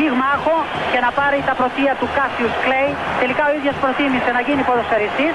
πυγμάχο 0.00 0.56
και 0.92 1.00
να 1.06 1.10
πάρει 1.18 1.38
τα 1.48 1.54
πρωτεία 1.60 1.92
του 2.00 2.08
Κάσιους 2.16 2.54
Κλέη. 2.64 2.90
Τελικά 3.22 3.42
ο 3.50 3.52
ίδιος 3.58 3.76
προτίμησε 3.82 4.30
να 4.36 4.40
γίνει 4.46 4.62
ποδοσφαιριστής 4.68 5.34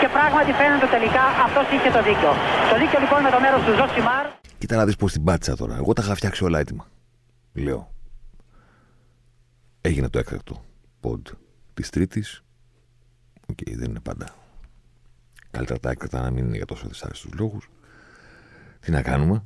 και 0.00 0.08
πράγματι 0.16 0.50
φαίνεται 0.60 0.88
τελικά 0.96 1.24
αυτός 1.46 1.66
είχε 1.74 1.90
το 1.96 2.00
δίκιο. 2.08 2.32
Το 2.70 2.76
δίκιο 2.80 2.98
λοιπόν 3.04 3.18
με 3.26 3.30
το 3.34 3.38
μέρος 3.44 3.60
του 3.66 3.72
Ζωσιμάρ. 3.78 4.24
Κοίτα 4.60 4.74
να 4.80 4.84
δεις 4.88 4.96
πώς 5.02 5.10
την 5.14 5.22
πάτησα 5.26 5.54
τώρα. 5.60 5.74
Εγώ 5.82 5.90
τα 5.96 6.02
είχα 6.04 6.14
φτιάξει 6.20 6.40
όλα 6.48 6.58
έτοιμα. 6.62 6.84
Λέω. 7.64 7.82
Έγινε 9.88 10.08
το 10.08 10.18
έκτακτο 10.18 10.54
pod 11.00 11.26
της 11.74 11.90
Τρίτης. 11.90 12.42
OK, 13.50 13.56
okay, 13.60 13.72
δεν 13.80 13.88
είναι 13.90 14.00
πάντα. 14.00 14.26
Καλύτερα 15.50 15.78
τα 15.78 15.90
έκτακτα 15.90 16.20
να 16.20 16.30
μην 16.30 16.44
είναι 16.46 16.56
για 16.56 16.66
τόσο 16.66 16.86
δυσάρεστους 16.88 17.30
λόγους. 17.38 17.70
Τι 18.80 18.90
να 18.90 19.02
κάνουμε; 19.02 19.42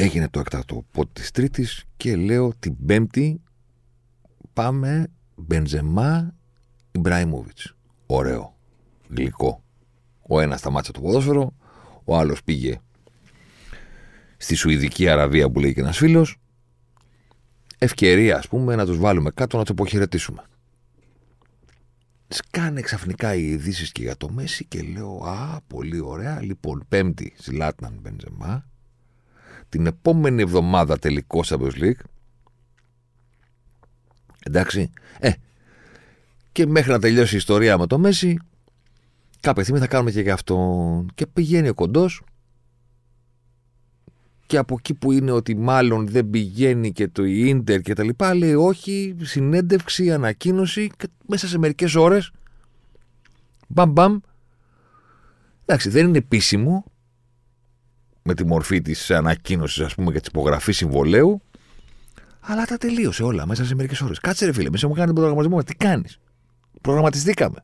Έγινε 0.00 0.28
το 0.28 0.40
έκτακτο 0.40 0.84
πόντ 0.90 1.08
της 1.12 1.30
Τρίτης 1.30 1.84
και 1.96 2.16
λέω 2.16 2.54
την 2.58 2.86
Πέμπτη 2.86 3.40
πάμε 4.52 5.10
Μπενζεμά 5.36 6.34
Ιμπράιμοβιτ. 6.92 7.58
Ωραίο. 8.06 8.56
Γλυκό. 9.08 9.62
Ο 10.28 10.40
ένας 10.40 10.58
σταμάτησε 10.58 10.92
το 10.92 11.00
ποδόσφαιρο, 11.00 11.54
ο 12.04 12.16
άλλος 12.16 12.42
πήγε 12.42 12.80
στη 14.36 14.54
Σουηδική 14.54 15.08
Αραβία 15.08 15.50
που 15.50 15.60
λέει 15.60 15.74
και 15.74 15.80
ένας 15.80 15.96
φίλος. 15.96 16.40
Ευκαιρία, 17.78 18.36
ας 18.36 18.48
πούμε, 18.48 18.74
να 18.74 18.86
τους 18.86 18.98
βάλουμε 18.98 19.30
κάτω 19.30 19.56
να 19.56 19.62
τους 19.62 19.72
αποχαιρετήσουμε. 19.72 20.44
Σκάνε 22.28 22.80
ξαφνικά 22.80 23.34
οι 23.34 23.50
ειδήσεις 23.50 23.92
και 23.92 24.02
για 24.02 24.16
το 24.16 24.30
Μέση 24.30 24.64
και 24.64 24.82
λέω 24.82 25.16
Α, 25.16 25.60
πολύ 25.66 26.00
ωραία. 26.00 26.42
Λοιπόν, 26.42 26.84
Πέμπτη, 26.88 27.34
Ζηλάτναν 27.38 27.98
Μπενζεμά 28.02 28.66
την 29.68 29.86
επόμενη 29.86 30.42
εβδομάδα 30.42 30.98
τελικό 30.98 31.40
Champions 31.44 31.82
League. 31.82 32.00
Εντάξει. 34.46 34.90
Ε, 35.18 35.30
και 36.52 36.66
μέχρι 36.66 36.90
να 36.90 36.98
τελειώσει 36.98 37.34
η 37.34 37.36
ιστορία 37.36 37.78
με 37.78 37.86
το 37.86 37.98
Μέση, 37.98 38.38
κάποια 39.40 39.62
στιγμή 39.62 39.80
θα 39.80 39.86
κάνουμε 39.86 40.10
και 40.10 40.20
για 40.20 40.32
αυτόν. 40.32 41.10
Και 41.14 41.26
πηγαίνει 41.26 41.68
ο 41.68 41.74
κοντός. 41.74 42.22
Και 44.46 44.56
από 44.56 44.74
εκεί 44.78 44.94
που 44.94 45.12
είναι 45.12 45.30
ότι 45.30 45.56
μάλλον 45.56 46.08
δεν 46.08 46.30
πηγαίνει 46.30 46.92
και 46.92 47.08
το 47.08 47.24
ίντερ 47.24 47.80
και 47.80 47.92
τα 47.94 48.04
λοιπά, 48.04 48.34
λέει 48.34 48.54
όχι, 48.54 49.16
συνέντευξη, 49.20 50.12
ανακοίνωση 50.12 50.90
και 50.96 51.08
μέσα 51.26 51.46
σε 51.48 51.58
μερικές 51.58 51.94
ώρες, 51.94 52.30
μπαμ 53.68 53.90
μπαμ, 53.90 54.18
εντάξει 55.64 55.88
δεν 55.88 56.06
είναι 56.08 56.18
επίσημο, 56.18 56.84
με 58.28 58.34
τη 58.34 58.46
μορφή 58.46 58.82
της 58.82 59.10
ανακοίνωσης, 59.10 59.84
ας 59.84 59.94
πούμε, 59.94 60.10
για 60.10 60.20
της 60.20 60.28
υπογραφής 60.28 60.76
συμβολέου. 60.76 61.42
Αλλά 62.40 62.64
τα 62.64 62.76
τελείωσε 62.76 63.22
όλα 63.22 63.46
μέσα 63.46 63.64
σε 63.64 63.74
μερικές 63.74 64.00
ώρες. 64.00 64.18
Κάτσε 64.18 64.44
ρε 64.44 64.52
φίλε, 64.52 64.66
εμεί 64.66 64.76
έχουμε 64.76 64.94
κάνει 64.94 65.06
τον 65.06 65.14
προγραμματισμό. 65.14 65.62
Τι 65.62 65.74
κάνεις; 65.74 66.18
Προγραμματιστήκαμε. 66.80 67.62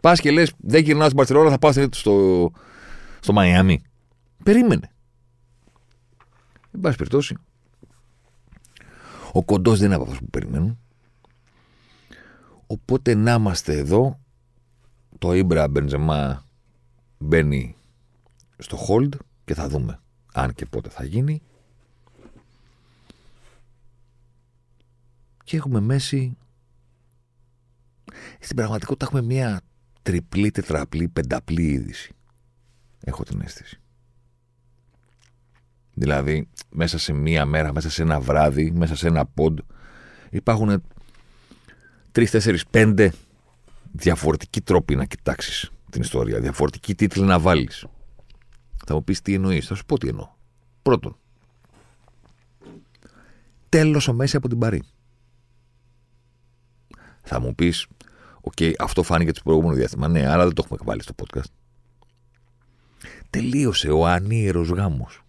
Πας 0.00 0.20
και 0.20 0.30
λες, 0.30 0.52
δεν 0.56 0.82
γυρνάω 0.82 1.04
στην 1.04 1.16
Παρσελόνα, 1.16 1.50
θα 1.50 1.58
πάω 1.58 1.72
στο, 1.90 2.50
στο 3.20 3.32
Μαϊάμι. 3.32 3.82
Περίμενε. 4.42 4.90
Εν 6.70 6.80
πάση 6.80 6.96
περιπτώσει, 6.96 7.36
ο 9.32 9.44
κοντός 9.44 9.78
δεν 9.78 9.86
είναι 9.86 9.94
από 9.94 10.04
αυτούς 10.04 10.18
που 10.18 10.30
περιμένουν. 10.30 10.78
Οπότε 12.66 13.14
να 13.14 13.32
είμαστε 13.32 13.76
εδώ. 13.76 14.20
Το 15.18 15.34
Ήμπρα 15.34 15.68
Μπεντζεμά 15.68 16.44
μπαίνει 17.18 17.75
στο 18.58 18.86
hold 18.88 19.14
και 19.44 19.54
θα 19.54 19.68
δούμε 19.68 20.00
αν 20.32 20.54
και 20.54 20.66
πότε 20.66 20.88
θα 20.88 21.04
γίνει. 21.04 21.42
Και 25.44 25.56
έχουμε 25.56 25.80
μέση. 25.80 26.36
Στην 28.40 28.56
πραγματικότητα 28.56 29.04
έχουμε 29.04 29.22
μια 29.22 29.60
τριπλή, 30.02 30.50
τετραπλή, 30.50 31.08
πενταπλή 31.08 31.68
είδηση. 31.68 32.14
Έχω 33.00 33.22
την 33.22 33.40
αίσθηση. 33.40 33.80
Δηλαδή, 35.94 36.48
μέσα 36.70 36.98
σε 36.98 37.12
μία 37.12 37.44
μέρα, 37.44 37.72
μέσα 37.72 37.90
σε 37.90 38.02
ένα 38.02 38.20
βράδυ, 38.20 38.70
μέσα 38.70 38.96
σε 38.96 39.06
ένα 39.06 39.26
πόντ, 39.26 39.58
υπάρχουν 40.30 40.82
τρεις, 42.12 42.30
τέσσερις, 42.30 42.66
πέντε 42.66 43.12
διαφορετικοί 43.92 44.60
τρόποι 44.60 44.96
να 44.96 45.04
κοιτάξεις 45.04 45.70
την 45.90 46.00
ιστορία. 46.00 46.40
Διαφορετικοί 46.40 46.94
τίτλοι 46.94 47.24
να 47.24 47.38
βάλεις. 47.38 47.86
Θα 48.86 48.94
μου 48.94 49.04
πεις 49.04 49.22
τι 49.22 49.34
εννοείς. 49.34 49.66
Θα 49.66 49.74
σου 49.74 49.84
πω 49.84 49.98
τι 49.98 50.08
εννοώ. 50.08 50.28
Πρώτον, 50.82 51.16
τέλος 53.68 54.08
ο 54.08 54.12
Μέσι 54.12 54.36
από 54.36 54.48
την 54.48 54.58
Παρί. 54.58 54.82
Θα 57.22 57.40
μου 57.40 57.54
πεις, 57.54 57.86
OK, 58.40 58.52
okay, 58.56 58.72
αυτό 58.78 59.02
φάνηκε 59.02 59.32
το 59.32 59.40
προηγούμενο 59.44 59.74
διάστημα. 59.74 60.08
Ναι, 60.08 60.28
αλλά 60.28 60.44
δεν 60.44 60.54
το 60.54 60.62
έχουμε 60.64 60.78
βάλει 60.84 61.02
στο 61.02 61.14
podcast. 61.16 61.50
Τελείωσε 63.30 63.90
ο 63.90 64.06
ανίερος 64.06 64.62
γάμος. 64.62 65.22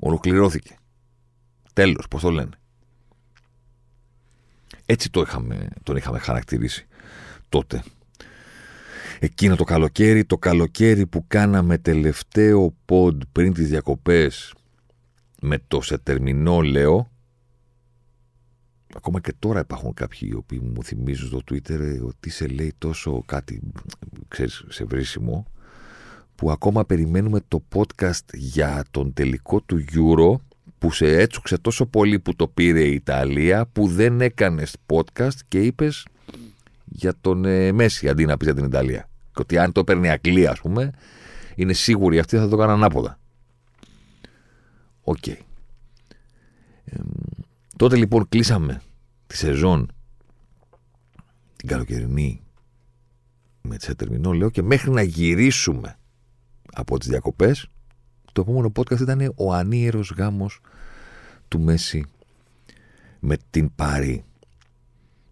Ολοκληρώθηκε. 0.00 0.76
Τέλος, 1.72 2.08
πώς 2.08 2.22
το 2.22 2.30
λένε. 2.30 2.58
Έτσι 4.86 5.10
το 5.10 5.20
είχαμε, 5.20 5.68
τον 5.82 5.96
είχαμε 5.96 6.18
χαρακτηρίσει 6.18 6.86
τότε 7.48 7.82
εκείνο 9.20 9.56
το 9.56 9.64
καλοκαίρι, 9.64 10.24
το 10.24 10.38
καλοκαίρι 10.38 11.06
που 11.06 11.24
κάναμε 11.26 11.78
τελευταίο 11.78 12.74
ποντ 12.84 13.22
πριν 13.32 13.52
τις 13.52 13.68
διακοπές 13.68 14.54
με 15.40 15.58
το 15.68 15.80
σε 15.80 15.98
τερμινό 15.98 16.60
λέω 16.60 17.10
ακόμα 18.94 19.20
και 19.20 19.34
τώρα 19.38 19.60
υπάρχουν 19.60 19.94
κάποιοι 19.94 20.28
οι 20.32 20.34
οποίοι 20.34 20.60
μου 20.74 20.84
θυμίζουν 20.84 21.28
στο 21.28 21.40
Twitter 21.50 21.98
ότι 22.02 22.30
σε 22.30 22.46
λέει 22.46 22.74
τόσο 22.78 23.22
κάτι 23.26 23.60
ξέρεις, 24.28 24.64
σε 24.68 24.84
βρίσιμο 24.84 25.46
που 26.34 26.50
ακόμα 26.50 26.84
περιμένουμε 26.84 27.40
το 27.48 27.62
podcast 27.74 28.34
για 28.34 28.84
τον 28.90 29.12
τελικό 29.12 29.60
του 29.60 29.84
Euro 29.92 30.40
που 30.78 30.92
σε 30.92 31.06
έτσουξε 31.06 31.58
τόσο 31.58 31.86
πολύ 31.86 32.18
που 32.18 32.36
το 32.36 32.48
πήρε 32.48 32.82
η 32.82 32.92
Ιταλία 32.92 33.66
που 33.66 33.88
δεν 33.88 34.20
έκανες 34.20 34.76
podcast 34.86 35.36
και 35.48 35.60
είπες 35.62 36.06
για 36.90 37.14
τον 37.20 37.44
ε, 37.44 37.72
Μέσι 37.72 38.08
αντί 38.08 38.24
να 38.24 38.36
πει 38.36 38.44
για 38.44 38.54
την 38.54 38.64
Ιταλία. 38.64 39.08
Και 39.32 39.40
ότι 39.40 39.58
αν 39.58 39.72
το 39.72 39.84
παίρνει 39.84 40.06
η 40.06 40.10
Αγγλία, 40.10 40.50
ας 40.50 40.60
πούμε, 40.60 40.90
είναι 41.54 41.72
σίγουροι 41.72 42.18
αυτοί 42.18 42.36
θα 42.36 42.48
το 42.48 42.56
κάνουν 42.56 42.74
ανάποδα. 42.74 43.18
OK. 45.00 45.16
Okay. 45.26 45.36
τότε 47.76 47.96
λοιπόν 47.96 48.28
κλείσαμε 48.28 48.82
τη 49.26 49.36
σεζόν 49.36 49.92
την 51.56 51.68
καλοκαιρινή 51.68 52.42
με 53.62 53.76
τη 53.76 53.84
Σετερμινό, 53.84 54.32
λέω, 54.32 54.50
και 54.50 54.62
μέχρι 54.62 54.90
να 54.90 55.02
γυρίσουμε 55.02 55.98
από 56.72 56.98
τις 56.98 57.08
διακοπές, 57.08 57.68
το 58.32 58.40
επόμενο 58.40 58.72
podcast 58.76 59.00
ήταν 59.00 59.32
ο 59.36 59.52
ανίερος 59.52 60.14
γάμος 60.16 60.60
του 61.48 61.60
Μέση 61.60 62.04
με 63.20 63.36
την 63.50 63.74
Πάρη. 63.74 64.24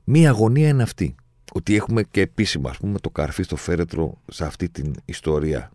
Μία 0.04 0.30
αγωνία 0.30 0.68
είναι 0.68 0.82
αυτή 0.82 1.14
ότι 1.52 1.74
έχουμε 1.74 2.02
και 2.02 2.20
επίσημα 2.20 2.70
ας 2.70 2.76
πούμε, 2.76 2.98
το 2.98 3.10
καρφί 3.10 3.42
στο 3.42 3.56
φέρετρο 3.56 4.20
σε 4.30 4.44
αυτή 4.44 4.68
την 4.68 4.94
ιστορία. 5.04 5.70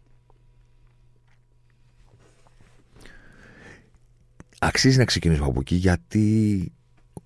Αξίζει 4.60 4.98
να 4.98 5.06
ξεκινήσουμε 5.06 5.48
από 5.48 5.60
εκεί 5.60 5.76
γιατί 5.76 6.72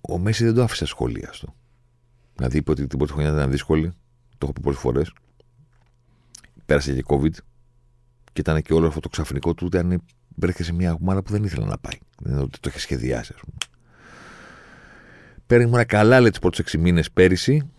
ο 0.00 0.18
Μέση 0.18 0.44
δεν 0.44 0.54
το 0.54 0.62
άφησε 0.62 0.86
σχολεία 0.86 1.30
του. 1.40 1.54
Δηλαδή 2.36 2.58
είπε 2.58 2.70
ότι 2.70 2.86
την 2.86 2.98
πρώτη 2.98 3.12
χρονιά 3.12 3.32
ήταν 3.32 3.50
δύσκολη. 3.50 3.92
Το 4.28 4.38
έχω 4.42 4.52
πει 4.52 4.60
πολλές 4.60 4.78
φορές. 4.78 5.12
Πέρασε 6.66 6.94
και 6.94 7.04
COVID 7.06 7.32
και 8.32 8.40
ήταν 8.40 8.62
και 8.62 8.72
όλο 8.72 8.86
αυτό 8.86 9.00
το 9.00 9.08
ξαφνικό 9.08 9.54
του 9.54 9.68
ότι 9.72 9.98
βρέθηκε 10.36 10.62
σε 10.64 10.72
μια 10.72 10.96
ομάδα 11.00 11.22
που 11.22 11.32
δεν 11.32 11.44
ήθελε 11.44 11.64
να 11.64 11.78
πάει. 11.78 11.98
Δεν 12.22 12.32
είναι 12.32 12.42
ότι 12.42 12.58
το 12.60 12.68
είχε 12.68 12.78
σχεδιάσει, 12.78 13.32
ας 13.34 13.40
πούμε. 13.40 13.56
Παίρνει 15.46 15.84
καλά, 15.84 16.20
λέει, 16.20 16.30
τις 16.30 16.38
πρώτες 16.38 16.74
6 16.74 16.78
μήνες 16.78 17.10
πέρυσι 17.10 17.70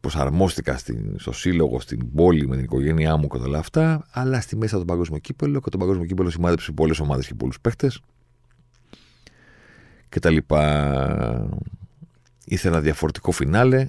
προσαρμόστηκα 0.00 0.78
στην, 0.78 1.18
στο 1.18 1.32
σύλλογο, 1.32 1.80
στην 1.80 2.14
πόλη 2.14 2.48
με 2.48 2.56
την 2.56 2.64
οικογένειά 2.64 3.16
μου 3.16 3.28
και 3.28 3.36
όλα 3.36 3.58
αυτά, 3.58 4.06
αλλά 4.10 4.40
στη 4.40 4.56
μέσα 4.56 4.78
του 4.78 4.84
παγκόσμιο 4.84 5.18
κύπελο 5.18 5.60
και 5.60 5.70
το 5.70 5.78
παγκόσμιο 5.78 6.06
κύπελο 6.06 6.30
σημάδεψε 6.30 6.72
πολλές 6.72 7.00
ομάδες 7.00 7.26
και 7.26 7.34
πολλούς 7.34 7.60
παίχτες. 7.60 8.00
Και 10.08 10.18
τα 10.18 10.30
λοιπά. 10.30 11.48
ήθελα 12.44 12.80
διαφορετικό 12.80 13.30
φινάλε, 13.30 13.88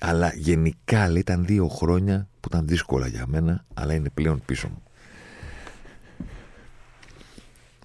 αλλά 0.00 0.32
γενικά 0.34 1.08
λέει, 1.08 1.20
ήταν 1.20 1.44
δύο 1.44 1.68
χρόνια 1.68 2.28
που 2.40 2.48
ήταν 2.52 2.66
δύσκολα 2.66 3.06
για 3.06 3.24
μένα, 3.26 3.64
αλλά 3.74 3.94
είναι 3.94 4.10
πλέον 4.14 4.42
πίσω 4.46 4.68
μου. 4.68 4.82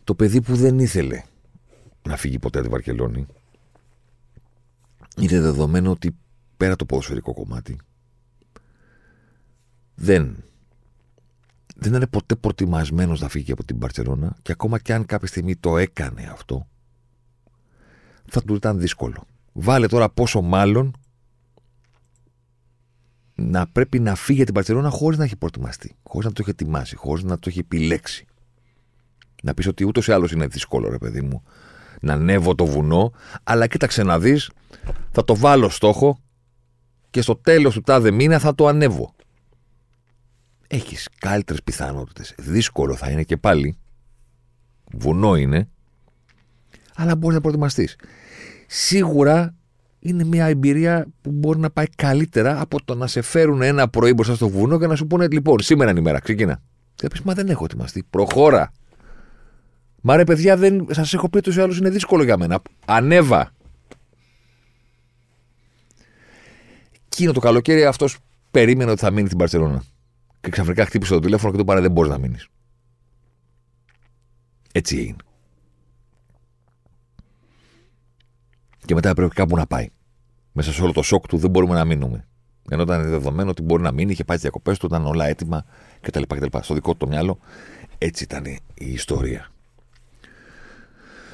Το 0.04 0.16
παιδί 0.16 0.42
που 0.42 0.56
δεν 0.56 0.80
ήθελε 0.80 1.24
να 2.08 2.18
φύγει 2.18 2.40
ποτέ 2.40 2.58
από 2.58 2.68
τη 2.68 2.74
Βαρκελόνη, 2.74 3.26
είναι 5.18 5.40
δεδομένο 5.40 5.92
ότι 5.92 6.16
πέρα 6.58 6.76
το 6.76 6.86
ποδοσφαιρικό 6.86 7.34
κομμάτι, 7.34 7.78
δεν, 9.96 10.44
δεν 11.76 11.94
ήταν 11.94 12.10
ποτέ 12.10 12.36
προτιμασμένος 12.36 13.22
να 13.22 13.28
φύγει 13.28 13.52
από 13.52 13.64
την 13.64 13.76
Μπαρσελόνα 13.76 14.36
και 14.42 14.52
ακόμα 14.52 14.80
και 14.80 14.94
αν 14.94 15.06
κάποια 15.06 15.28
στιγμή 15.28 15.56
το 15.56 15.78
έκανε 15.78 16.30
αυτό, 16.32 16.68
θα 18.26 18.42
του 18.42 18.56
ήταν 18.56 18.80
δύσκολο. 18.80 19.24
Βάλε 19.54 19.88
τώρα 19.88 20.10
πόσο 20.10 20.42
μάλλον 20.42 20.96
να 23.36 23.68
πρέπει 23.68 24.00
να 24.00 24.16
φύγει 24.16 24.38
από 24.38 24.46
την 24.46 24.54
Παρσελόνα 24.54 24.90
χωρίς 24.90 25.18
να 25.18 25.24
έχει 25.24 25.36
προετοιμαστεί, 25.36 25.96
χωρίς 26.04 26.28
να 26.28 26.34
το 26.34 26.42
έχει 26.42 26.50
ετοιμάσει, 26.50 26.96
χωρίς 26.96 27.24
να 27.24 27.40
το 27.40 27.50
έχει 27.50 27.60
επιλέξει. 27.60 28.26
Να 29.44 29.54
πεις 29.54 29.68
ότι 29.68 29.86
ούτως 29.86 30.08
ή 30.08 30.12
άλλως 30.12 30.32
είναι 30.32 30.48
δύσκολο, 30.48 30.90
ρε 30.90 30.98
παιδί 30.98 31.22
μου, 31.22 31.44
να 32.02 32.14
ανέβω 32.14 32.56
το 32.56 32.66
βουνό, 32.66 33.12
αλλά 33.44 33.68
κοίταξε 33.68 34.04
να 34.04 34.20
δεις, 34.20 34.50
θα 35.12 35.24
το 35.24 35.36
βάλω 35.36 35.70
στόχο 35.70 36.20
και 37.16 37.22
στο 37.22 37.36
τέλος 37.36 37.74
του 37.74 37.82
τάδε 37.82 38.12
μήνα 38.12 38.40
θα 38.40 38.56
το 38.56 38.68
ανέβω. 38.68 39.14
Έχεις 40.68 41.10
καλύτερες 41.20 41.64
πιθανότητες. 41.64 42.36
Δύσκολο 42.38 42.96
θα 42.96 43.10
είναι 43.10 43.24
και 43.24 43.38
πάλι. 43.38 43.78
Βουνό 44.92 45.36
είναι. 45.36 45.70
Αλλά 46.96 47.16
μπορείς 47.16 47.36
να 47.36 47.42
προετοιμαστείς. 47.42 47.96
Σίγουρα 48.68 49.56
είναι 50.00 50.24
μια 50.24 50.46
εμπειρία 50.46 51.08
που 51.22 51.32
μπορεί 51.32 51.60
να 51.60 51.70
πάει 51.70 51.86
καλύτερα 51.96 52.62
από 52.62 52.84
το 52.84 52.96
να 52.96 53.08
σε 53.08 53.22
φέρουν 53.22 53.62
ένα 53.62 53.90
πρωί 53.90 54.14
μπροστά 54.14 54.36
στο 54.36 54.50
βουνό 54.50 54.80
και 54.80 54.88
να 54.88 54.96
σου 54.96 55.08
πούνε 55.08 55.28
λοιπόν, 55.28 55.60
σήμερα 55.60 55.90
είναι 55.92 56.00
η 56.00 56.04
μέρα, 56.04 56.20
ξεκινά. 56.20 56.62
Και 56.96 57.08
πει, 57.08 57.20
Μα 57.24 57.34
δεν 57.34 57.50
έχω 57.50 57.64
ετοιμαστεί. 57.64 58.04
Προχώρα. 58.10 58.72
Μα 60.02 60.16
ρε 60.16 60.24
παιδιά, 60.24 60.58
δεν... 60.58 60.88
σας 60.92 61.14
έχω 61.14 61.30
πει 61.30 61.42
τους 61.42 61.58
άλλους 61.58 61.78
είναι 61.78 61.90
δύσκολο 61.90 62.24
για 62.24 62.38
μένα. 62.38 62.62
Ανέβα. 62.86 63.52
Εκείνο 67.18 67.32
το 67.32 67.40
καλοκαίρι 67.40 67.86
αυτός 67.86 68.18
περίμενε 68.52 68.92
ότι 68.92 69.00
θα 69.00 69.12
μείνει 69.12 69.26
στην 69.26 69.38
Παρσελόνα. 69.38 69.84
Και 70.42 70.50
ξαφνικά 70.50 70.86
χτύπησε 70.86 71.14
το 71.14 71.20
τηλέφωνο 71.20 71.52
και 71.52 71.58
του 71.58 71.64
είπα 71.64 71.82
δεν 71.82 71.92
μπορείς 71.92 72.12
να 72.12 72.18
μείνεις. 72.18 72.48
Έτσι 74.72 74.98
έγινε. 74.98 75.16
Και 78.86 78.94
μετά 78.94 79.10
έπρεπε 79.10 79.34
κάπου 79.34 79.56
να 79.56 79.66
πάει. 79.66 79.90
Μέσα 80.52 80.74
σε 80.74 80.82
όλο 80.82 80.92
το 80.92 81.02
σοκ 81.02 81.28
του 81.28 81.38
δεν 81.38 81.50
μπορούμε 81.50 81.74
να 81.74 81.86
μείνουμε. 81.86 82.28
Ενώ 82.70 82.82
ήταν 82.82 83.10
δεδομένο 83.10 83.50
ότι 83.50 83.62
μπορεί 83.62 83.82
να 83.82 83.92
μείνει, 83.92 84.12
είχε 84.12 84.24
πάει 84.24 84.36
τις 84.38 84.46
διακοπές 84.46 84.78
του, 84.78 84.86
ήταν 84.86 85.06
όλα 85.06 85.26
έτοιμα 85.26 85.66
κτλ. 86.02 86.22
κτλ. 86.22 86.58
Στο 86.62 86.74
δικό 86.74 86.92
του 86.92 86.98
το 86.98 87.08
μυαλό. 87.08 87.40
Έτσι 87.98 88.24
ήταν 88.24 88.46
η 88.46 88.92
ιστορία. 88.92 89.52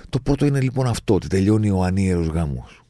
Το 0.09 0.19
πρώτο 0.19 0.45
είναι 0.45 0.61
λοιπόν 0.61 0.87
αυτό, 0.87 1.13
ότι 1.13 1.27
τελειώνει 1.27 1.69
ο 1.69 1.83
ανίερος 1.83 2.27
γάμος. 2.27 2.80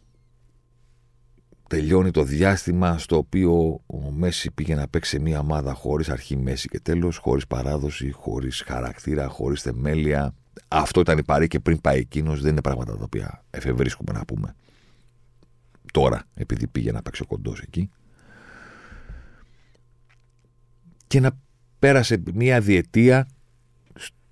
Τελειώνει 1.71 2.11
το 2.11 2.23
διάστημα 2.23 2.97
στο 2.97 3.17
οποίο 3.17 3.81
ο 3.85 4.11
Μέση 4.11 4.51
πήγε 4.51 4.75
να 4.75 4.87
παίξει 4.87 5.19
μια 5.19 5.39
ομάδα 5.39 5.73
χωρίς 5.73 6.09
αρχή, 6.09 6.37
μέση 6.37 6.67
και 6.67 6.79
τέλος, 6.79 7.17
χωρίς 7.17 7.47
παράδοση, 7.47 8.11
χωρίς 8.11 8.63
χαρακτήρα, 8.67 9.27
χωρίς 9.27 9.61
θεμέλια. 9.61 10.33
Αυτό 10.67 10.99
ήταν 10.99 11.17
η 11.17 11.23
παρή 11.23 11.47
και 11.47 11.59
πριν 11.59 11.81
πάει 11.81 11.99
εκείνος, 11.99 12.41
δεν 12.41 12.51
είναι 12.51 12.61
πράγματα 12.61 12.97
τα 12.97 13.03
οποία 13.03 13.43
εφευρίσκουμε 13.49 14.11
να 14.11 14.25
πούμε. 14.25 14.55
Τώρα, 15.93 16.23
επειδή 16.33 16.67
πήγε 16.67 16.91
να 16.91 17.01
παίξει 17.01 17.21
ο 17.21 17.25
κοντός 17.25 17.59
εκεί. 17.59 17.89
Και 21.07 21.19
να 21.19 21.31
πέρασε 21.79 22.23
μια 22.33 22.61
διετία 22.61 23.27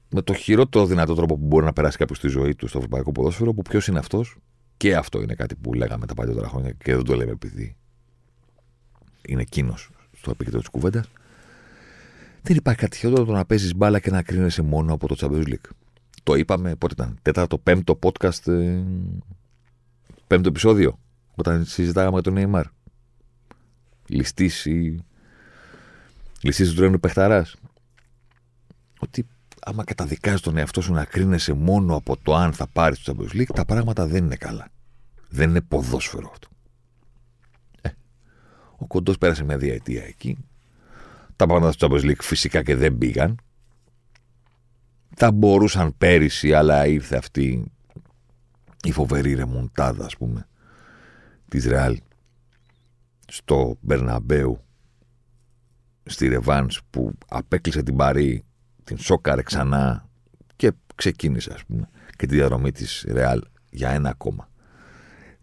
με 0.10 0.22
το 0.22 0.34
χειρότερο 0.34 0.86
δυνατό 0.86 1.16
τρόπο 1.16 1.38
που 1.38 1.46
μπορεί 1.46 1.66
να 1.66 1.74
περάσει 1.74 1.98
κάποιος 1.98 2.18
στη 2.18 2.28
ζωή 2.28 2.56
του 2.56 2.68
στο 2.68 2.78
ευρωπαϊκό 2.78 3.12
ποδόσφαιρο, 3.12 3.54
που 3.54 3.62
ποιος 3.62 3.88
είναι 3.88 4.00
αυτός; 4.00 4.38
Και 4.80 4.96
αυτό 4.96 5.22
είναι 5.22 5.36
κάτι 5.36 5.56
που 5.56 5.74
λέγαμε 5.74 6.06
τα 6.06 6.14
παλιότερα 6.14 6.48
χρόνια 6.48 6.72
και 6.72 6.96
δεν 6.96 7.04
το 7.04 7.16
λέμε 7.16 7.32
επειδή 7.32 7.76
είναι 9.28 9.42
εκείνος 9.42 9.90
στο 10.18 10.32
επίκεντρο 10.32 10.60
της 10.60 10.70
κουβέντας. 10.70 11.10
Δεν 12.42 12.56
υπάρχει 12.56 12.80
κάτι 12.80 12.98
χειρότερο 12.98 13.26
το 13.26 13.32
να 13.32 13.46
παίζεις 13.46 13.76
μπάλα 13.76 14.00
και 14.00 14.10
να 14.10 14.22
κρίνεσαι 14.22 14.62
μόνο 14.62 14.94
από 14.94 15.08
το 15.08 15.16
Champions 15.20 15.48
League. 15.48 15.70
Το 16.24 16.36
είπαμε, 16.36 16.76
πότε 16.76 16.94
ήταν, 16.94 17.20
τέταρτο, 17.22 17.58
πέμπτο 17.58 18.00
podcast, 18.02 18.48
ε, 18.48 18.84
πέμπτο 20.28 20.50
επεισόδιο, 20.50 21.00
όταν 21.36 21.66
συζητάγαμε 21.66 22.22
τον 22.22 22.36
Neymar. 22.38 22.64
Ληστήσει, 24.08 25.06
ληστήσει 26.42 26.70
του 26.70 26.76
τρένου 26.76 27.00
παιχταρά. 27.00 27.46
Ότι 29.00 29.28
άμα 29.62 29.84
καταδικάζεις 29.84 30.42
τον 30.42 30.58
εαυτό 30.58 30.82
σου 30.82 30.94
να 30.94 31.06
κρίνεσαι 31.06 31.54
μόνο 31.54 31.96
από 31.96 32.18
το 32.18 32.36
αν 32.36 32.54
θα 32.54 32.68
πάρεις 32.68 33.00
το 33.00 33.16
Champions 33.18 33.36
League, 33.36 33.54
τα 33.54 33.66
πράγματα 33.66 34.08
δεν 34.08 34.24
είναι 34.24 34.36
καλά. 34.36 34.68
Δεν 35.30 35.50
είναι 35.50 35.62
ποδόσφαιρο 35.62 36.30
αυτό. 36.32 36.48
Ε, 37.82 37.90
ο 38.78 38.88
κοντός 38.88 39.18
πέρασε 39.18 39.44
μια 39.44 39.58
διαετία 39.58 40.04
εκεί. 40.04 40.38
Τα 41.36 41.46
πράγματα 41.46 41.72
στο 41.72 41.88
Champions 41.92 42.04
League 42.04 42.22
φυσικά 42.22 42.64
και 42.64 42.76
δεν 42.76 42.98
πήγαν 42.98 43.40
θα 45.22 45.32
μπορούσαν 45.32 45.98
πέρυσι, 45.98 46.54
αλλά 46.54 46.88
ήρθε 46.88 47.18
αυτή 47.18 47.72
η 48.84 48.92
φοβερή 48.92 49.34
ρεμοντάδα, 49.34 50.06
ας 50.06 50.18
πούμε, 50.18 50.48
της 51.50 51.66
Ρεάλ 51.66 52.00
στο 53.28 53.78
Μπερναμπέου 53.82 54.60
στη 56.04 56.28
Ρεβάνς 56.28 56.82
που 56.90 57.14
απέκλεισε 57.28 57.84
την 57.84 57.96
Παρή, 57.96 58.44
την 58.90 58.98
σόκαρε 58.98 59.42
ξανά 59.42 60.10
και 60.56 60.72
ξεκίνησε, 60.96 61.54
ας 61.54 61.66
πούμε, 61.66 61.90
και 62.16 62.26
τη 62.26 62.36
διαδρομή 62.36 62.72
της 62.72 63.06
Ρεάλ 63.08 63.42
για 63.70 63.90
ένα 63.90 64.10
ακόμα. 64.10 64.50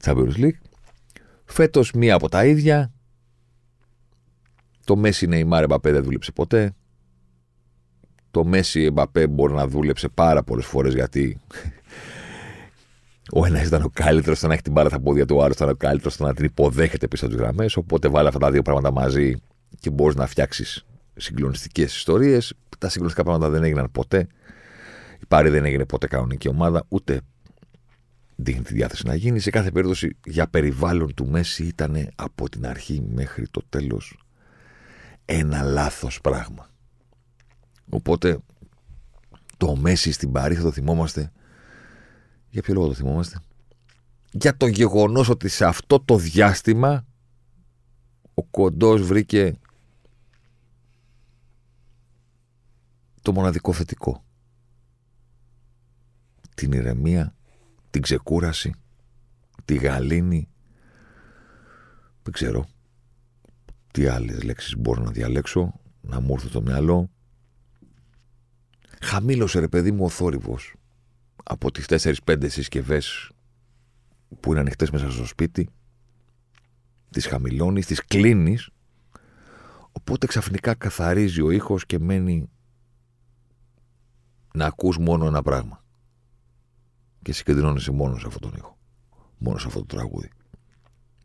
Champions 0.04 0.36
League. 0.36 0.60
Φέτος 1.44 1.92
μία 1.92 2.14
από 2.14 2.28
τα 2.28 2.44
ίδια. 2.44 2.92
Το 4.84 4.96
Μέση 4.96 5.26
Νεϊμάρ 5.26 5.62
Εμπαπέ 5.62 5.92
δεν 5.92 6.02
δούλεψε 6.02 6.32
ποτέ 6.32 6.74
το 8.36 8.44
Μέση 8.44 8.82
Εμπαπέ 8.82 9.26
μπορεί 9.26 9.52
να 9.52 9.66
δούλεψε 9.66 10.08
πάρα 10.08 10.42
πολλές 10.42 10.66
φορές 10.66 10.94
γιατί 10.94 11.40
ο 13.38 13.46
ένας 13.46 13.66
ήταν 13.66 13.82
ο 13.82 13.90
καλύτερος 13.92 14.38
στο 14.38 14.46
να 14.46 14.52
έχει 14.52 14.62
την 14.62 14.72
μπάλα 14.72 14.88
στα 14.88 15.00
πόδια 15.00 15.26
του, 15.26 15.36
ο 15.36 15.42
άλλος 15.42 15.56
ήταν 15.56 15.68
ο 15.68 15.74
καλύτερος 15.74 16.14
στο 16.14 16.24
να 16.24 16.34
την 16.34 16.44
υποδέχεται 16.44 17.08
πίσω 17.08 17.26
από 17.26 17.34
τις 17.34 17.42
γραμμές. 17.42 17.76
Οπότε 17.76 18.08
βάλε 18.08 18.28
αυτά 18.28 18.40
τα 18.40 18.50
δύο 18.50 18.62
πράγματα 18.62 18.92
μαζί 18.92 19.34
και 19.80 19.90
μπορείς 19.90 20.16
να 20.16 20.26
φτιάξεις 20.26 20.86
συγκλονιστικές 21.16 21.96
ιστορίες. 21.96 22.54
Τα 22.78 22.88
συγκλονιστικά 22.88 23.24
πράγματα 23.24 23.50
δεν 23.50 23.62
έγιναν 23.62 23.90
ποτέ. 23.92 24.26
Η 25.20 25.26
Πάρη 25.28 25.48
δεν 25.48 25.64
έγινε 25.64 25.84
ποτέ 25.84 26.06
κανονική 26.06 26.48
ομάδα, 26.48 26.84
ούτε 26.88 27.20
δείχνει 28.36 28.62
τη 28.62 28.74
διάθεση 28.74 29.06
να 29.06 29.14
γίνει. 29.14 29.38
Σε 29.38 29.50
κάθε 29.50 29.70
περίπτωση, 29.70 30.16
για 30.24 30.48
περιβάλλον 30.48 31.14
του 31.14 31.26
Μέση 31.26 31.64
ήταν 31.64 32.08
από 32.14 32.48
την 32.48 32.66
αρχή 32.66 33.02
μέχρι 33.14 33.48
το 33.48 33.62
τέλος 33.68 34.18
ένα 35.24 35.62
λάθος 35.62 36.20
πράγμα. 36.20 36.68
Οπότε 37.88 38.38
το 39.56 39.76
Μέση 39.76 40.12
στην 40.12 40.32
Παρή 40.32 40.54
θα 40.54 40.62
το 40.62 40.72
θυμόμαστε. 40.72 41.32
Για 42.48 42.62
ποιο 42.62 42.74
λόγο 42.74 42.86
το 42.86 42.94
θυμόμαστε; 42.94 43.40
Για 44.30 44.56
το 44.56 44.66
γεγονός 44.66 45.28
ότι 45.28 45.48
σε 45.48 45.64
αυτό 45.64 46.00
το 46.00 46.16
διάστημα 46.16 47.06
ο 48.34 48.42
κοντός 48.42 49.02
βρήκε 49.02 49.58
το 53.26 53.32
μοναδικό 53.32 53.72
θετικό. 53.72 54.24
Την 56.54 56.72
ηρεμία, 56.72 57.36
την 57.90 58.02
ξεκούραση, 58.02 58.74
τη 59.64 59.74
γαλήνη. 59.74 60.48
Δεν 62.22 62.32
ξέρω 62.32 62.66
τι 63.92 64.06
άλλες 64.06 64.42
λέξεις 64.42 64.76
μπορώ 64.76 65.02
να 65.02 65.10
διαλέξω, 65.10 65.80
να 66.00 66.20
μου 66.20 66.32
έρθει 66.34 66.48
το 66.48 66.62
μυαλό. 66.62 67.10
Χαμήλωσε 69.02 69.58
ρε 69.58 69.68
παιδί 69.68 69.92
μου 69.92 70.04
ο 70.04 70.08
θόρυβος 70.08 70.74
από 71.44 71.70
τις 71.70 71.86
4-5 72.24 72.48
συσκευές 72.48 73.30
που 74.40 74.50
είναι 74.50 74.60
ανοιχτές 74.60 74.90
μέσα 74.90 75.10
στο 75.10 75.26
σπίτι. 75.26 75.68
Τις 77.10 77.26
χαμηλώνεις, 77.26 77.86
τις 77.86 78.04
κλείνεις. 78.04 78.70
Οπότε 79.92 80.26
ξαφνικά 80.26 80.74
καθαρίζει 80.74 81.42
ο 81.42 81.50
ήχος 81.50 81.86
και 81.86 81.98
μένει 81.98 82.50
να 84.56 84.66
ακούς 84.66 84.98
μόνο 84.98 85.26
ένα 85.26 85.42
πράγμα. 85.42 85.84
Και 87.22 87.32
συγκεντρώνεσαι 87.32 87.90
μόνος 87.90 88.20
σε 88.20 88.26
αυτόν 88.26 88.50
τον 88.50 88.58
ήχο. 88.58 88.76
Μόνος 89.38 89.60
σε 89.60 89.66
αυτό 89.66 89.78
το 89.78 89.96
τραγούδι. 89.96 90.30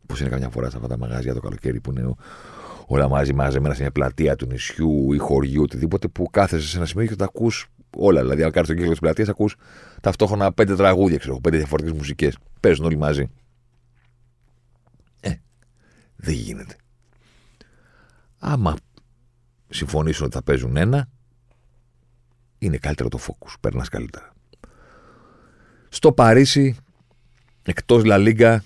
Πώς 0.06 0.20
είναι 0.20 0.28
καμιά 0.28 0.50
φορά 0.50 0.70
σε 0.70 0.76
αυτά 0.76 0.88
τα 0.88 0.98
μαγαζιά 0.98 1.34
το 1.34 1.40
καλοκαίρι 1.40 1.80
που 1.80 1.90
είναι 1.90 2.14
όλα 2.86 3.08
μαζί 3.08 3.32
μαζεμένα 3.32 3.74
σε 3.74 3.80
μια 3.80 3.90
πλατεία 3.90 4.36
του 4.36 4.46
νησιού 4.46 5.12
ή 5.12 5.18
χωριού, 5.18 5.62
οτιδήποτε, 5.62 6.08
που 6.08 6.30
κάθεσαι 6.30 6.68
σε 6.68 6.76
ένα 6.76 6.86
σημείο 6.86 7.06
και 7.06 7.16
τα 7.16 7.24
ακούς 7.24 7.66
όλα. 7.96 8.20
Δηλαδή, 8.20 8.42
αν 8.42 8.50
κάνει 8.50 8.66
τον 8.66 8.76
κύκλο 8.76 8.90
της 8.90 9.00
πλατείας, 9.00 9.28
ακούς 9.28 9.56
ταυτόχρονα 10.00 10.52
πέντε 10.52 10.76
τραγούδια, 10.76 11.18
ξέρω 11.18 11.40
πέντε 11.40 11.56
διαφορετικές 11.56 11.98
μουσικές. 11.98 12.36
Παίζουν 12.60 12.84
όλοι 12.84 12.96
μαζί. 12.96 13.30
Δεν 16.16 16.34
γίνεται. 16.34 16.76
Άμα 18.38 18.76
συμφωνήσουν 19.68 20.26
ότι 20.26 20.34
θα 20.34 20.42
παίζουν 20.42 20.76
ένα, 20.76 21.08
είναι 22.62 22.76
καλύτερο 22.76 23.08
το 23.08 23.18
focus. 23.26 23.54
Περνάς 23.60 23.88
καλύτερα. 23.88 24.32
Στο 25.88 26.12
Παρίσι, 26.12 26.76
εκτός 27.62 28.04
Λα 28.04 28.18
Λίγκα, 28.18 28.64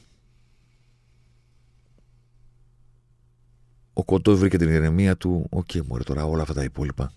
ο 3.93 4.05
κοντός 4.05 4.37
βρήκε 4.37 4.59
την 4.59 4.69
ηρεμία 4.69 5.17
του. 5.17 5.47
OK, 5.51 5.69
okay, 5.73 5.83
μωρέ, 5.87 6.03
τώρα 6.03 6.25
όλα 6.25 6.43
αυτά 6.43 6.55
τα 6.55 6.65
υπόλοιπα. 6.65 7.13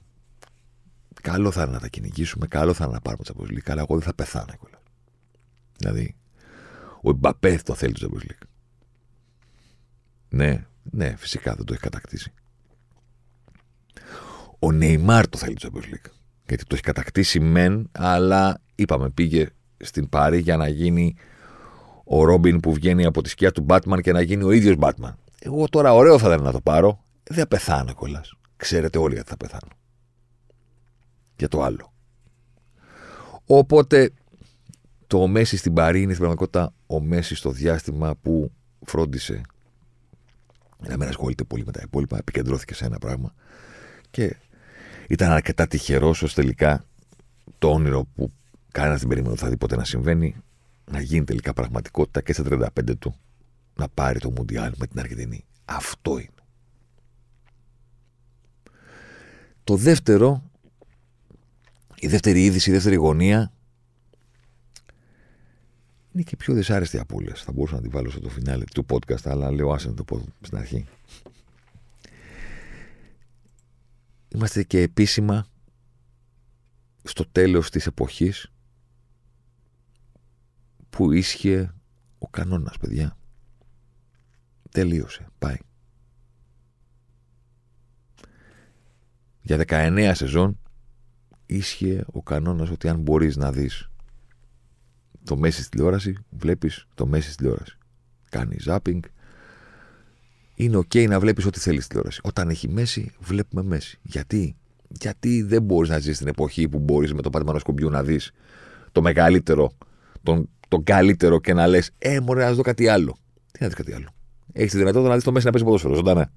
Καλό 1.21 1.51
θα 1.51 1.63
είναι 1.63 1.71
να 1.71 1.79
τα 1.79 1.87
κυνηγήσουμε, 1.87 2.47
καλό 2.47 2.73
θα 2.73 2.83
είναι 2.83 2.93
να 2.93 3.01
πάρουμε 3.01 3.23
Champions 3.27 3.53
League, 3.53 3.71
αλλά 3.71 3.81
εγώ 3.81 3.95
δεν 3.95 4.03
θα 4.03 4.13
πεθάνω 4.13 4.53
κιόλα. 4.59 4.81
Δηλαδή, 5.77 6.15
ο 7.01 7.11
Μπαπέ 7.11 7.59
το 7.63 7.75
θέλει 7.75 7.93
το 7.93 8.09
Champions 8.11 8.31
League. 8.31 8.47
Ναι, 10.29 10.65
ναι, 10.83 11.15
φυσικά 11.15 11.55
δεν 11.55 11.65
το 11.65 11.73
έχει 11.73 11.81
κατακτήσει. 11.81 12.33
Ο 14.59 14.71
Νεϊμάρ 14.71 15.29
το 15.29 15.37
θέλει 15.37 15.55
το 15.55 15.71
Champions 15.73 15.93
League. 15.93 16.18
Γιατί 16.49 16.63
το 16.63 16.75
έχει 16.75 16.83
κατακτήσει 16.83 17.39
μεν, 17.39 17.89
αλλά 17.91 18.61
είπαμε, 18.75 19.09
πήγε 19.09 19.47
στην 19.77 20.09
Πάρη 20.09 20.39
για 20.39 20.57
να 20.57 20.67
γίνει 20.67 21.15
ο 22.03 22.23
Ρόμπιν 22.23 22.59
που 22.59 22.73
βγαίνει 22.73 23.05
από 23.05 23.21
τη 23.21 23.29
σκιά 23.29 23.51
του 23.51 23.65
Batman 23.69 24.01
και 24.01 24.11
να 24.11 24.21
γίνει 24.21 24.43
ο 24.43 24.51
ίδιος 24.51 24.75
Batman. 24.79 25.13
Εγώ 25.39 25.69
τώρα 25.69 25.93
ωραίο 25.93 26.19
θα 26.19 26.27
ήταν 26.27 26.43
να 26.43 26.51
το 26.51 26.61
πάρω. 26.61 27.03
Δεν 27.23 27.37
θα 27.37 27.47
πεθάνω 27.47 27.93
κιόλας. 27.93 28.33
Ξέρετε 28.55 28.97
όλοι 28.97 29.13
γιατί 29.13 29.29
θα 29.29 29.37
πεθάνω. 29.37 29.71
Για 31.35 31.47
το 31.47 31.61
άλλο. 31.61 31.93
Οπότε 33.45 34.11
το 35.07 35.27
Μέση 35.27 35.57
στην 35.57 35.73
Παρή 35.73 35.97
είναι 36.01 36.13
στην 36.13 36.17
πραγματικότητα 36.17 36.73
ο 36.87 37.01
Μέση 37.01 37.35
στο 37.35 37.51
διάστημα 37.51 38.15
που 38.15 38.51
φρόντισε 38.85 39.41
να 40.87 40.97
μην 40.97 41.07
ασχολείται 41.07 41.43
πολύ 41.43 41.65
με 41.65 41.71
τα 41.71 41.81
υπόλοιπα, 41.83 42.17
επικεντρώθηκε 42.17 42.73
σε 42.73 42.85
ένα 42.85 42.97
πράγμα 42.97 43.33
και 44.11 44.35
ήταν 45.09 45.31
αρκετά 45.31 45.67
τυχερός 45.67 46.21
ώστε 46.21 46.41
τελικά 46.41 46.85
το 47.57 47.71
όνειρο 47.71 48.07
που 48.15 48.31
κανένας 48.71 48.99
δεν 48.99 49.07
περίμενε 49.07 49.31
ότι 49.33 49.41
θα 49.41 49.49
δει 49.49 49.57
ποτέ 49.57 49.75
να 49.75 49.83
συμβαίνει 49.83 50.35
να 50.91 51.01
γίνει 51.01 51.25
τελικά 51.25 51.53
πραγματικότητα 51.53 52.21
και 52.21 52.33
στα 52.33 52.43
35 52.49 52.97
του 52.99 53.15
να 53.75 53.89
πάρει 53.89 54.19
το 54.19 54.31
Μουντιάλ 54.31 54.73
με 54.77 54.87
την 54.87 54.99
Αργεντινή. 54.99 55.45
Αυτό 55.65 56.17
είναι. 56.17 56.29
Το 59.63 59.75
δεύτερο, 59.75 60.43
η 61.99 62.07
δεύτερη 62.07 62.43
είδηση, 62.43 62.69
η 62.69 62.73
δεύτερη 62.73 62.95
γωνία 62.95 63.51
είναι 66.13 66.23
και 66.23 66.35
πιο 66.35 66.53
δυσάρεστη 66.53 66.97
από 66.97 67.15
όλες. 67.15 67.41
Θα 67.41 67.51
μπορούσα 67.51 67.75
να 67.75 67.81
τη 67.81 67.87
βάλω 67.87 68.09
στο 68.09 68.29
φινάλε 68.29 68.63
του 68.73 68.85
podcast, 68.89 69.23
αλλά 69.23 69.51
λέω 69.51 69.71
άσε 69.71 69.87
να 69.87 69.93
το 69.93 70.03
πω 70.03 70.25
στην 70.41 70.57
αρχή. 70.57 70.85
Είμαστε 74.35 74.63
και 74.63 74.81
επίσημα 74.81 75.45
στο 77.03 77.25
τέλος 77.25 77.69
της 77.69 77.85
εποχής 77.87 78.51
που 80.89 81.11
ίσχυε 81.11 81.73
ο 82.19 82.27
κανόνας, 82.27 82.77
παιδιά. 82.77 83.17
Τελείωσε. 84.71 85.27
Πάει. 85.39 85.57
Για 89.41 89.57
19 89.57 90.11
σεζόν 90.15 90.59
ίσχυε 91.45 92.03
ο 92.11 92.23
κανόνας 92.23 92.69
ότι 92.69 92.89
αν 92.89 92.99
μπορείς 93.01 93.35
να 93.35 93.51
δεις 93.51 93.89
το 95.23 95.37
μέση 95.37 95.61
στη 95.61 95.69
τηλεόραση, 95.69 96.17
βλέπεις 96.29 96.85
το 96.93 97.05
μέση 97.05 97.27
στη 97.27 97.37
τηλεόραση. 97.37 97.77
Κάνεις 98.29 98.65
zapping. 98.67 98.99
Είναι 100.59 100.77
ok 100.77 101.07
να 101.07 101.19
βλέπεις 101.19 101.45
ό,τι 101.45 101.59
θέλεις 101.59 101.79
στη 101.79 101.89
τηλεόραση. 101.89 102.19
Όταν 102.23 102.49
έχει 102.49 102.69
μέση, 102.69 103.11
βλέπουμε 103.19 103.63
μέση. 103.63 103.99
Γιατί; 104.01 104.55
Γιατί 104.87 105.41
δεν 105.41 105.63
μπορείς 105.63 105.89
να 105.89 105.99
ζεις 105.99 106.15
στην 106.15 106.27
εποχή 106.27 106.69
που 106.69 106.79
μπορείς 106.79 107.13
με 107.13 107.21
το 107.21 107.29
πάτημα 107.29 107.59
σκομπιού 107.59 107.89
να 107.89 108.03
δεις 108.03 108.31
το 108.91 109.01
μεγαλύτερο, 109.01 109.71
τον, 110.23 110.49
τον 110.67 110.83
καλύτερο 110.83 111.39
και 111.39 111.53
να 111.53 111.67
λες 111.67 111.91
«Ε, 111.97 112.19
μωρέ, 112.19 112.43
να 112.43 112.53
δω 112.53 112.61
κάτι 112.61 112.87
άλλο». 112.87 113.17
Τι 113.51 113.59
να 113.61 113.67
δεις 113.67 113.75
κάτι 113.75 113.93
άλλο. 113.93 114.07
Έχεις 114.53 114.71
τη 114.71 114.77
δυνατότητα 114.77 115.09
να 115.09 115.15
δεις 115.15 115.23
το 115.23 115.31
Μέση 115.31 115.45
να 115.45 115.51
παίζει 115.51 115.65
ποδόσφαιρο, 115.65 115.93
ζωντανά. 115.93 116.31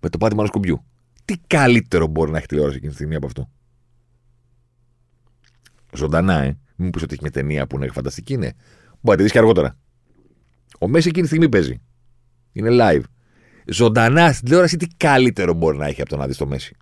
Με 0.00 0.08
το 0.08 0.18
πάτημα 0.18 0.40
ενός 0.40 0.52
κουμπιού. 0.52 0.84
Τι 1.24 1.34
καλύτερο 1.46 2.06
μπορεί 2.06 2.30
να 2.30 2.36
έχει 2.36 2.46
τηλεόραση 2.46 2.76
εκείνη 2.76 2.90
τη 2.90 2.96
στιγμή 2.96 3.14
από 3.14 3.26
αυτό; 3.26 3.50
Ζωντανά, 5.94 6.42
ε. 6.42 6.58
Μην 6.76 6.90
πεις 6.90 7.02
ότι 7.02 7.12
έχει 7.12 7.22
μια 7.22 7.32
ταινία 7.32 7.66
που 7.66 7.76
είναι 7.76 7.88
φανταστική, 7.88 8.32
είναι. 8.32 8.52
Μπορεί 9.00 9.00
να 9.00 9.16
τη 9.16 9.22
δεις 9.22 9.32
και 9.32 9.38
αργότερα. 9.38 9.76
Ο 10.78 10.88
Μέση 10.88 11.08
εκείνη 11.08 11.22
τη 11.22 11.28
στιγμή 11.28 11.48
παίζει. 11.48 11.80
Είναι 12.54 12.70
live. 12.72 13.02
Ζωντανά 13.66 14.32
στην 14.32 14.44
τηλεόραση, 14.44 14.76
τι 14.76 14.86
καλύτερο 14.96 15.52
μπορεί 15.52 15.76
να 15.76 15.86
έχει 15.86 16.00
από 16.00 16.10
το 16.10 16.16
να 16.16 16.26
δεις 16.26 16.36
το 16.36 16.46
Μέση; 16.46 16.76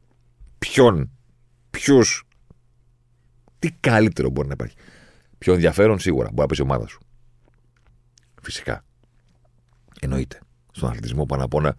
Ποιον, 0.58 1.10
ποιους; 1.70 2.26
Τι 3.58 3.70
καλύτερο 3.70 4.30
μπορεί 4.30 4.46
να 4.48 4.52
υπάρχει; 4.52 4.76
Πιο 5.38 5.52
ενδιαφέρον 5.52 5.98
σίγουρα. 5.98 6.28
Μπορεί 6.28 6.40
να 6.40 6.46
παίζει 6.46 6.62
η 6.62 6.64
ομάδα 6.64 6.86
σου. 6.86 7.00
Φυσικά. 8.42 8.84
Εννοείται. 10.00 10.38
Στον 10.72 10.88
αθλητισμό 10.88 11.26
πάνω 11.26 11.44
απ' 11.44 11.54
όλα 11.54 11.74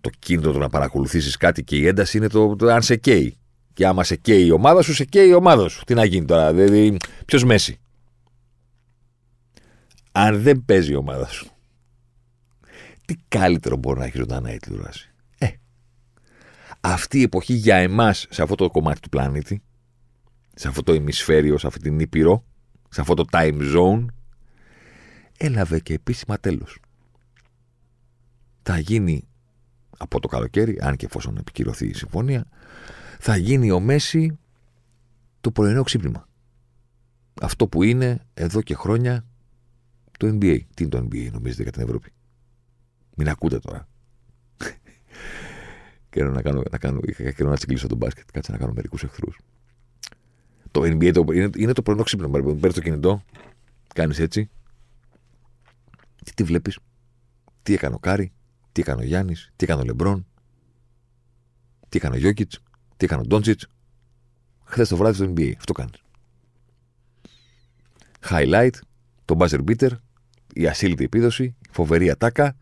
το 0.00 0.10
κίνητρο 0.18 0.52
του 0.52 0.58
να 0.58 0.68
παρακολουθήσεις 0.68 1.36
κάτι 1.36 1.64
και 1.64 1.76
η 1.76 1.86
ένταση 1.86 2.16
είναι 2.16 2.28
το, 2.28 2.56
το 2.56 2.66
αν 2.66 2.82
σε 2.82 2.96
καίει. 2.96 3.38
Και 3.72 3.86
άμα 3.86 4.04
σε 4.04 4.16
καίει 4.16 4.46
η 4.46 4.50
ομάδα 4.50 4.82
σου, 4.82 4.94
σε 4.94 5.04
καίει 5.04 5.28
η 5.28 5.34
ομάδα 5.34 5.68
σου. 5.68 5.84
Τι 5.84 5.94
να 5.94 6.04
γίνει 6.04 6.24
τώρα, 6.24 6.52
δηλαδή, 6.52 6.96
ποιος 7.26 7.44
μέση; 7.44 7.80
Αν 10.12 10.42
δεν 10.42 10.64
παίζει 10.64 10.92
η 10.92 10.94
ομάδα 10.94 11.26
σου, 11.28 11.50
τι 13.06 13.16
καλύτερο 13.28 13.76
μπορεί 13.76 13.98
να 13.98 14.04
έχει 14.04 14.16
ζωντανά 14.16 14.52
η 14.52 14.56
τηλεόραση. 14.56 15.10
Ε, 15.38 15.48
αυτή 16.80 17.18
η 17.18 17.22
εποχή 17.22 17.54
για 17.54 17.76
εμάς 17.76 18.26
σε 18.30 18.42
αυτό 18.42 18.54
το 18.54 18.70
κομμάτι 18.70 19.00
του 19.00 19.08
πλανήτη, 19.08 19.62
σε 20.54 20.68
αυτό 20.68 20.82
το 20.82 20.94
ημισφαίριο, 20.94 21.58
σε 21.58 21.66
αυτή 21.66 21.80
την 21.80 22.00
Ήπειρο, 22.00 22.44
σε 22.88 23.00
αυτό 23.00 23.14
το 23.14 23.24
time 23.32 23.74
zone, 23.76 24.04
έλαβε 25.38 25.80
και 25.80 25.94
επίσημα 25.94 26.38
τέλος 26.38 26.78
θα 28.64 28.78
γίνει 28.78 29.28
από 29.98 30.20
το 30.20 30.28
καλοκαίρι, 30.28 30.78
αν 30.80 30.96
και 30.96 31.04
εφόσον 31.04 31.36
επικυρωθεί 31.36 31.86
η 31.86 31.94
συμφωνία, 31.94 32.46
θα 33.18 33.36
γίνει 33.36 33.70
ο 33.70 33.80
Μέση 33.80 34.38
το 35.40 35.50
πρωινό 35.50 35.82
ξύπνημα. 35.82 36.28
Αυτό 37.42 37.66
που 37.68 37.82
είναι 37.82 38.20
εδώ 38.34 38.62
και 38.62 38.74
χρόνια 38.74 39.24
το 40.18 40.26
NBA. 40.26 40.58
Τι 40.74 40.84
είναι 40.84 40.88
το 40.88 40.98
NBA, 40.98 41.30
νομίζετε, 41.32 41.62
για 41.62 41.72
την 41.72 41.82
Ευρώπη; 41.82 42.12
Μην 43.16 43.28
ακούτε 43.28 43.58
τώρα. 43.58 43.88
και 46.10 46.22
να 46.22 46.42
κάνω, 46.42 46.62
να 46.70 46.78
κάνω, 46.78 47.00
είχα 47.02 47.30
καιρό 47.30 47.48
να 47.48 47.56
τσιγκλίσω 47.56 47.86
το 47.86 47.98
μπάσκετ. 47.98 48.28
Κάτσε 48.32 48.52
να 48.52 48.58
κάνω 48.58 48.72
μερικούς 48.72 49.02
εχθρούς. 49.02 49.38
Το 50.70 50.80
NBA 50.80 51.12
το, 51.12 51.24
είναι, 51.32 51.50
είναι 51.56 51.72
το 51.72 51.82
πρωινό 51.82 52.02
ξύπνημα. 52.02 52.40
Παίρνεις 52.40 52.74
το 52.74 52.80
κινητό, 52.80 53.24
κάνεις 53.94 54.18
έτσι. 54.18 54.50
Και 56.22 56.32
τι 56.34 56.42
βλέπεις, 56.42 56.78
τι 57.62 57.74
έκανε 57.74 57.94
ο 57.94 57.98
Κάρι, 57.98 58.32
τι 58.72 58.80
έκανε 58.80 59.02
ο 59.02 59.04
Γιάννης, 59.04 59.52
τι 59.56 59.64
έκανε 59.64 59.80
ο 59.80 59.84
Λεμπρόν, 59.84 60.26
τι 61.88 61.96
έκανε 61.96 62.14
ο 62.14 62.18
Γιόκιτς, 62.18 62.62
τι 62.96 63.04
έκανε 63.04 63.20
ο 63.20 63.24
Ντόντσιτς. 63.24 63.60
Χθες 64.64 64.88
το 64.88 64.96
βράδυ 64.96 65.14
στο 65.14 65.32
NBA. 65.36 65.52
Αυτό 65.56 65.72
κάνεις. 65.72 66.02
Highlight, 68.28 68.74
το 69.24 69.36
buzzer 69.38 69.64
beater, 69.64 69.90
η 70.52 70.66
ασύλληπτη 70.66 71.04
επίδοση, 71.04 71.56
φοβερή 71.70 72.10
ατάκα 72.10 72.56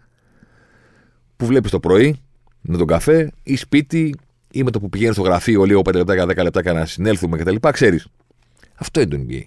που 1.42 1.48
βλέπεις 1.48 1.70
το 1.70 1.80
πρωί 1.80 2.20
με 2.60 2.76
τον 2.76 2.86
καφέ 2.86 3.32
ή 3.42 3.56
σπίτι 3.56 4.14
ή 4.50 4.62
με 4.62 4.70
το 4.70 4.80
που 4.80 4.88
πηγαίνεις 4.88 5.14
στο 5.14 5.24
γραφείο 5.24 5.64
λίγο 5.64 5.80
5 5.80 5.94
λεπτά, 5.94 6.14
10 6.24 6.42
λεπτά 6.42 6.72
να 6.72 6.86
συνέλθουμε 6.86 7.38
κτλ. 7.38 7.56
Ξέρεις. 7.70 8.06
Αυτό 8.74 9.00
είναι 9.00 9.16
το 9.16 9.24
NBA. 9.28 9.42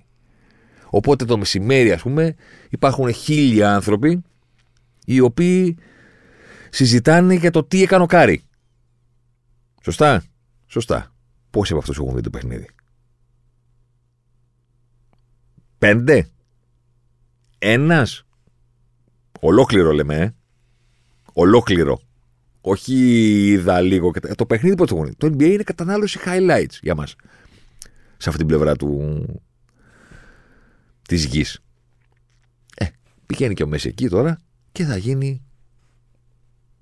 Οπότε 0.89 1.25
το 1.25 1.37
μεσημέρι, 1.37 1.91
ας 1.91 2.01
πούμε, 2.01 2.35
υπάρχουν 2.69 3.13
χίλια 3.13 3.75
άνθρωποι 3.75 4.21
οι 5.05 5.19
οποίοι 5.19 5.77
συζητάνε 6.69 7.33
για 7.33 7.51
το 7.51 7.63
τι 7.63 7.81
έκανε 7.81 8.03
ο 8.03 8.05
Κάρι. 8.05 8.43
Σωστά; 9.83 10.23
Σωστά. 10.65 11.13
Πόσοι 11.49 11.71
από 11.71 11.81
αυτούς 11.81 11.97
έχουν 11.97 12.15
δει 12.15 12.21
το 12.21 12.29
παιχνίδι; 12.29 12.69
Πέντε; 15.77 16.29
Ένας; 17.57 18.25
Ολόκληρο 19.39 19.91
λέμε, 19.91 20.15
ε. 20.15 20.35
Ολόκληρο. 21.37 21.99
Όχι 22.61 22.93
είδα 23.51 23.81
λίγο. 23.81 24.11
Το 24.35 24.45
παιχνίδι 24.45 24.75
πώς 24.75 24.89
το 24.89 24.95
έχουν 24.95 25.17
Το 25.17 25.27
NBA 25.27 25.51
είναι 25.51 25.63
κατανάλωση 25.63 26.19
highlights 26.25 26.77
για 26.81 26.95
μας. 26.95 27.15
Σε 28.17 28.29
αυτή 28.29 28.37
την 28.37 28.47
πλευρά 28.47 28.75
του. 28.75 29.23
της 31.07 31.25
γης. 31.25 31.59
Ε, 32.75 32.85
πηγαίνει 33.25 33.53
και 33.53 33.63
ο 33.63 33.67
Μέση 33.67 33.87
εκεί 33.87 34.09
τώρα 34.09 34.39
και 34.71 34.83
θα 34.83 34.97
γίνει 34.97 35.43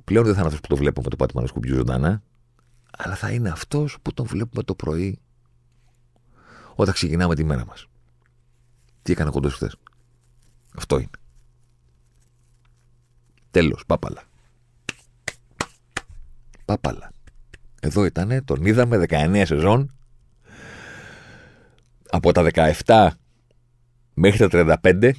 πλέον 0.03 0.25
δεν 0.25 0.33
θα 0.33 0.39
είναι 0.39 0.47
αυτός 0.47 0.61
που 0.61 0.67
το 0.67 0.75
βλέπουμε 0.75 1.09
το 1.09 1.15
πάτημα 1.15 1.41
ενό 1.41 1.51
κουμπιού 1.51 1.75
ζωντανά, 1.75 2.23
αλλά 2.97 3.15
θα 3.15 3.31
είναι 3.31 3.49
αυτός 3.49 3.97
που 4.01 4.13
τον 4.13 4.25
βλέπουμε 4.25 4.63
το 4.63 4.75
πρωί 4.75 5.19
όταν 6.75 6.93
ξεκινάμε 6.93 7.35
τη 7.35 7.43
μέρα 7.43 7.65
μας. 7.65 7.87
Τι 9.01 9.11
έκανε 9.11 9.29
ο 9.29 9.31
κοντός 9.31 9.53
χθες. 9.53 9.75
Αυτό 10.75 10.97
είναι. 10.97 11.09
Τέλος, 13.51 13.83
πάπαλα. 13.85 14.23
Πάπαλα. 16.65 17.11
Εδώ 17.81 18.05
ήταν, 18.05 18.45
τον 18.45 18.65
είδαμε 18.65 19.05
19 19.09 19.41
σεζόν. 19.45 19.95
Από 22.09 22.31
τα 22.31 22.49
17 22.85 23.07
μέχρι 24.13 24.47
τα 24.47 24.77
35 24.83 25.11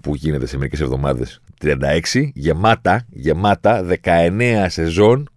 που 0.00 0.14
γίνεται 0.14 0.46
σε 0.46 0.56
μερικές 0.56 0.80
εβδομάδες 0.80 1.40
36 1.60 2.30
γεμάτα, 2.34 3.06
γεμάτα 3.10 3.86
19 4.02 4.66
σεζόν 4.68 5.28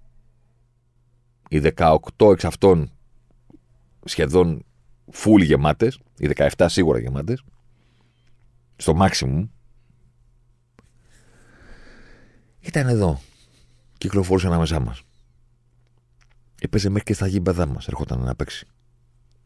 οι 1.50 1.62
18 1.75 1.97
εξ 2.31 2.45
αυτών 2.45 2.91
σχεδόν 4.03 4.65
full 5.13 5.43
γεμάτες 5.43 6.00
οι 6.17 6.29
17 6.35 6.65
σίγουρα 6.69 7.00
γεμάτες 7.00 7.43
στο 8.75 8.97
maximum 9.00 9.47
ήταν 12.59 12.88
εδώ 12.88 13.19
κυκλοφορούσε 14.05 14.47
ανάμεσά 14.47 14.79
μας 14.79 15.01
έπαιζε 16.62 16.89
μέχρι 16.89 17.03
και 17.03 17.13
στα 17.13 17.27
γήπεδά 17.27 17.65
μας 17.65 17.88
ερχόταν 17.88 18.19
να 18.19 18.35
παίξει 18.35 18.67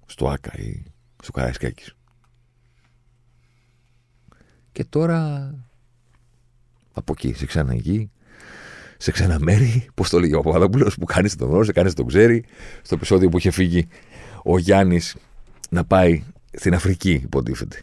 στο 0.06 0.30
Άκα 0.30 0.60
ή 0.60 0.84
στο 1.22 1.32
Καραϊσκάκης 1.32 1.94
και 4.72 4.86
τώρα 4.86 5.54
από 6.94 7.14
εκεί, 7.18 7.34
σε 7.34 7.46
ξένα 7.46 7.76
γη, 7.76 8.12
σε 8.98 9.12
ξένα 9.12 9.40
μέρη, 9.40 9.90
πώς 9.94 10.10
το 10.10 10.20
λέει 10.20 10.34
ο 10.34 10.42
Παπαδόπουλος, 10.42 10.96
που 10.96 11.06
κάνει 11.06 11.30
τον 11.30 11.50
γνώρισε, 11.50 11.72
κάνει 11.72 11.94
τον 11.94 12.08
ξέρει. 12.08 12.46
Στο 12.82 12.96
επεισόδιο 12.96 13.30
που 13.30 13.38
είχε 13.38 13.52
φύγει 13.52 13.88
ο 14.44 14.58
Γιάννης 14.58 15.16
να 15.70 15.86
πάει 15.86 16.24
στην 16.52 16.74
Αφρική, 16.74 17.12
υποτίθεται. 17.12 17.82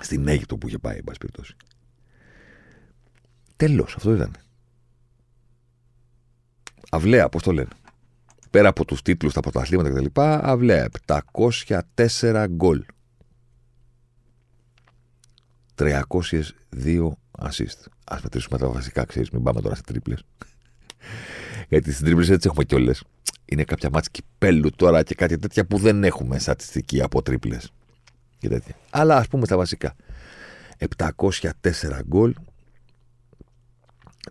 Στην 0.00 0.28
Αίγυπτο 0.28 0.56
που 0.56 0.68
είχε 0.68 0.78
πάει, 0.78 0.96
εν 0.96 1.04
πάση 1.04 1.18
περιπτώσει. 1.18 1.56
Τέλος, 3.56 3.94
αυτό 3.96 4.14
ήταν. 4.14 4.32
Αυλαία, 6.94 7.28
πώς 7.28 7.42
το 7.42 7.52
λένε. 7.52 7.68
Πέρα 8.50 8.68
από 8.68 8.84
τους 8.84 9.02
τίτλους, 9.02 9.32
τα 9.32 9.40
πρωταθλήματα 9.40 9.90
κτλ. 9.90 10.20
Αυλαία, 10.20 10.88
704 11.06 12.46
γκολ. 12.48 12.84
302 15.74 17.10
assist. 17.38 17.80
Α 18.04 18.18
μετρήσουμε 18.22 18.58
τα 18.58 18.68
βασικά, 18.68 19.04
ξέρεις, 19.04 19.30
μην 19.30 19.42
πάμε 19.42 19.60
τώρα 19.60 19.74
σε 19.74 19.82
τρίπλες. 19.82 20.24
Γιατί 21.68 21.90
στις 21.90 22.04
τρίπλες 22.04 22.30
έτσι 22.30 22.48
έχουμε 22.50 22.64
κιόλε. 22.64 22.92
Είναι 23.44 23.64
κάποια 23.64 23.90
μάτια 23.92 24.10
κυπέλου 24.12 24.70
τώρα 24.70 25.02
και 25.02 25.14
κάτι 25.14 25.38
τέτοια 25.38 25.66
που 25.66 25.78
δεν 25.78 26.04
έχουμε 26.04 26.38
στατιστική 26.38 27.02
από 27.02 27.22
τρίπλες. 27.22 27.72
Και 28.38 28.48
τέτοια. 28.48 28.74
Αλλά 28.90 29.16
ας 29.16 29.28
πούμε 29.28 29.46
τα 29.46 29.56
βασικά. 29.56 29.94
704 30.98 32.00
γκολ, 32.06 32.34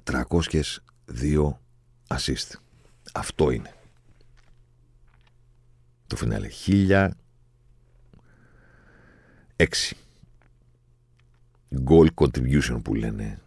302 0.04 1.63
assist. 2.20 2.60
Αυτό 3.14 3.52
είναι. 3.52 3.74
Το 6.08 6.16
φινάλε. 6.16 6.48
1006 6.66 7.12
goal 11.86 12.08
contribution 12.16 12.80
που 12.84 12.96
λένε 12.96 13.42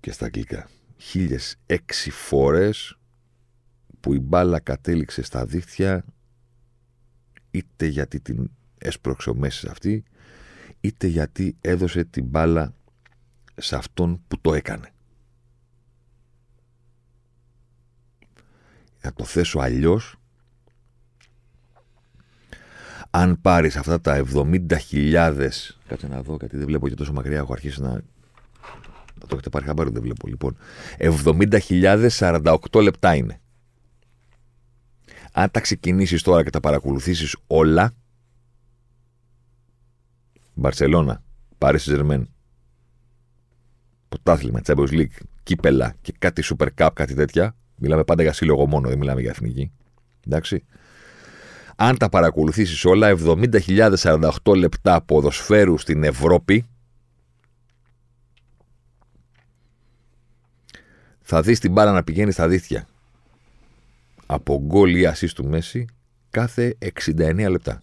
και 0.00 0.12
στα 0.12 0.24
αγγλικά. 0.24 0.68
Χίλιες 0.96 1.56
έξι 1.66 2.10
φορές 2.10 2.98
που 4.00 4.14
η 4.14 4.18
μπάλα 4.18 4.60
κατέληξε 4.60 5.22
στα 5.22 5.46
δίχτυα 5.46 6.04
είτε 7.50 7.86
γιατί 7.86 8.20
την 8.20 8.50
έσπρωξε 8.78 9.30
ο 9.30 9.34
Μέσης 9.34 9.64
αυτή 9.64 10.04
είτε 10.80 11.06
γιατί 11.06 11.56
έδωσε 11.60 12.04
την 12.04 12.24
μπάλα 12.24 12.74
σε 13.56 13.76
αυτόν 13.76 14.22
που 14.28 14.40
το 14.40 14.54
έκανε. 14.54 14.92
Να 19.02 19.12
το 19.12 19.24
θέσω 19.24 19.58
αλλιώς 19.58 20.14
αν 23.10 23.40
πάρεις 23.40 23.76
αυτά 23.76 24.00
τα 24.00 24.24
70.000 24.34 25.50
κάτσε 25.86 26.06
να 26.08 26.22
δω 26.22 26.36
γιατί 26.40 26.56
δεν 26.56 26.66
βλέπω 26.66 26.88
και 26.88 26.94
τόσο 26.94 27.12
μακριά 27.12 27.38
έχω 27.38 27.52
αρχίσει 27.52 27.80
να 27.80 27.90
θα 29.20 29.26
το 29.26 29.34
έχετε 29.34 29.50
πάρει 29.50 29.64
χαμπάρι, 29.64 29.90
δεν 29.90 30.02
βλέπω 30.02 30.26
λοιπόν 30.26 30.56
70.048 30.98 32.82
λεπτά 32.82 33.14
είναι 33.14 33.40
αν 35.32 35.50
τα 35.50 35.60
ξεκινήσεις 35.60 36.22
τώρα 36.22 36.44
και 36.44 36.50
τα 36.50 36.60
παρακολουθήσεις 36.60 37.36
όλα 37.46 37.92
Μπαρσελώνα, 40.54 41.22
Πάρη 41.58 41.78
Ζερμέν 41.78 42.28
Πρωτάθλημα, 44.08 44.60
Champions 44.64 44.90
League, 44.90 45.16
κύπελα 45.42 45.94
και 46.02 46.14
κάτι 46.18 46.42
Super 46.44 46.68
Cup, 46.76 46.88
κάτι 46.94 47.14
τέτοια. 47.14 47.56
Μιλάμε 47.80 48.04
πάντα 48.04 48.22
για 48.22 48.32
σύλλογο 48.32 48.66
μόνο, 48.66 48.88
δεν 48.88 48.98
μιλάμε 48.98 49.20
για 49.20 49.30
εθνική. 49.30 49.72
Εντάξει 50.26 50.64
αν 51.82 51.96
τα 51.96 52.08
παρακολουθήσεις 52.08 52.84
όλα, 52.84 53.16
70.048 53.18 54.56
λεπτά 54.56 55.02
ποδοσφαίρου 55.02 55.78
στην 55.78 56.04
Ευρώπη, 56.04 56.68
θα 61.20 61.42
δεις 61.42 61.60
την 61.60 61.72
μπάλα 61.72 61.92
να 61.92 62.04
πηγαίνει 62.04 62.32
στα 62.32 62.48
δίχτυα 62.48 62.88
από 64.26 64.60
γκολ 64.60 64.94
ή 64.94 65.06
ασίστ 65.06 65.34
του 65.34 65.44
Μέση 65.44 65.86
κάθε 66.30 66.76
69 67.04 67.46
λεπτά. 67.50 67.82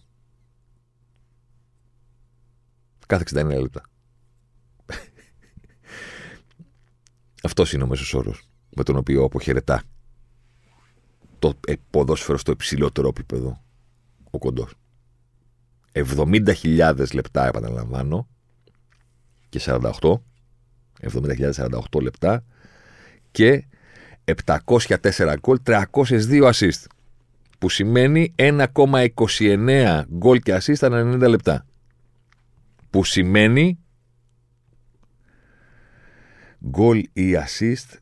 Κάθε 3.06 3.24
69 3.34 3.60
λεπτά. 3.60 3.82
Αυτός 7.42 7.72
είναι 7.72 7.82
ο 7.82 7.86
μέσος 7.86 8.14
όρος 8.14 8.47
με 8.76 8.82
τον 8.82 8.96
οποίο 8.96 9.24
αποχαιρετά 9.24 9.82
το 11.38 11.54
ποδόσφαιρο 11.90 12.38
στο 12.38 12.52
υψηλότερο 12.52 13.08
επίπεδο 13.08 13.62
ο 14.30 14.38
κοντό. 14.38 14.68
70.000 15.92 17.06
λεπτά 17.12 17.46
επαναλαμβάνω 17.46 18.28
και 19.48 19.60
48 19.64 19.90
70.048 21.00 22.02
λεπτά 22.02 22.44
και 23.30 23.64
704 24.66 25.34
γκολ 25.40 25.58
302 25.64 26.52
assist 26.52 26.84
που 27.58 27.68
σημαίνει 27.68 28.34
1,29 28.36 30.02
γκολ 30.12 30.38
και 30.38 30.56
assist 30.56 30.76
ανά 30.80 31.26
90 31.26 31.28
λεπτά 31.28 31.66
που 32.90 33.04
σημαίνει 33.04 33.78
γκολ 36.68 36.98
ή 37.12 37.34
assist 37.34 37.96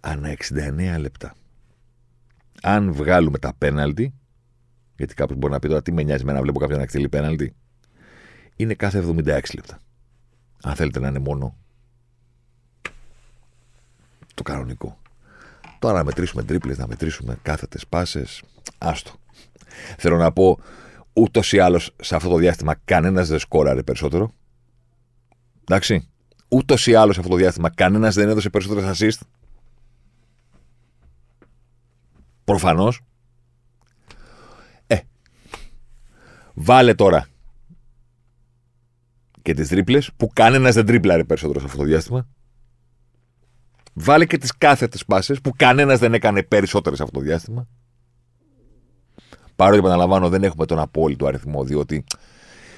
ανά 0.00 0.36
69 0.94 0.96
λεπτά 0.98 1.34
αν 2.62 2.92
βγάλουμε 2.92 3.38
τα 3.38 3.54
πέναλτι 3.58 4.14
γιατί 5.00 5.14
κάποιος 5.14 5.38
μπορεί 5.38 5.52
να 5.52 5.58
πει 5.58 5.68
τώρα 5.68 5.82
τι 5.82 5.92
με 5.92 6.02
νοιάζει 6.02 6.24
με 6.24 6.32
να 6.32 6.40
βλέπω 6.40 6.58
κάποιον 6.58 6.78
να 6.78 6.84
εκτελεί 6.84 7.08
πέναλτι. 7.08 7.54
Είναι 8.56 8.74
κάθε 8.74 9.04
76 9.06 9.24
λεπτά. 9.54 9.78
Αν 10.62 10.74
θέλετε 10.74 11.00
να 11.00 11.08
είναι 11.08 11.18
μόνο 11.18 11.56
το 14.34 14.42
κανονικό. 14.42 14.98
Τώρα 15.78 15.96
να 15.96 16.04
μετρήσουμε 16.04 16.42
τρίπλες, 16.42 16.78
να 16.78 16.86
μετρήσουμε 16.86 17.38
κάθετες 17.42 17.86
πάσες. 17.86 18.42
Άστο. 18.78 19.12
Θέλω 19.98 20.16
να 20.16 20.32
πω, 20.32 20.58
ούτως 21.12 21.52
ή 21.52 21.58
άλλως 21.58 21.94
σε 22.00 22.14
αυτό 22.14 22.28
το 22.28 22.36
διάστημα 22.36 22.74
κανένας 22.84 23.28
δεν 23.28 23.38
σκόραρε 23.38 23.82
περισσότερο. 23.82 24.32
Εντάξει. 25.60 26.08
Ούτως 26.48 26.86
ή 26.86 26.94
άλλως 26.94 27.14
σε 27.14 27.20
αυτό 27.20 27.32
το 27.32 27.38
διάστημα 27.38 27.70
κανένας 27.70 28.14
δεν 28.14 28.28
έδωσε 28.28 28.50
περισσότερες 28.50 28.98
assist. 28.98 29.20
Προφανώς. 32.50 33.00
Βάλε 36.54 36.94
τώρα 36.94 37.26
και 39.42 39.54
τις 39.54 39.68
τρίπλες, 39.68 40.10
που 40.16 40.30
κανένας 40.32 40.74
δεν 40.74 40.86
τρίπλαρε 40.86 41.24
περισσότερο 41.24 41.58
σε 41.58 41.64
αυτό 41.64 41.78
το 41.78 41.84
διάστημα. 41.84 42.28
Βάλε 43.92 44.26
και 44.26 44.38
τις 44.38 44.56
κάθετε 44.56 44.98
πάσες, 45.06 45.40
που 45.40 45.52
κανένας 45.56 45.98
δεν 45.98 46.14
έκανε 46.14 46.42
περισσότερες 46.42 46.98
σε 46.98 47.04
αυτό 47.04 47.18
το 47.18 47.24
διάστημα. 47.24 47.68
Παρότι 49.56 49.78
επαναλαμβάνω, 49.78 50.28
δεν 50.28 50.44
έχουμε 50.44 50.66
τον 50.66 50.78
απόλυτο 50.78 51.26
αριθμό, 51.26 51.64
διότι 51.64 52.04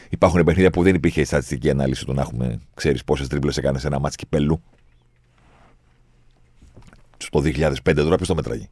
υπάρχουν 0.08 0.44
παιχνίδια 0.44 0.70
που 0.70 0.82
δεν 0.82 0.94
υπήρχε 0.94 1.20
η 1.20 1.24
στατιστική 1.24 1.70
ανάλυση 1.70 2.04
του 2.04 2.12
να 2.12 2.20
έχουμε, 2.20 2.60
ξέρεις 2.74 3.04
πόσες 3.04 3.28
τρίπλες 3.28 3.56
έκανε 3.56 3.78
σε 3.78 3.86
ένα 3.86 3.98
μάτσο 3.98 4.16
κυπέλου. 4.16 4.62
Στο 7.16 7.40
2005 7.40 7.94
τώρα 7.94 8.16
ποιος 8.16 8.28
το 8.28 8.34
μετράγει; 8.34 8.68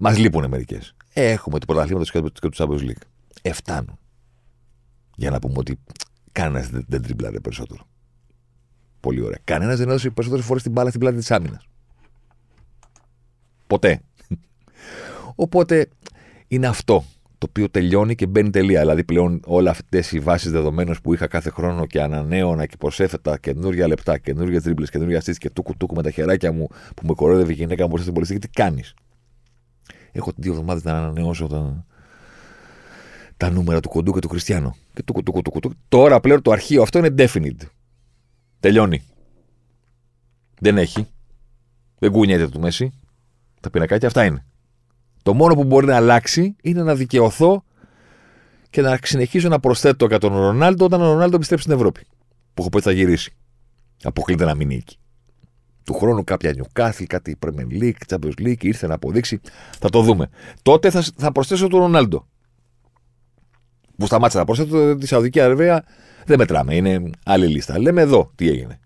Μας 0.00 0.18
λείπουν 0.18 0.48
μερικές. 0.48 0.94
Έχουμε 1.12 1.58
το 1.58 1.66
πρωταθλήμα 1.66 2.04
και 2.04 2.20
του 2.20 2.50
Champions 2.56 2.80
League. 2.80 3.02
Εφτάνουν. 3.42 3.98
Για 5.16 5.30
να 5.30 5.38
πούμε 5.38 5.54
ότι 5.56 5.78
κανένας 6.32 6.68
δεν, 6.68 6.84
δεν 6.88 7.02
τριμπλάρε 7.02 7.40
περισσότερο. 7.40 7.86
Πολύ 9.00 9.20
ωραία. 9.20 9.38
Κανένας 9.44 9.78
δεν 9.78 9.88
έδωσε 9.88 10.10
περισσότερες 10.10 10.46
φορές 10.46 10.62
την 10.62 10.72
μπάλα 10.72 10.88
στην 10.88 11.00
πλάτη 11.00 11.16
της 11.16 11.30
άμυνας. 11.30 11.68
Ποτέ. 13.66 14.00
Οπότε 15.44 15.88
είναι 16.48 16.66
αυτό 16.66 17.04
το 17.38 17.46
οποίο 17.48 17.70
τελειώνει 17.70 18.14
και 18.14 18.26
μπαίνει 18.26 18.50
τελεία. 18.50 18.80
Δηλαδή 18.80 19.04
πλέον 19.04 19.40
όλα 19.46 19.70
αυτές 19.70 20.12
οι 20.12 20.18
βάσεις 20.18 20.50
δεδομένων 20.50 20.96
που 21.02 21.14
είχα 21.14 21.26
κάθε 21.26 21.50
χρόνο 21.50 21.86
και 21.86 22.02
ανανέωνα 22.02 22.66
και 22.66 22.76
προσέφετα 22.76 23.38
καινούργια 23.38 23.86
λεπτά, 23.86 24.18
καινούργια 24.18 24.60
τρίπλε, 24.60 24.86
καινούργια 24.86 25.20
στήσει 25.20 25.38
και 25.38 25.50
τούκου 25.50 25.76
τούκου 25.76 25.94
με 25.94 26.02
τα 26.02 26.10
χεράκια 26.10 26.52
μου 26.52 26.68
που 26.96 27.06
με 27.06 27.14
κορόιδευε 27.14 27.52
η 27.52 27.54
γυναίκα 27.54 27.88
μου 27.88 27.96
στην 27.96 28.12
πολιτική, 28.12 28.38
τι 28.38 28.48
κάνεις; 28.48 28.94
Έχω 30.18 30.32
δύο 30.36 30.52
εβδομάδες 30.52 30.82
να 30.82 30.92
ανανεώσω 30.92 31.46
τα, 31.46 31.86
τα 33.36 33.50
νούμερα 33.50 33.80
του 33.80 33.88
κοντού 33.88 34.12
και 34.12 34.20
του 34.20 34.28
Χριστιανού. 34.28 34.74
Και 34.94 35.02
του, 35.02 35.22
του, 35.22 35.42
του, 35.42 35.60
του, 35.60 35.72
Τώρα 35.88 36.20
πλέον 36.20 36.42
το 36.42 36.50
αρχείο 36.50 36.82
αυτό 36.82 36.98
είναι 36.98 37.14
definite. 37.18 37.66
Τελειώνει. 38.60 39.02
Δεν 40.60 40.78
έχει. 40.78 41.06
Δεν 41.98 42.10
κουνιέται 42.12 42.48
του 42.48 42.60
Μέση. 42.60 42.92
Τα 43.60 43.70
πινακάκια 43.70 44.08
αυτά 44.08 44.24
είναι. 44.24 44.44
Το 45.22 45.34
μόνο 45.34 45.54
που 45.54 45.64
μπορεί 45.64 45.86
να 45.86 45.96
αλλάξει 45.96 46.56
είναι 46.62 46.82
να 46.82 46.94
δικαιωθώ 46.94 47.64
και 48.70 48.80
να 48.80 48.98
συνεχίσω 49.02 49.48
να 49.48 49.60
προσθέτω 49.60 50.06
για 50.06 50.18
τον 50.18 50.36
Ρονάλντο 50.36 50.84
όταν 50.84 51.00
ο 51.00 51.12
Ρονάλντο 51.12 51.36
επιστρέψει 51.36 51.64
στην 51.64 51.76
Ευρώπη. 51.76 52.06
Που 52.54 52.62
έχω 52.62 52.68
πει 52.68 52.80
θα 52.80 52.92
γυρίσει. 52.92 53.32
Αποκλείται 54.02 54.44
να 54.44 54.54
μείνει 54.54 54.74
εκεί. 54.74 54.98
Του 55.88 55.94
χρόνου 55.94 56.24
κάποια 56.24 56.54
Newcastle, 56.56 57.04
κάτι 57.06 57.36
Premier 57.46 57.82
League, 57.82 57.92
Champions 58.08 58.40
League, 58.40 58.64
ήρθε 58.64 58.86
να 58.86 58.94
αποδείξει. 58.94 59.40
Θα 59.78 59.88
το 59.90 60.02
δούμε. 60.02 60.28
Τότε 60.62 60.90
θα, 60.90 61.04
θα 61.16 61.32
προσθέσω 61.32 61.68
τον 61.68 61.80
Ρονάλντο. 61.80 62.26
Που 63.96 64.06
σταμάτησε 64.06 64.38
να 64.38 64.44
προσθέτω 64.44 64.96
τη 64.96 65.06
Σαουδική 65.06 65.40
Αραβία. 65.40 65.84
Δεν 66.26 66.38
μετράμε. 66.38 66.74
Είναι 66.74 67.10
άλλη 67.24 67.46
λίστα. 67.46 67.78
Λέμε 67.78 68.00
εδώ 68.00 68.30
τι 68.34 68.48
έγινε. 68.48 68.78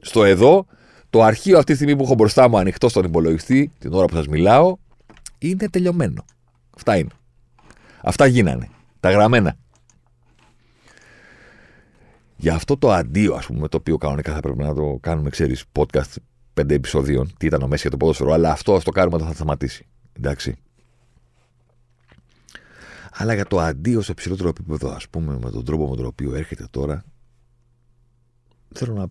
Στο 0.00 0.24
εδώ, 0.24 0.66
το 1.10 1.22
αρχείο 1.22 1.58
αυτή 1.58 1.70
τη 1.70 1.76
στιγμή 1.76 1.96
που 1.96 2.02
έχω 2.02 2.14
μπροστά 2.14 2.48
μου 2.48 2.58
ανοιχτό 2.58 2.88
στον 2.88 3.04
υπολογιστή, 3.04 3.72
την 3.78 3.92
ώρα 3.92 4.06
που 4.06 4.14
σας 4.14 4.26
μιλάω, 4.26 4.76
είναι 5.38 5.68
τελειωμένο. 5.68 6.24
Αυτά 6.76 6.96
είναι. 6.96 7.10
Αυτά 8.02 8.26
γίνανε. 8.26 8.68
Τα 9.00 9.10
γραμμένα. 9.10 9.56
Για 12.36 12.54
αυτό 12.54 12.76
το 12.76 12.90
αντίο, 12.90 13.34
ας 13.34 13.46
πούμε, 13.46 13.68
το 13.68 13.76
οποίο 13.76 13.96
κανονικά 13.96 14.32
θα 14.34 14.40
πρέπει 14.40 14.62
να 14.62 14.74
το 14.74 14.98
κάνουμε, 15.00 15.30
ξέρεις, 15.30 15.64
podcast 15.78 16.14
πέντε 16.54 16.74
επεισοδίων, 16.74 17.32
τι 17.38 17.46
ήταν 17.46 17.62
ο 17.62 17.66
Μέση 17.66 17.82
για 17.82 17.90
το 17.90 17.96
ποδόσφαιρο, 17.96 18.32
αλλά 18.32 18.50
αυτό 18.50 18.74
ας 18.74 18.84
το 18.84 18.90
κάνουμε 18.90 19.16
όταν 19.16 19.28
θα 19.28 19.34
σταματήσει. 19.34 19.86
Εντάξει. 20.12 20.56
Αλλά 23.12 23.34
για 23.34 23.46
το 23.46 23.60
αντίο 23.60 24.00
σε 24.00 24.14
ψηλότερο 24.14 24.48
επίπεδο, 24.48 24.90
ας 24.90 25.08
πούμε, 25.08 25.38
με 25.38 25.50
τον 25.50 25.64
τρόπο 25.64 25.88
με 25.88 25.96
τον 25.96 26.06
οποίο 26.06 26.34
έρχεται 26.34 26.66
τώρα, 26.70 27.04
θέλω 28.74 28.94
να. 28.94 29.06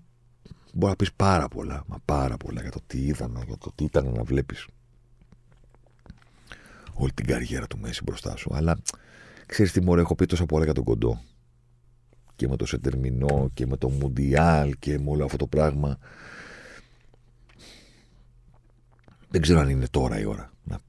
Μπορεί 0.73 0.89
να 0.91 0.95
πεις 0.95 1.13
πάρα 1.13 1.47
πολλά, 1.47 1.84
μα 1.88 1.97
πάρα 2.06 2.38
πολλά 2.38 2.62
για 2.62 2.71
το 2.71 2.80
τι 2.88 3.06
είδαμε, 3.06 3.43
για 3.45 3.58
το 3.58 3.71
τι 3.75 3.84
ήταν 3.84 4.12
να 4.12 4.23
βλέπεις 4.23 4.67
όλη 6.93 7.12
την 7.13 7.25
καριέρα 7.25 7.67
του 7.67 7.77
Μέση 7.77 8.01
μπροστά 8.04 8.36
σου. 8.36 8.51
Αλλά 8.54 8.77
ξέρεις 9.45 9.71
τι 9.71 9.82
μωρέ, 9.82 10.01
έχω 10.01 10.15
πει 10.15 10.25
τόσα 10.25 10.45
πολλά 10.45 10.63
για 10.63 10.73
τον 10.73 10.84
κοντό. 10.84 11.21
Και 12.36 12.47
με 12.47 12.56
το 12.56 12.65
Σετερμινό 12.65 13.49
και 13.54 13.65
με 13.65 13.77
το 13.77 13.89
Μουντιάλ 13.89 14.73
και 14.80 14.99
με 14.99 15.10
όλο 15.10 15.25
αυτό 15.25 15.38
το 15.38 15.47
πράγμα. 15.47 15.97
Δεν 19.32 19.41
ξέρω 19.41 19.60
αν 19.60 19.70
είναι 19.70 19.88
τώρα 19.88 20.20
η 20.20 20.26
ώρα 20.26 20.52
να 20.63 20.80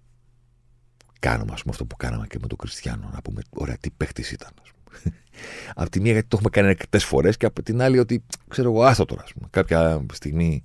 κάνουμε 1.18 1.52
ας 1.52 1.60
πούμε, 1.60 1.72
αυτό 1.72 1.84
που 1.84 1.96
κάναμε 1.96 2.26
και 2.26 2.38
με 2.40 2.46
τον 2.46 2.58
Κριστιανό. 2.58 3.10
Να 3.12 3.22
πούμε, 3.22 3.42
ωραία, 3.50 3.76
τι 3.76 3.90
παίχτης 3.90 4.32
ήταν. 4.32 4.50
Ας 4.62 4.70
πούμε. 4.70 5.14
από 5.74 5.90
τη 5.90 6.00
μία 6.00 6.12
γιατί 6.12 6.28
το 6.28 6.36
έχουμε 6.36 6.50
κάνει 6.50 6.68
αρκετές 6.68 7.04
φορές 7.04 7.36
και 7.36 7.46
από 7.46 7.62
την 7.62 7.82
άλλη 7.82 7.98
ότι 7.98 8.24
ξέρω 8.48 8.70
εγώ, 8.70 8.84
άστο 8.84 9.04
τώρα. 9.04 9.22
Ας 9.22 9.32
πούμε. 9.32 9.46
Κάποια 9.50 10.04
στιγμή 10.12 10.62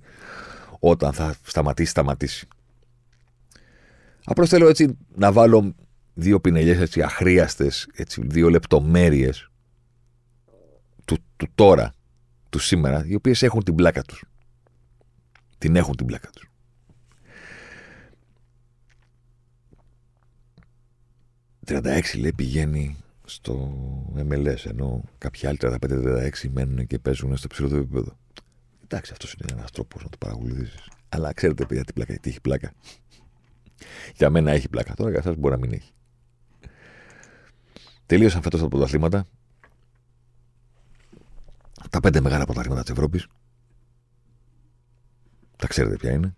όταν 0.78 1.12
θα 1.12 1.34
σταματήσει, 1.42 1.90
σταματήσει. 1.90 2.48
Απλώς 4.24 4.48
θέλω 4.48 4.68
έτσι 4.68 4.98
να 5.14 5.32
βάλω 5.32 5.74
δύο 6.14 6.40
πινελιές 6.40 6.78
έτσι 6.78 7.02
αχρίαστες, 7.02 7.88
δύο 8.16 8.50
λεπτομέρειες 8.50 9.50
του, 11.04 11.16
του 11.36 11.48
τώρα, 11.54 11.94
του 12.50 12.58
σήμερα, 12.58 13.04
οι 13.06 13.14
οποίες 13.14 13.42
έχουν 13.42 13.64
την 13.64 13.74
πλάκα 13.74 14.02
τους. 14.02 14.24
Την 15.58 15.76
έχουν 15.76 15.96
την 15.96 16.06
πλάκα 16.06 16.30
τους. 16.30 16.47
«36 21.68 22.00
λέει 22.18 22.32
πηγαίνει 22.32 22.96
στο 23.24 23.72
MLS, 24.16 24.66
ενώ 24.66 25.02
κάποιοι 25.18 25.48
άλλοι 25.48 25.58
35-36 25.60 26.30
μένουν 26.50 26.86
και 26.86 26.98
παίζουν 26.98 27.36
στο 27.36 27.48
ψηλό 27.48 27.76
επίπεδο. 27.76 28.16
Εντάξει, 28.84 29.12
αυτός 29.12 29.32
είναι 29.32 29.52
ένας 29.52 29.70
τρόπος 29.70 30.02
να 30.02 30.08
το 30.08 30.16
παρακολουθήσει. 30.18 30.78
Αλλά 31.08 31.32
ξέρετε, 31.32 31.66
παιδιά, 31.66 31.84
τι 31.84 31.92
πλάκα, 31.92 32.18
τι 32.18 32.28
έχει 32.28 32.40
πλάκα. 32.40 32.72
Για 34.14 34.30
μένα 34.30 34.50
έχει 34.50 34.68
πλάκα. 34.68 34.94
Τώρα 34.94 35.10
για 35.10 35.18
εσάς 35.18 35.36
μπορεί 35.36 35.54
να 35.54 35.60
μην 35.60 35.72
έχει. 35.72 35.92
Τελείωσαν 38.06 38.42
φέτος 38.42 38.60
τα 38.60 38.68
πρωταθλήματα. 38.68 39.26
Τα 41.90 42.00
πέντε 42.00 42.20
μεγάλα 42.20 42.44
πρωταθλήματα 42.44 42.82
της 42.82 42.90
Ευρώπης. 42.90 43.26
Τα 45.56 45.66
ξέρετε 45.66 45.96
ποια 45.96 46.12
είναι. 46.12 46.36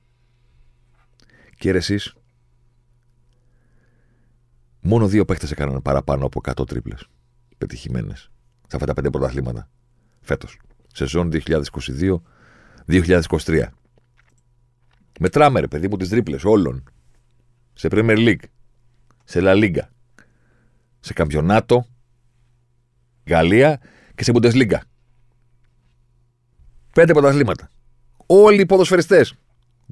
Και 1.56 1.70
εσείς. 1.70 2.14
Μόνο 4.80 5.08
δύο 5.08 5.24
παίχτες 5.24 5.50
έκαναν 5.50 5.82
παραπάνω 5.82 6.26
από 6.26 6.40
100 6.44 6.66
τρίπλες. 6.66 7.06
Πετυχημένες. 7.58 8.30
Σε 8.60 8.76
αυτά 8.76 8.86
τα 8.86 8.94
πέντε 8.94 9.10
πρωταθλήματα. 9.10 9.68
Φέτος. 10.20 10.58
Σεζόν 10.92 11.30
2022-2023. 12.86 13.66
Μετράμε, 15.20 15.60
ρε 15.60 15.66
παιδί 15.66 15.88
μου, 15.88 15.96
τις 15.96 16.08
τρίπλες 16.08 16.44
όλων 16.44 16.84
σε 17.72 17.88
Premier 17.90 18.16
League, 18.16 18.42
σε 19.24 19.40
La 19.42 19.54
Liga, 19.54 19.82
σε 21.00 21.12
Καμπιονάτο, 21.12 21.86
Γαλλία 23.26 23.80
και 24.14 24.24
σε 24.24 24.32
Bundesliga. 24.34 24.78
Πέντε 26.92 27.12
πρωταθλήματα. 27.12 27.70
Όλοι 28.26 28.60
οι 28.60 28.66
ποδοσφαιριστές 28.66 29.34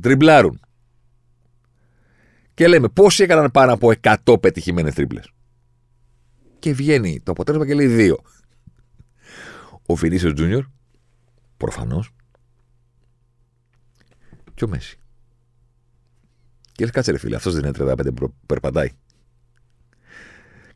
τριμπλάρουν. 0.01 0.61
Και 2.59 2.68
λέμε 2.68 2.88
πόσοι 2.88 3.23
έκαναν 3.23 3.51
πάνω 3.51 3.73
από 3.73 3.92
100 4.25 4.40
πετυχημένες 4.40 4.94
τρίπλες. 4.94 5.31
Και 6.59 6.73
βγαίνει 6.73 7.21
το 7.21 7.31
αποτέλεσμα 7.31 7.66
και 7.66 7.75
λέει 7.75 7.87
δύο. 7.87 8.18
Ο 9.87 9.97
Φινίσιος 9.97 10.33
Τζούνιορ, 10.33 10.64
προφανώς, 11.57 12.11
και 14.55 14.64
ο 14.64 14.68
Μέση. 14.68 14.99
Και 16.73 16.85
λες, 16.85 16.90
κάτσε 16.90 17.11
ρε 17.11 17.18
φίλε, 17.18 17.37
αυτός 17.37 17.55
δεν 17.55 17.64
είναι 17.64 17.94
35 18.01 18.14
που 18.14 18.35
περπατάει. 18.47 18.90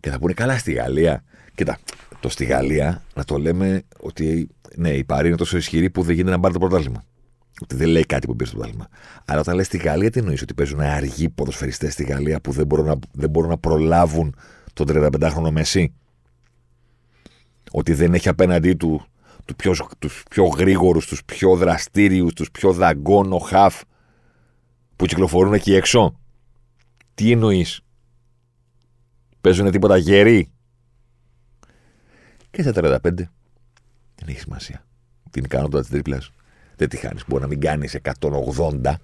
Και 0.01 0.11
θα 0.11 0.19
πούνε 0.19 0.33
καλά 0.33 0.59
στη 0.59 0.73
Γαλλία. 0.73 1.25
Κοίτα, 1.55 1.79
το 2.21 2.29
στη 2.29 2.45
Γαλλία 2.45 3.03
να 3.15 3.25
το 3.25 3.39
λέμε 3.39 3.83
ότι 4.01 4.49
ναι, 4.77 4.91
η 4.91 5.05
Παρή 5.05 5.29
είναι 5.29 5.37
τόσο 5.37 5.57
ισχυρή 5.57 5.91
που 5.91 6.03
δεν 6.03 6.15
γίνεται 6.15 6.35
να 6.35 6.41
πάρει 6.41 6.55
το 6.55 6.61
πρωτάθλημα. 6.61 7.05
Ότι 7.63 7.75
δεν 7.77 7.89
λέει 7.89 8.07
κάτι 8.07 8.27
που 8.27 8.37
πήρε 8.37 8.49
στο 8.49 8.57
πρωτάθλημα. 8.57 8.89
Αλλά 9.25 9.41
όταν 9.41 9.55
λες 9.55 9.67
στη 9.67 9.77
Γαλλία, 9.77 10.11
τι 10.11 10.19
εννοείς, 10.19 10.43
ότι 10.43 10.55
παίζουν 10.55 10.81
αργοί 10.81 11.29
ποδοσφαιριστές 11.29 11.93
στη 11.93 12.05
Γαλλία 12.05 12.41
που 12.41 12.53
δεν 12.53 12.67
μπορούν 12.67 12.87
να, 12.87 12.95
δεν 13.13 13.31
μπορούν 13.31 13.51
να 13.51 13.59
προλάβουν 13.59 14.37
τον 14.73 14.87
35χρονο 14.91 15.51
Μεσί. 15.51 15.93
Ότι 17.71 17.93
δεν 17.93 18.15
έχει 18.15 18.29
απέναντί 18.29 18.75
του 18.75 19.07
τους 19.45 19.57
πιο, 19.57 19.89
τους 19.99 20.23
πιο 20.31 20.45
γρήγορους, 20.45 21.07
τους 21.07 21.25
πιο 21.25 21.57
δραστήριους, 21.57 22.33
τους 22.33 22.51
πιο 22.51 22.73
δαγκόνο 22.73 23.39
χαφ 23.39 23.81
που 24.97 25.07
κυκλοφορούν 25.07 25.55
εκεί 25.55 25.75
έξω; 25.75 26.19
Τι 27.15 27.31
εννοείς; 27.31 27.81
Παίζουν 29.41 29.71
τίποτα 29.71 29.97
γεροί; 29.97 30.51
Και 32.51 32.63
στα 32.63 32.73
35 32.75 32.99
δεν 34.15 34.29
έχει 34.29 34.41
σημασία. 34.41 34.85
Την 35.31 35.45
ικανότητα 35.45 35.83
τη 35.83 35.89
τρίπλα 35.89 36.23
δεν 36.83 36.91
τη 37.01 37.07
χάνεις. 37.07 37.25
Μπορεί 37.27 37.43
να 37.43 37.49
μην 37.49 37.61
κάνεις 37.61 37.99
180 38.21 38.95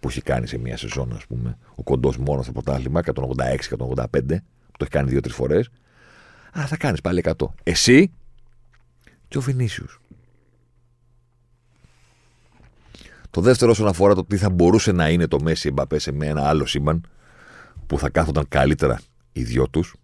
που 0.00 0.08
έχει 0.08 0.22
κάνει 0.22 0.46
σε 0.46 0.58
μία 0.58 0.76
σεζόν, 0.76 1.12
ας 1.12 1.26
πούμε. 1.26 1.58
Ο 1.74 1.82
κοντός 1.82 2.16
μόνος 2.16 2.44
στο 2.44 2.52
πρωτάθλημα, 2.52 3.00
186-185, 3.00 4.42
που 4.66 4.78
το 4.78 4.84
έχει 4.84 4.90
κάνει 4.90 5.10
δύο-τρεις 5.10 5.34
φορές. 5.34 5.70
Αλλά 6.52 6.66
θα 6.66 6.76
κάνεις 6.76 7.00
πάλι 7.00 7.18
100. 7.18 7.54
Εσύ 7.62 8.10
και 9.28 9.38
ο 9.38 9.40
Βινίσιους. 9.40 10.00
Το 13.30 13.40
δεύτερο, 13.40 13.70
όσον 13.70 13.86
αφορά 13.86 14.14
το 14.14 14.24
τι 14.24 14.36
θα 14.36 14.50
μπορούσε 14.50 14.92
να 14.92 15.08
είναι 15.08 15.26
το 15.26 15.40
Μέση 15.42 15.68
Εμπαπέ 15.68 15.98
σε 15.98 16.14
ένα 16.20 16.48
άλλο 16.48 16.66
σύμπαν 16.66 17.06
που 17.86 17.98
θα 17.98 18.10
κάθονταν 18.10 18.48
καλύτερα 18.48 19.00
οι 19.32 19.42
δυο 19.42 19.68
τους, 19.68 19.94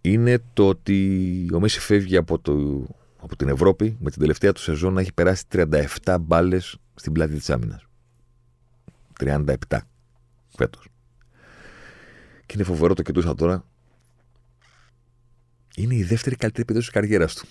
είναι 0.00 0.42
το 0.52 0.68
ότι 0.68 1.48
ο 1.54 1.60
Μέση 1.60 1.80
φεύγει 1.80 2.16
από, 2.16 2.38
το, 2.38 2.84
από 3.24 3.36
την 3.36 3.48
Ευρώπη 3.48 3.96
με 4.00 4.10
την 4.10 4.20
τελευταία 4.20 4.52
του 4.52 4.60
σεζόν 4.60 4.92
να 4.92 5.00
έχει 5.00 5.12
περάσει 5.12 5.44
37 5.52 6.16
μπάλες 6.20 6.76
στην 6.94 7.12
πλάτη 7.12 7.34
της 7.34 7.50
άμυνας. 7.50 7.86
37 9.18 9.54
φέτος. 10.56 10.88
Και 12.46 12.54
είναι 12.54 12.64
φοβερό 12.64 12.94
το 12.94 13.02
κοιτούσα 13.02 13.34
τώρα. 13.34 13.64
Είναι 15.76 15.94
η 15.94 16.02
δεύτερη 16.02 16.36
καλύτερη 16.36 16.62
επίδοση 16.62 16.90
της 16.90 16.94
καριέρας 16.94 17.34
του 17.34 17.46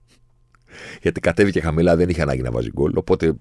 γιατί 1.02 1.20
κατέβηκε 1.20 1.60
χαμηλά, 1.60 1.96
δεν 1.96 2.08
είχε 2.08 2.22
ανάγκη 2.22 2.42
να 2.42 2.50
βάζει 2.50 2.70
γκολ. 2.70 2.96
Οπότε 2.96 3.34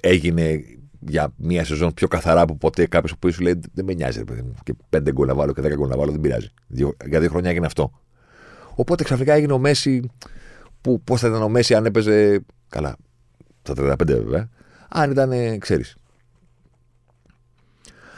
έγινε 0.00 0.64
για 1.00 1.32
μία 1.36 1.64
σεζόν 1.64 1.94
πιο 1.94 2.08
καθαρά 2.08 2.40
από 2.40 2.56
ποτέ 2.56 2.86
κάποιος 2.86 3.18
που 3.18 3.32
σου 3.32 3.42
λέει 3.42 3.60
Δεν 3.72 3.84
με 3.84 3.94
νοιάζει, 3.94 4.18
ρε 4.18 4.24
παιδί 4.24 4.42
μου. 4.42 4.54
Και 4.62 4.74
πέντε 4.88 5.12
γκολ 5.12 5.26
να 5.26 5.34
βάλω 5.34 5.52
και 5.52 5.60
δέκα 5.60 5.74
γκολ 5.74 5.88
να 5.88 5.96
βάλω, 5.96 6.10
δεν 6.10 6.20
πειράζει. 6.20 6.48
Δύο, 6.66 6.96
για 7.06 7.20
δύο 7.20 7.28
χρόνια 7.28 7.50
έγινε 7.50 7.66
αυτό. 7.66 8.00
Οπότε 8.74 9.04
ξαφνικά 9.04 9.34
έγινε 9.34 9.52
ο 9.52 9.58
Μέση. 9.58 10.10
Που 10.80 11.00
πώς 11.00 11.20
θα 11.20 11.28
ήταν 11.28 11.42
ο 11.42 11.48
Μέση 11.48 11.74
αν 11.74 11.86
έπαιζε. 11.86 12.44
Καλά, 12.68 12.96
στα 13.62 13.74
35 13.76 13.96
βέβαια. 14.06 14.48
Αν 14.88 15.10
ήταν, 15.10 15.58
ξέρεις. 15.58 15.96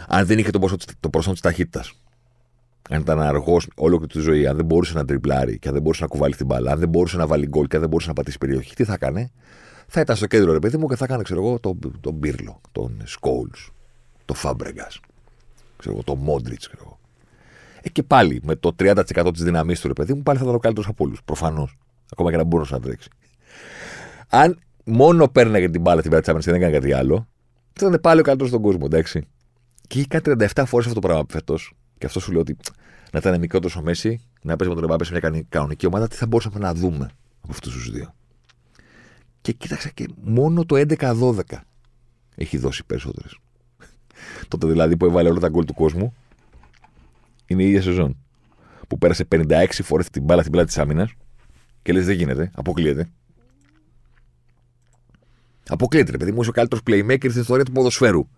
Αν 0.09 0.27
δεν 0.27 0.39
είχε 0.39 0.51
το, 0.51 0.59
ποσό, 0.59 0.77
το 1.01 1.09
πρόσωπο 1.09 1.33
της 1.33 1.43
ταχύτητας. 1.43 1.93
Αν 2.91 3.01
ήταν 3.01 3.21
αργός 3.21 3.69
όλο 3.75 4.07
τη 4.07 4.21
ζωή, 4.21 4.47
αν 4.47 4.57
δεν 4.57 4.65
μπορούσε 4.65 4.95
να 4.95 5.05
τριπλάρει 5.05 5.59
και 5.59 5.69
αν 5.69 5.75
δεν 5.75 5.83
μπορούσε 5.83 6.03
να 6.03 6.09
κουβάλει 6.09 6.35
την 6.35 6.47
μπάλα, 6.47 6.73
αν 6.73 6.79
δεν 6.79 6.89
μπορούσε 6.89 7.17
να 7.17 7.27
βάλει 7.27 7.47
γκολ 7.47 7.67
και 7.67 7.75
αν 7.75 7.81
δεν 7.81 7.91
μπορούσε 7.91 8.09
να 8.09 8.15
πατήσει 8.15 8.39
περιοχή, 8.39 8.75
τι 8.75 8.85
θα 8.85 8.93
έκανε. 8.93 9.31
Θα 9.87 10.01
ήταν 10.01 10.17
στο 10.17 10.27
κέντρο, 10.27 10.53
ρε 10.53 10.59
παιδί 10.59 10.77
μου, 10.77 10.89
και 10.89 10.97
θα 10.97 11.05
έκανε, 11.05 11.23
ξέρω 11.23 11.47
εγώ, 11.47 11.59
τον, 11.59 11.79
τον 12.01 12.15
Μπίρλο, 12.15 12.61
τον 12.73 13.03
Σκόουλ, 13.05 13.49
τον 14.25 14.37
Φάμπρεγκας, 14.37 15.01
ξέρω 15.77 15.95
εγώ, 15.95 16.05
τον 16.05 16.19
Μόντριτς, 16.19 16.67
ξέρω 16.67 16.83
εγώ. 16.87 16.99
Ε, 17.83 17.89
και 17.89 18.03
πάλι 18.03 18.41
με 18.45 18.57
το 18.57 18.75
30% 18.79 19.31
της 19.33 19.43
δύναμή 19.43 19.75
του, 19.75 19.87
ρε 19.87 19.93
παιδί 19.93 20.15
μου, 20.15 20.23
πάλι 20.23 20.39
θα 20.39 20.45
ήταν 20.45 20.57
ο 20.57 20.59
καλύτερος 20.59 20.89
από 20.89 21.05
όλους. 21.05 21.23
Προφανώς. 21.25 21.79
Ακόμα 22.11 22.31
και 22.31 22.37
να 22.37 22.45
μπορούσε 22.45 22.75
να 22.75 22.81
τρέξει. 22.81 23.09
Αν 24.29 24.59
μόνο 24.85 25.29
παίρναγε 25.29 25.69
την 25.71 25.81
μπάλα 25.81 26.01
την 26.03 26.11
πέρα 26.11 26.23
και 26.23 26.51
δεν 26.51 26.55
έκανε 26.55 26.73
κάτι 26.73 26.93
άλλο, 26.93 27.29
θα 27.73 27.87
ήταν 27.87 28.01
πάλι 28.01 28.21
ο 28.21 28.23
καλύτερος 28.23 28.51
στον 28.51 28.63
κόσμο, 28.63 28.83
εντάξει. 28.85 29.27
Και 29.89 29.99
είχε 29.99 30.07
κάνει 30.07 30.37
37 30.55 30.63
φορές 30.67 30.87
αυτό 30.87 31.01
το 31.01 31.07
πράγμα 31.07 31.25
φέτος. 31.29 31.73
Και 31.99 32.07
αυτό 32.07 32.21
σου 32.21 32.33
λέω 32.33 32.41
ότι 32.41 32.57
να 33.13 33.19
ήταν 33.19 33.39
μικρότερος 33.39 33.77
ο 33.77 33.83
Μέση, 33.83 34.21
να 34.43 34.57
παίζει 34.57 34.75
με 34.75 34.81
τον 34.81 34.91
Εμπάπε 34.91 35.05
σε 35.05 35.13
μια 35.13 35.45
κανονική 35.49 35.87
ομάδα, 35.87 36.09
τι 36.09 36.17
θα 36.17 36.27
μπορούσαμε 36.27 36.59
να 36.59 36.75
δούμε 36.75 37.11
από 37.41 37.53
αυτούς 37.53 37.73
τους 37.73 37.91
δύο. 37.91 38.15
Και 39.41 39.53
κοίταξα 39.53 39.89
και 39.89 40.07
μόνο 40.23 40.65
το 40.65 40.83
11-12 40.99 41.41
έχει 42.35 42.59
δώσει 42.59 42.85
περισσότερες. 42.85 43.39
Τότε 44.49 44.67
δηλαδή 44.67 44.97
που 44.97 45.05
έβαλε 45.05 45.29
όλα 45.29 45.41
τα 45.41 45.49
γκολ 45.49 45.65
του 45.65 45.75
κόσμου 45.75 46.15
είναι 47.47 47.63
η 47.63 47.67
ίδια 47.67 47.83
σεζόν. 47.83 48.17
Που 48.89 48.99
πέρασε 48.99 49.29
56 49.31 49.67
φορές 49.71 50.11
την 50.11 50.23
μπάλα 50.23 50.41
στην 50.41 50.53
πλάτη 50.53 50.67
της 50.67 50.79
άμυνας 50.79 51.15
και 51.83 51.93
λες 51.93 52.07
δεν 52.07 52.15
γίνεται, 52.17 52.51
αποκλείεται. 52.55 53.09
Αποκλείεται, 55.69 56.17
παιδί 56.17 56.33
μου, 56.33 56.41
είσαι 56.41 56.51
ο 56.51 56.53
καλύτερος 56.53 56.85
playmaker 56.87 57.31
στην 57.31 57.41
ιστορία 57.41 57.65
του 57.65 57.73
ποδοσφαίρου. 57.73 58.29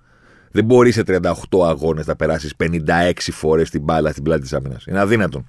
Δεν 0.51 0.65
μπορείς 0.65 0.95
σε 0.95 1.03
38 1.07 1.33
αγώνες 1.53 2.07
να 2.07 2.17
περάσεις 2.17 2.55
56 2.57 3.13
φορές 3.17 3.71
την 3.71 3.83
μπάλα 3.83 4.11
στην 4.11 4.23
πλάτη 4.23 4.43
της 4.43 4.53
άμυνας. 4.53 4.85
Είναι 4.87 5.01
αδύνατον. 5.01 5.47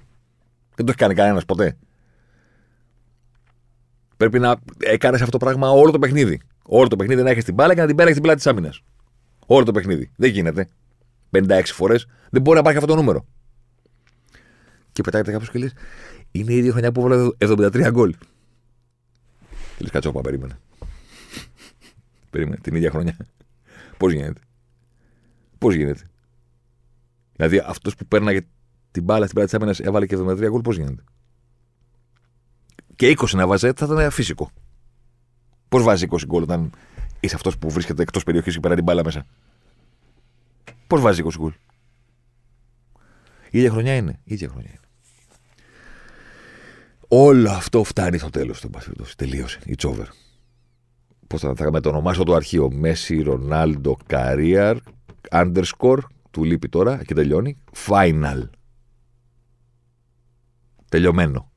Δεν 0.74 0.84
το 0.86 0.90
έχει 0.90 0.98
κάνει 0.98 1.14
κανένας 1.14 1.44
ποτέ. 1.44 1.76
Πρέπει 4.16 4.38
να 4.38 4.56
έκανες 4.78 5.20
αυτό 5.20 5.38
το 5.38 5.44
πράγμα 5.44 5.70
όλο 5.70 5.90
το 5.90 5.98
παιχνίδι. 5.98 6.40
Όλο 6.62 6.88
το 6.88 6.96
παιχνίδι 6.96 7.22
να 7.22 7.30
έχεις 7.30 7.44
την 7.44 7.54
μπάλα 7.54 7.74
και 7.74 7.80
να 7.80 7.86
την 7.86 7.96
πέρασε 7.96 8.12
στην 8.12 8.22
πλάτη 8.22 8.38
της 8.42 8.50
άμυνας. 8.50 8.82
Όλο 9.46 9.64
το 9.64 9.72
παιχνίδι. 9.72 10.10
Δεν 10.16 10.30
γίνεται. 10.30 10.68
56 11.30 11.62
φορές. 11.64 12.06
Δεν 12.30 12.42
μπορεί 12.42 12.54
να 12.54 12.60
υπάρχει 12.60 12.78
αυτό 12.78 12.92
το 12.92 12.96
νούμερο. 13.00 13.26
Και 14.92 15.02
πετάγεται 15.02 15.32
κάποιο 15.32 15.48
και 15.52 15.58
λες: 15.58 15.72
Είναι 16.36 16.52
η 16.52 16.56
ίδια 16.56 16.70
χρονιά 16.70 16.92
που 16.92 17.00
έβαλε 17.38 17.68
73 17.68 17.90
γκολ. 17.90 18.14
Και 19.76 19.84
λε: 19.84 19.88
Κατσόπα, 19.88 20.20
περίμενε. 20.20 20.58
περίμενε. 22.30 22.56
Την 22.62 22.74
ίδια 22.74 22.90
χρονιά. 22.90 23.16
Πώς 23.96 24.12
γίνεται; 24.12 24.40
Πώς 25.58 25.74
γίνεται; 25.74 26.10
Δηλαδή 27.36 27.58
αυτός 27.58 27.94
που 27.94 28.06
παίρναγε 28.06 28.40
την 28.90 29.02
μπάλα 29.02 29.22
στην 29.26 29.34
πλάτη 29.34 29.50
της 29.50 29.60
άμυνας 29.60 29.80
έβαλε 29.80 30.06
και 30.06 30.16
73 30.16 30.48
γκολ, 30.48 30.60
πώς 30.60 30.76
γίνεται; 30.76 31.04
Και 32.96 33.14
20 33.18 33.30
να 33.32 33.46
βάζει 33.46 33.72
θα 33.76 33.86
ήταν 33.86 34.10
φυσικό. 34.10 34.50
Πώς 35.68 35.82
βάζει 35.82 36.06
20 36.10 36.24
γκολ 36.26 36.42
όταν 36.42 36.70
είσαι 37.20 37.34
αυτός 37.34 37.58
που 37.58 37.70
βρίσκεται 37.70 38.02
εκτός 38.02 38.22
περιοχής 38.22 38.54
και 38.54 38.60
περνάει 38.60 38.78
την 38.78 38.86
μπάλα 38.86 39.04
μέσα; 39.04 39.26
Πώς 40.86 41.00
βάζει 41.00 41.22
20 41.24 41.38
γκολ; 41.38 41.52
Η 43.50 43.58
ίδια 43.58 43.70
χρονιά 43.70 43.96
είναι. 43.96 44.20
Η 44.24 44.34
ίδια 44.34 44.48
χρονιά 44.48 44.70
είναι. 44.70 44.78
Όλο 47.16 47.50
αυτό 47.50 47.84
φτάνει 47.84 48.18
στο 48.18 48.30
τέλος 48.30 48.60
του 48.60 48.70
Τελείωσε. 49.16 49.58
Η 49.64 49.74
τσόβερ. 49.74 50.06
Πώς 51.26 51.40
θα, 51.40 51.54
θα 51.54 51.70
μετονομάσω 51.72 52.22
το 52.22 52.34
αρχείο. 52.34 52.70
Μέση, 52.70 53.22
Ρονάλντο, 53.22 53.96
Καρίαρ, 54.06 54.76
underscore, 55.30 55.98
του 56.30 56.44
λείπει 56.44 56.68
τώρα 56.68 57.04
και 57.04 57.14
τελειώνει. 57.14 57.56
Final. 57.86 58.48
Τελειωμένο. 60.88 61.50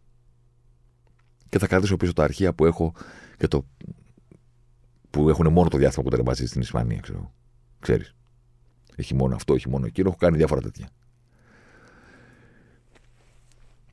Και 1.49 1.59
θα 1.59 1.67
κρατήσω 1.67 1.97
πίσω 1.97 2.13
τα 2.13 2.23
αρχεία 2.23 2.53
που 2.53 2.65
έχω 2.65 2.93
και 3.37 3.47
το. 3.47 3.65
που 5.09 5.29
έχουν 5.29 5.51
μόνο 5.51 5.69
το 5.69 5.77
διάστημα 5.77 6.03
που 6.03 6.09
τερματίζει 6.09 6.47
στην 6.47 6.61
Ισπανία, 6.61 6.99
ξέρω. 6.99 7.33
Ξέρεις. 7.79 8.15
Έχει 8.95 9.15
μόνο 9.15 9.35
αυτό, 9.35 9.53
έχει 9.53 9.69
μόνο 9.69 9.85
εκείνο. 9.85 10.07
Έχω 10.07 10.17
κάνει 10.17 10.37
διάφορα 10.37 10.61
τέτοια. 10.61 10.89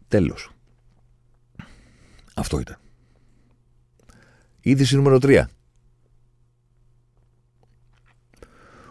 Τέλος. 0.09 0.55
Αυτό 2.35 2.59
ήταν. 2.59 2.77
Είδηση 4.61 4.97
νούμερο 4.97 5.19
3. 5.21 5.45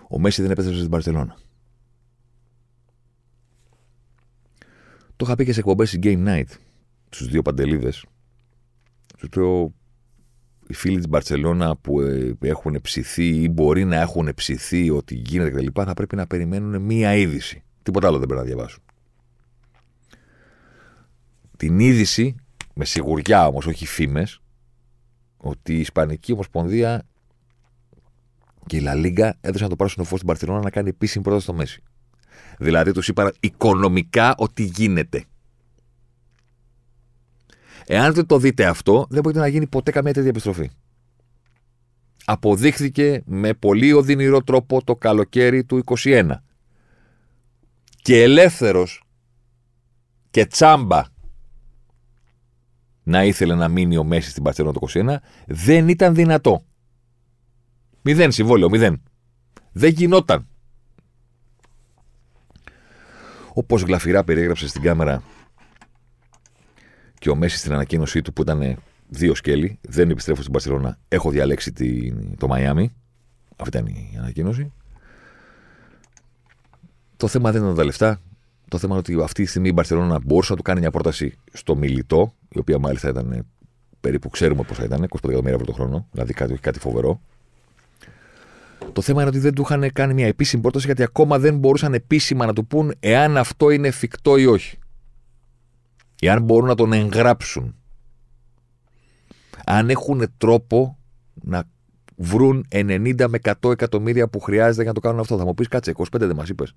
Ο 0.09 0.19
Μέση 0.19 0.41
δεν 0.41 0.51
επέστρεψε 0.51 0.79
στην 0.79 0.91
Παρσελώνα. 0.91 1.37
Το 5.15 5.25
είχα 5.25 5.35
πει 5.35 5.45
και 5.45 5.53
σε 5.53 5.59
εκπομπές 5.59 5.89
στην 5.89 6.01
Game 6.03 6.27
Night 6.27 6.57
στους 7.09 7.27
δύο 7.27 7.41
παντελίδες. 7.41 8.05
Τους 9.17 9.29
λέω 9.35 9.73
οι 10.67 10.73
φίλοι 10.73 10.95
της 10.95 11.07
Μπαρσελόνα 11.07 11.75
που 11.75 12.01
ε, 12.01 12.37
έχουν 12.41 12.79
ψηθεί 12.81 13.27
ή 13.27 13.49
μπορεί 13.49 13.85
να 13.85 13.95
έχουν 13.95 14.29
ψηθεί 14.35 14.89
ότι 14.89 15.15
γίνεται 15.15 15.49
κτλ. 15.49 15.81
θα 15.81 15.93
πρέπει 15.93 16.15
να 16.15 16.27
περιμένουν 16.27 16.81
μία 16.81 17.15
είδηση. 17.15 17.63
Τίποτα 17.83 18.07
άλλο 18.07 18.17
δεν 18.17 18.27
πρέπει 18.27 18.41
να 18.41 18.47
διαβάσουν. 18.47 18.83
Την 21.57 21.79
είδηση, 21.79 22.35
με 22.73 22.85
σιγουριά 22.85 23.47
όμως, 23.47 23.65
όχι 23.65 23.85
φήμες, 23.85 24.41
ότι 25.37 25.73
η 25.73 25.79
Ισπανική 25.79 26.31
Ομοσπονδία 26.31 27.07
και 28.65 28.77
η 28.77 28.79
Λα 28.79 28.93
Λίγκα 28.93 29.37
έδωσαν 29.41 29.69
το 29.69 29.75
πράσινο 29.75 30.05
φως 30.05 30.15
στην 30.15 30.27
Παρσελόνα 30.27 30.59
να 30.59 30.69
κάνει 30.69 30.89
επίσημη 30.89 31.23
πρόταση 31.23 31.43
στο 31.45 31.53
Μέση. 31.53 31.83
Δηλαδή 32.59 32.91
τους 32.91 33.07
είπαν 33.07 33.33
οικονομικά 33.39 34.35
ότι 34.37 34.63
γίνεται. 34.63 35.25
Εάν 37.85 38.13
δεν 38.13 38.25
το 38.25 38.37
δείτε 38.37 38.65
αυτό, 38.65 39.05
δεν 39.09 39.21
μπορείτε 39.21 39.41
να 39.41 39.47
γίνει 39.47 39.67
ποτέ 39.67 39.91
καμία 39.91 40.13
τέτοια 40.13 40.29
επιστροφή. 40.29 40.69
Αποδείχθηκε 42.25 43.23
με 43.25 43.53
πολύ 43.53 43.93
οδυνηρό 43.93 44.43
τρόπο 44.43 44.83
το 44.83 44.95
καλοκαίρι 44.95 45.63
του 45.63 45.83
21. 45.85 46.31
Και 48.01 48.21
ελεύθερος 48.21 49.03
και 50.29 50.45
τσάμπα 50.45 51.03
να 53.03 53.23
ήθελε 53.23 53.55
να 53.55 53.67
μείνει 53.67 53.97
ο 53.97 54.03
Μέση 54.03 54.29
στην 54.29 54.43
Παρσελόνα 54.43 54.73
το 54.73 54.87
21, 54.93 55.15
δεν 55.47 55.87
ήταν 55.89 56.15
δυνατό. 56.15 56.63
Μηδέν 58.01 58.31
συμβόλαιο, 58.31 58.69
μηδέν. 58.69 59.01
Δεν 59.71 59.91
γινόταν. 59.91 60.47
Όπως 63.53 63.81
γλαφυρά 63.81 64.23
περιέγραψε 64.23 64.67
στην 64.67 64.81
κάμερα 64.81 65.23
και 67.19 67.29
ο 67.29 67.35
Μέση 67.35 67.57
στην 67.57 67.73
ανακοίνωσή 67.73 68.21
του 68.21 68.33
που 68.33 68.41
ήταν 68.41 68.77
δύο 69.07 69.35
σκέλη, 69.35 69.79
δεν 69.81 70.09
επιστρέφω 70.09 70.41
στην 70.41 70.53
Παρσελόνα, 70.53 70.97
έχω 71.07 71.29
διαλέξει 71.29 71.71
τη, 71.71 72.13
το 72.37 72.47
Μαϊάμι. 72.47 72.93
Αυτή 73.55 73.77
ήταν 73.77 73.87
η 73.87 74.15
ανακοίνωση. 74.17 74.71
Το 77.17 77.27
θέμα 77.27 77.51
δεν 77.51 77.63
ήταν 77.63 77.75
τα 77.75 77.83
λεφτά. 77.83 78.19
Το 78.73 78.79
θέμα 78.79 78.93
είναι 78.93 79.03
ότι 79.07 79.23
αυτή 79.23 79.43
τη 79.43 79.49
στιγμή 79.49 79.67
η 79.67 79.71
Μπαρσελόνα 79.75 80.19
μπορούσε 80.23 80.51
να 80.51 80.57
του 80.57 80.63
κάνει 80.63 80.79
μια 80.79 80.91
πρόταση 80.91 81.37
στο 81.53 81.75
μιλητό, 81.75 82.33
η 82.49 82.59
οποία 82.59 82.79
μάλιστα 82.79 83.09
ήταν 83.09 83.45
περίπου 84.01 84.29
ξέρουμε 84.29 84.63
πώς 84.63 84.77
θα 84.77 84.83
ήταν, 84.83 85.03
25 85.03 85.05
εκατομμύρια 85.23 85.53
ευρώ 85.53 85.65
το 85.65 85.71
χρόνο, 85.71 86.07
δηλαδή 86.11 86.33
κάτι, 86.33 86.53
κάτι 86.53 86.79
φοβερό. 86.79 87.21
Το 88.93 89.01
θέμα 89.01 89.21
είναι 89.21 89.29
ότι 89.29 89.39
δεν 89.39 89.53
του 89.53 89.61
είχαν 89.61 89.91
κάνει 89.93 90.13
μια 90.13 90.27
επίσημη 90.27 90.61
πρόταση 90.61 90.85
γιατί 90.85 91.03
ακόμα 91.03 91.39
δεν 91.39 91.57
μπορούσαν 91.57 91.93
επίσημα 91.93 92.45
να 92.45 92.53
του 92.53 92.65
πούν 92.67 92.93
εάν 92.99 93.37
αυτό 93.37 93.69
είναι 93.69 93.87
εφικτό 93.87 94.37
ή 94.37 94.45
όχι. 94.45 94.77
Εάν 96.21 96.43
μπορούν 96.43 96.67
να 96.67 96.75
τον 96.75 96.93
εγγράψουν. 96.93 97.75
Αν 99.65 99.89
έχουν 99.89 100.27
τρόπο 100.37 100.97
να 101.33 101.63
βρουν 102.15 102.65
90 102.71 103.25
με 103.29 103.39
100 103.61 103.71
εκατομμύρια 103.71 104.27
που 104.27 104.39
χρειάζεται 104.39 104.81
για 104.81 104.91
να 104.91 104.93
το 104.93 104.99
κάνουν 104.99 105.19
αυτό. 105.19 105.37
Θα 105.37 105.45
μου 105.45 105.53
πεις 105.53 105.67
κάτσε, 105.67 105.93
25 105.97 106.05
δεν 106.11 106.35
μας 106.35 106.49
είπες. 106.49 106.75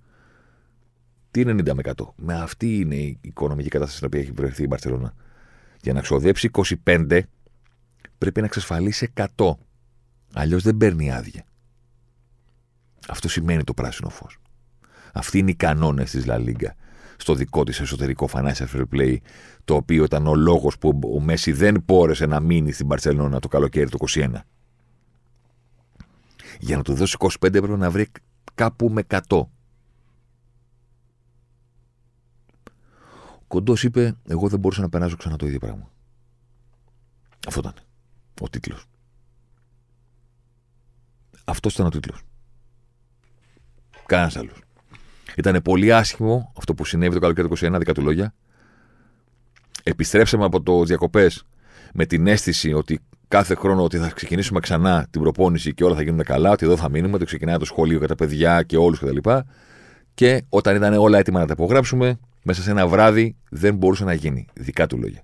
Τι 1.37 1.43
είναι 1.43 1.53
90 1.53 1.75
με 1.75 1.83
100. 1.97 2.07
Με 2.17 2.35
αυτή 2.35 2.79
είναι 2.79 2.95
η 2.95 3.19
οικονομική 3.21 3.69
κατάσταση 3.69 3.97
στην 3.97 4.07
οποία 4.07 4.21
έχει 4.21 4.31
βρεθεί 4.31 4.63
η 4.63 4.67
Μπαρσελόνα. 4.69 5.15
Για 5.83 5.93
να 5.93 6.01
ξοδέψει 6.01 6.51
25 6.85 7.21
πρέπει 8.19 8.41
να 8.41 8.47
εξασφαλίσει 8.47 9.13
100. 9.37 9.53
Αλλιώς 10.33 10.63
δεν 10.63 10.77
παίρνει 10.77 11.13
άδεια. 11.13 11.45
Αυτό 13.09 13.29
σημαίνει 13.29 13.65
το 13.65 13.75
πράσινο 13.75 14.09
φως. 14.09 14.39
Αυτοί 15.13 15.39
είναι 15.39 15.51
οι 15.51 15.55
κανόνες 15.55 16.11
της 16.11 16.27
Λα 16.27 16.39
Λίγκα 16.39 16.75
στο 17.17 17.35
δικό 17.35 17.65
της 17.65 17.81
εσωτερικό 17.81 18.29
financial 18.33 18.67
fair 18.75 18.85
play, 18.93 19.17
το 19.65 19.75
οποίο 19.75 20.05
ήταν 20.05 20.27
ο 20.27 20.35
λόγος 20.35 20.79
που 20.79 21.01
ο 21.17 21.21
Μέση 21.21 21.53
δεν 21.53 21.83
μπόρεσε 21.85 22.27
να 22.27 22.41
μείνει 22.41 22.73
στην 22.73 22.87
Παρσελόνα 22.87 23.41
το 23.41 23.49
καλοκαίρι 23.49 23.89
του 23.91 23.99
2021. 24.15 24.31
Για 26.59 26.77
να 26.77 26.83
του 26.83 26.95
δώσει 26.95 27.17
25 27.19 27.31
έπρεπε 27.41 27.77
να 27.77 27.91
βρει 27.91 28.07
κάπου 28.55 28.89
με 28.89 29.03
100. 29.29 29.47
Κοντός 33.47 33.85
είπε: 33.85 34.17
Εγώ 34.29 34.49
δεν 34.49 34.59
μπορούσα 34.59 34.81
να 34.81 34.89
περάσω 34.89 35.17
ξανά 35.17 35.37
το 35.37 35.47
ίδιο 35.47 35.59
πράγμα. 35.59 35.91
Αυτό 37.47 37.61
ήταν 37.61 37.75
ο 38.41 38.49
τίτλος. 38.49 38.85
Αυτός 41.45 41.75
ήταν 41.75 41.87
ο 41.87 41.89
τίτλος. 41.89 42.23
Κανένας 44.07 44.37
άλλος. 44.37 44.61
Ήταν 45.37 45.63
πολύ 45.63 45.93
άσχημο 45.93 46.53
αυτό 46.57 46.75
που 46.75 46.85
συνέβη 46.85 47.15
το 47.15 47.21
καλοκαίρι 47.21 47.49
του 47.49 47.57
21, 47.67 47.77
δικά 47.79 47.95
του 47.95 48.03
λόγια. 48.03 48.35
Επιστρέψαμε 49.83 50.45
από 50.45 50.63
το 50.63 50.85
διακοπές 50.85 51.45
με 51.93 52.07
την 52.07 52.27
αίσθηση 52.27 52.73
ότι 52.73 53.01
κάθε 53.29 53.55
χρόνο 53.55 53.83
ότι 53.83 53.99
θα 53.99 54.11
ξεκινήσουμε 54.11 54.61
ξανά 54.61 55.07
την 55.11 55.21
προπόνηση 55.21 55.75
και 55.75 55.85
όλα 55.85 55.95
θα 55.95 56.03
γίνουν 56.03 56.23
καλά, 56.23 56.51
ότι 56.51 56.65
εδώ 56.65 56.77
θα 56.77 56.89
μείνουμε, 56.89 57.15
ότι 57.15 57.25
ξεκινάει 57.25 57.57
το 57.57 57.65
σχολείο 57.65 57.99
για 57.99 58.09
τα 58.09 58.15
παιδιά 58.15 58.63
και 58.63 58.77
όλους 58.77 58.99
κτλ. 58.99 59.17
Και, 59.17 59.43
και 60.15 60.45
όταν 60.49 60.77
ήταν 60.77 60.95
όλα 60.95 61.19
έτοιμα 61.19 61.41
να 61.41 61.47
τα 61.47 61.53
υπογράψουμε, 61.53 62.19
μέσα 62.49 62.63
σε 62.63 62.71
ένα 62.71 62.87
βράδυ 62.87 63.37
δεν 63.51 63.75
μπορούσε 63.75 64.05
να 64.05 64.13
γίνει. 64.13 64.47
Δικά 64.55 64.87
του 64.87 64.99
λόγια. 64.99 65.23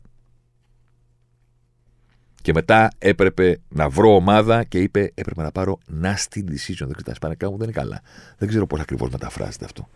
Και 2.43 2.53
μετά 2.53 2.91
έπρεπε 2.99 3.61
να 3.69 3.89
βρω 3.89 4.15
ομάδα 4.15 4.65
και 4.65 4.79
είπε: 4.79 5.13
Έπρεπε 5.15 5.43
να 5.43 5.51
πάρω 5.51 5.79
nasty 6.03 6.39
decision. 6.39 6.79
Δεν 6.79 6.93
ξέρω, 6.93 7.03
τα 7.05 7.11
ισπανικά 7.11 7.51
μου 7.51 7.57
δεν 7.57 7.69
είναι 7.69 7.79
καλά. 7.79 8.01
Δεν 8.39 8.49
ξέρω 8.49 8.67
πώς 8.67 8.81
ακριβώς 8.81 9.11
μεταφράζεται 9.11 9.65
αυτό. 9.65 9.89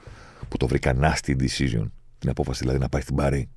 Που 0.49 0.57
το 0.57 0.67
βρήκα 0.67 0.95
nasty 1.01 1.37
decision. 1.37 1.91
Την 2.19 2.31
απόφαση 2.31 2.61
δηλαδή 2.61 2.79
να 2.79 2.89
πάει 2.89 3.03
στην 3.03 3.15
Παρή. 3.15 3.49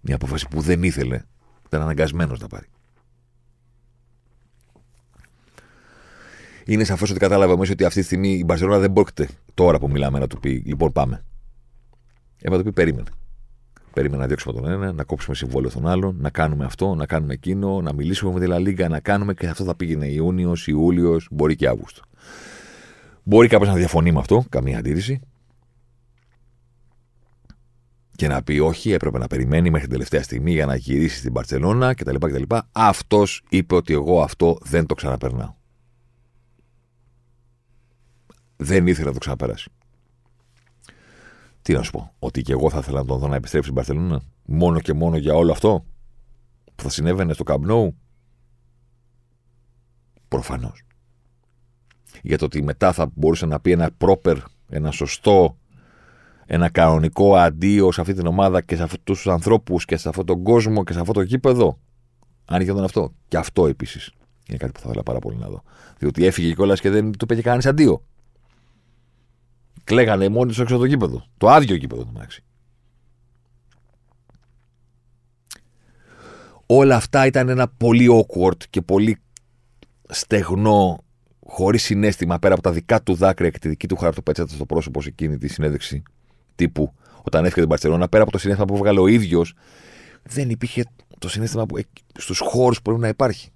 Μια 0.00 0.14
απόφαση 0.14 0.48
που 0.50 0.60
δεν 0.60 0.82
ήθελε. 0.82 1.22
Ήταν 1.66 1.82
αναγκασμένος 1.82 2.40
να 2.40 2.46
πάρει. 2.46 2.66
Είναι 6.64 6.84
σαφώ 6.84 7.06
ότι 7.10 7.18
κατάλαβε 7.18 7.56
μέσα 7.56 7.72
ότι 7.72 7.84
αυτή 7.84 8.00
τη 8.00 8.06
στιγμή 8.06 8.28
η 8.28 8.42
Μπαρσελόνα 8.46 8.78
δεν 8.78 8.92
πρόκειται 8.92 9.28
τώρα 9.54 9.78
που 9.78 9.90
μιλάμε 9.90 10.18
να 10.18 10.26
του 10.26 10.40
πει: 10.40 10.62
Λοιπόν, 10.66 10.92
πάμε. 10.92 11.24
Έπρεπε 12.46 12.56
να 12.56 12.62
του 12.62 12.74
πει: 12.74 12.82
Περίμενε. 12.82 13.08
Περίμενε 13.92 14.22
να 14.22 14.26
διώξουμε 14.26 14.60
τον 14.60 14.70
ένα, 14.70 14.92
να 14.92 15.04
κόψουμε 15.04 15.36
συμβόλαιο 15.36 15.70
τον 15.70 15.86
άλλον, 15.86 16.16
να 16.18 16.30
κάνουμε 16.30 16.64
αυτό, 16.64 16.94
να 16.94 17.06
κάνουμε 17.06 17.32
εκείνο, 17.32 17.80
να 17.80 17.92
μιλήσουμε 17.92 18.32
με 18.32 18.40
τη 18.40 18.46
Λα 18.46 18.58
Λίγκα, 18.58 18.88
να 18.88 19.00
κάνουμε 19.00 19.34
και 19.34 19.46
αυτό 19.46 19.64
θα 19.64 19.74
πήγαινε 19.74 20.06
Ιούνιος, 20.06 20.66
Ιούλιος, 20.66 21.28
μπορεί 21.30 21.56
και 21.56 21.68
Αύγουστο. 21.68 22.02
Μπορεί 23.22 23.48
κάποιος 23.48 23.68
να 23.68 23.76
διαφωνεί 23.76 24.12
με 24.12 24.18
αυτό, 24.18 24.44
καμία 24.48 24.78
αντίρρηση. 24.78 25.20
Και 28.16 28.28
να 28.28 28.42
πει 28.42 28.58
όχι, 28.58 28.92
έπρεπε 28.92 29.18
να 29.18 29.26
περιμένει 29.26 29.70
μέχρι 29.70 29.86
την 29.86 29.92
τελευταία 29.92 30.22
στιγμή 30.22 30.52
για 30.52 30.66
να 30.66 30.76
γυρίσει 30.76 31.16
στην 31.16 31.32
Παρσελώνα 31.32 31.94
κτλ. 31.94 32.16
κτλ. 32.16 32.56
Αυτός 32.72 33.42
είπε 33.48 33.74
ότι 33.74 33.92
εγώ 33.92 34.22
αυτό 34.22 34.58
δεν 34.62 34.86
το 34.86 34.94
ξαναπερνάω. 34.94 35.54
Δεν 38.56 38.86
ήθελα 38.86 39.06
να 39.06 39.12
το 39.12 39.18
ξαναπεράσει. 39.18 39.70
Τι 41.66 41.72
να 41.72 41.82
σου 41.82 41.90
πω, 41.90 42.12
ότι 42.18 42.42
και 42.42 42.52
εγώ 42.52 42.70
θα 42.70 42.78
ήθελα 42.78 42.98
να 42.98 43.06
τον 43.06 43.18
δω 43.18 43.28
να 43.28 43.36
επιστρέψει 43.36 43.70
στην 43.70 43.74
Παρσελόνα. 43.74 44.22
Μόνο 44.44 44.80
και 44.80 44.92
μόνο 44.92 45.16
για 45.16 45.34
όλο 45.34 45.52
αυτό 45.52 45.84
που 46.74 46.82
θα 46.82 46.88
συνέβαινε 46.88 47.32
στο 47.32 47.44
Καμπνόου. 47.44 47.96
Προφανώς. 50.28 50.82
Για 52.22 52.38
το 52.38 52.44
ότι 52.44 52.62
μετά 52.62 52.92
θα 52.92 53.10
μπορούσε 53.14 53.46
να 53.46 53.60
πει 53.60 53.70
ένα 53.70 53.90
proper, 53.98 54.36
ένα 54.68 54.90
σωστό, 54.90 55.56
ένα 56.46 56.68
κανονικό 56.68 57.36
αντίο 57.36 57.92
σε 57.92 58.00
αυτή 58.00 58.14
την 58.14 58.26
ομάδα 58.26 58.60
και 58.60 58.76
σε 58.76 58.82
αυτούς 58.82 59.00
τους 59.04 59.26
ανθρώπους 59.26 59.84
και 59.84 59.96
σε 59.96 60.08
αυτόν 60.08 60.26
τον 60.26 60.42
κόσμο 60.42 60.84
και 60.84 60.92
σε 60.92 61.00
αυτό 61.00 61.12
το 61.12 61.20
γήπεδο. 61.20 61.78
Αν 62.44 62.60
είχε 62.60 62.70
αυτό. 62.82 63.12
Και 63.28 63.36
αυτό 63.36 63.66
επίσης 63.66 64.12
είναι 64.48 64.58
κάτι 64.58 64.72
που 64.72 64.80
θα 64.80 64.84
ήθελα 64.88 65.02
πάρα 65.02 65.18
πολύ 65.18 65.36
να 65.36 65.48
δω. 65.48 65.62
Διότι 65.98 66.26
έφυγε 66.26 66.54
κιόλας 66.54 66.80
και 66.80 66.90
δεν 66.90 67.12
του 67.12 67.26
πήγε 67.26 67.40
κανείς 67.40 67.66
αντίο. 67.66 68.02
Κλέγανε 69.86 70.28
μόνοι 70.28 70.48
τους 70.48 70.58
έξω 70.58 70.74
από 70.74 70.82
το 70.82 70.88
γήπεδο. 70.88 71.24
Το 71.36 71.48
άδειο 71.48 71.74
γήπεδο 71.74 72.04
του 72.04 72.12
μεταξύ. 72.12 72.44
Όλα 76.66 76.96
αυτά 76.96 77.26
ήταν 77.26 77.48
ένα 77.48 77.68
πολύ 77.68 78.08
awkward 78.10 78.64
και 78.70 78.82
πολύ 78.82 79.18
στεγνό, 80.08 81.04
χωρίς 81.46 81.82
συνέστημα 81.82 82.38
πέρα 82.38 82.54
από 82.54 82.62
τα 82.62 82.72
δικά 82.72 83.02
του 83.02 83.14
δάκρυα 83.14 83.50
και 83.50 83.58
τη 83.58 83.68
δική 83.68 83.88
του 83.88 83.96
χαρτοπετσέτα 83.96 84.54
στο 84.54 84.66
πρόσωπο 84.66 85.02
σε 85.02 85.08
εκείνη 85.08 85.38
τη 85.38 85.48
συνέντευξη 85.48 86.02
τύπου 86.54 86.92
όταν 87.22 87.44
έφυγε 87.44 87.60
την 87.60 87.68
Παρσελόνα, 87.68 88.08
πέρα 88.08 88.22
από 88.22 88.32
το 88.32 88.38
συνέστημα 88.38 88.66
που 88.66 88.76
βγάλε 88.76 89.00
ο 89.00 89.06
ίδιος, 89.06 89.54
δεν 90.22 90.50
υπήρχε 90.50 90.84
το 91.18 91.28
συνέστημα 91.28 91.66
που 91.66 91.80
στους 92.18 92.38
χώρους 92.38 92.76
που 92.76 92.82
πρέπει 92.82 93.00
να 93.00 93.08
υπάρχει. 93.08 93.50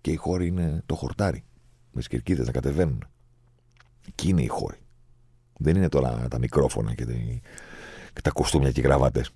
Και 0.00 0.10
οι 0.10 0.16
χώροι 0.16 0.46
είναι 0.46 0.82
το 0.86 0.94
χορτάρι. 0.94 1.44
Με 1.92 1.98
τις 1.98 2.08
κερκίδες 2.08 2.46
να 2.46 2.52
κατεβαίνουν. 2.52 3.04
Εκεί 4.08 4.28
είναι 4.28 4.42
οι 4.42 4.46
χώροι. 4.46 4.85
Δεν 5.56 5.76
είναι 5.76 5.88
τώρα 5.88 6.26
τα 6.30 6.38
μικρόφωνα 6.38 6.94
και, 6.94 7.04
και 8.12 8.20
τα 8.22 8.30
κοστούμια 8.30 8.70
και 8.70 8.80
οι 8.80 8.82
γραβάτες. 8.82 9.30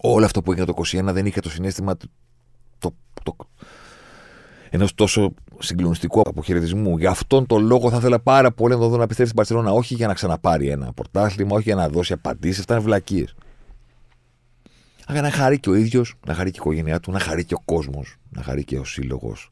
Όλο 0.00 0.24
αυτό 0.24 0.42
που 0.42 0.52
έγινε 0.52 0.66
το 0.66 0.74
21 0.76 1.04
δεν 1.04 1.26
είχε 1.26 1.40
το 1.40 1.50
συνέστημα 1.50 1.96
το, 1.96 2.06
το, 2.78 2.94
το, 3.22 3.36
ενός 4.70 4.94
τόσο 4.94 5.34
συγκλονιστικού 5.58 6.20
αποχαιρετισμού. 6.20 6.98
Γι' 6.98 7.06
αυτόν 7.06 7.46
τον 7.46 7.66
λόγο 7.66 7.90
θα 7.90 7.96
ήθελα 7.96 8.20
πάρα 8.20 8.52
πολύ 8.52 8.74
να 8.74 8.80
το 8.80 8.88
δω 8.88 8.96
να 8.96 9.02
επιστρέψει 9.02 9.32
στην 9.32 9.36
Παρσελόνα. 9.36 9.72
Όχι 9.72 9.94
για 9.94 10.06
να 10.06 10.14
ξαναπάρει 10.14 10.68
ένα 10.68 10.92
πορτάθλημα, 10.92 11.54
όχι 11.54 11.62
για 11.62 11.74
να 11.74 11.88
δώσει 11.88 12.12
απαντήσεις. 12.12 12.58
Αυτά 12.58 12.74
είναι 12.74 12.82
βλακίες. 12.82 13.34
Αλλά 15.06 15.20
να 15.20 15.30
χαρεί 15.30 15.60
και 15.60 15.70
ο 15.70 15.74
ίδιος, 15.74 16.14
να 16.26 16.34
χαρεί 16.34 16.50
και 16.50 16.58
η 16.58 16.62
οικογένειά 16.64 17.00
του, 17.00 17.12
να 17.12 17.18
χαρεί 17.18 17.44
και 17.44 17.54
ο 17.54 17.62
κόσμος, 17.64 18.16
να 18.30 18.42
χαρεί 18.42 18.64
και 18.64 18.78
ο 18.78 18.84
σύλλογος, 18.84 19.50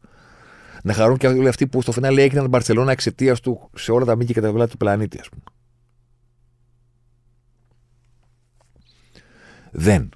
να 0.83 0.93
χαρούν 0.93 1.17
και 1.17 1.27
όλοι 1.27 1.49
αυτοί 1.49 1.67
που 1.67 1.83
στο 1.83 1.93
φινάλε 1.93 2.23
έγιναν 2.23 2.43
την 2.43 2.53
Παρσελόνα 2.53 2.93
εξαιτίας 2.93 3.41
του 3.41 3.71
σε 3.75 3.93
όλα 3.93 4.05
τα 4.05 4.17
μήκη 4.17 4.33
και 4.33 4.41
τα 4.41 4.53
βλάτα 4.53 4.71
του 4.71 4.77
πλανήτη, 4.77 5.19
ας 5.21 5.29
πούμε. 5.29 5.43
Δεν. 9.71 10.09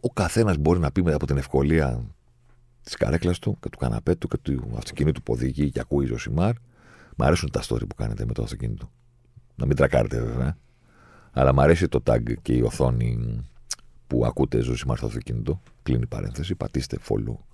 Ο 0.00 0.12
καθένας 0.12 0.56
μπορεί 0.56 0.78
να 0.78 0.92
πει 0.92 1.02
μετά 1.02 1.16
από 1.16 1.26
την 1.26 1.36
ευκολία 1.36 2.04
της 2.82 2.96
καρέκλας 2.96 3.38
του 3.38 3.58
και 3.60 3.68
του 3.68 3.78
καναπέ 3.78 4.14
του 4.14 4.28
και 4.28 4.36
του 4.36 4.72
αυτοκινήτου 4.76 5.22
που 5.22 5.32
οδηγεί 5.32 5.70
και 5.70 5.80
ακούει 5.80 6.06
Ζωσιμάρ. 6.06 6.52
Μ' 7.16 7.22
αρέσουν 7.22 7.50
τα 7.50 7.62
story 7.62 7.88
που 7.88 7.94
κάνετε 7.94 8.24
με 8.24 8.32
το 8.32 8.42
αυτοκίνητο. 8.42 8.90
Να 9.54 9.66
μην 9.66 9.76
τρακάρετε 9.76 10.20
βέβαια. 10.20 10.56
Αλλά 11.32 11.52
μ' 11.52 11.60
αρέσει 11.60 11.88
το 11.88 12.02
tag 12.06 12.34
και 12.42 12.52
η 12.52 12.60
οθόνη 12.60 13.40
που 14.06 14.26
ακούτε 14.26 14.60
Ζωσιμάρ 14.60 14.96
στο 14.96 15.06
αυτοκίνητο. 15.06 15.62
Κλείνει 15.82 16.06
παρένθεση. 16.06 16.54
Πατήστε 16.54 16.98
follow 17.08 17.51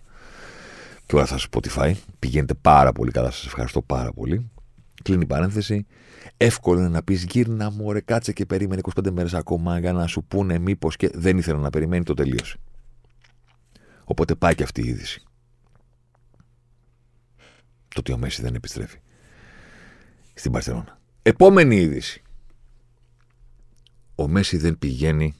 και 1.08 1.14
όλα 1.14 1.26
στα 1.26 1.38
Spotify. 1.50 1.92
Πηγαίνετε 2.18 2.54
πάρα 2.54 2.92
πολύ 2.92 3.10
καλά. 3.10 3.30
Σας 3.30 3.46
ευχαριστώ 3.46 3.82
πάρα 3.82 4.12
πολύ. 4.12 4.50
Κλείνει 5.02 5.22
η 5.22 5.26
παρένθεση. 5.26 5.86
Εύκολο 6.36 6.78
είναι 6.78 6.88
να 6.88 7.02
πεις 7.02 7.24
γύρνα 7.24 7.70
μου, 7.70 7.84
ωραία, 7.86 8.00
κάτσε 8.00 8.32
και 8.32 8.46
περίμενε 8.46 8.80
25 8.96 9.10
μέρες 9.10 9.34
ακόμα 9.34 9.78
για 9.78 9.92
να 9.92 10.06
σου 10.06 10.24
πούνε 10.24 10.58
μήπως 10.58 10.96
και 10.96 11.10
δεν 11.14 11.38
ήθελα 11.38 11.58
να 11.58 11.70
περιμένει, 11.70 12.04
το 12.04 12.14
τελείωσε. 12.14 12.56
Οπότε 14.04 14.34
πάει 14.34 14.54
και 14.54 14.62
αυτή 14.62 14.82
η 14.82 14.88
είδηση. 14.88 15.22
Το 17.88 17.98
ότι 17.98 18.12
ο 18.12 18.18
Μέση 18.18 18.42
δεν 18.42 18.54
επιστρέφει 18.54 18.98
στην 20.34 20.52
Παρσελόνα. 20.52 20.98
Επόμενη 21.22 21.76
είδηση. 21.76 22.22
Ο 24.14 24.28
Μέση 24.28 24.56
δεν 24.56 24.78
πηγαίνει 24.78 25.34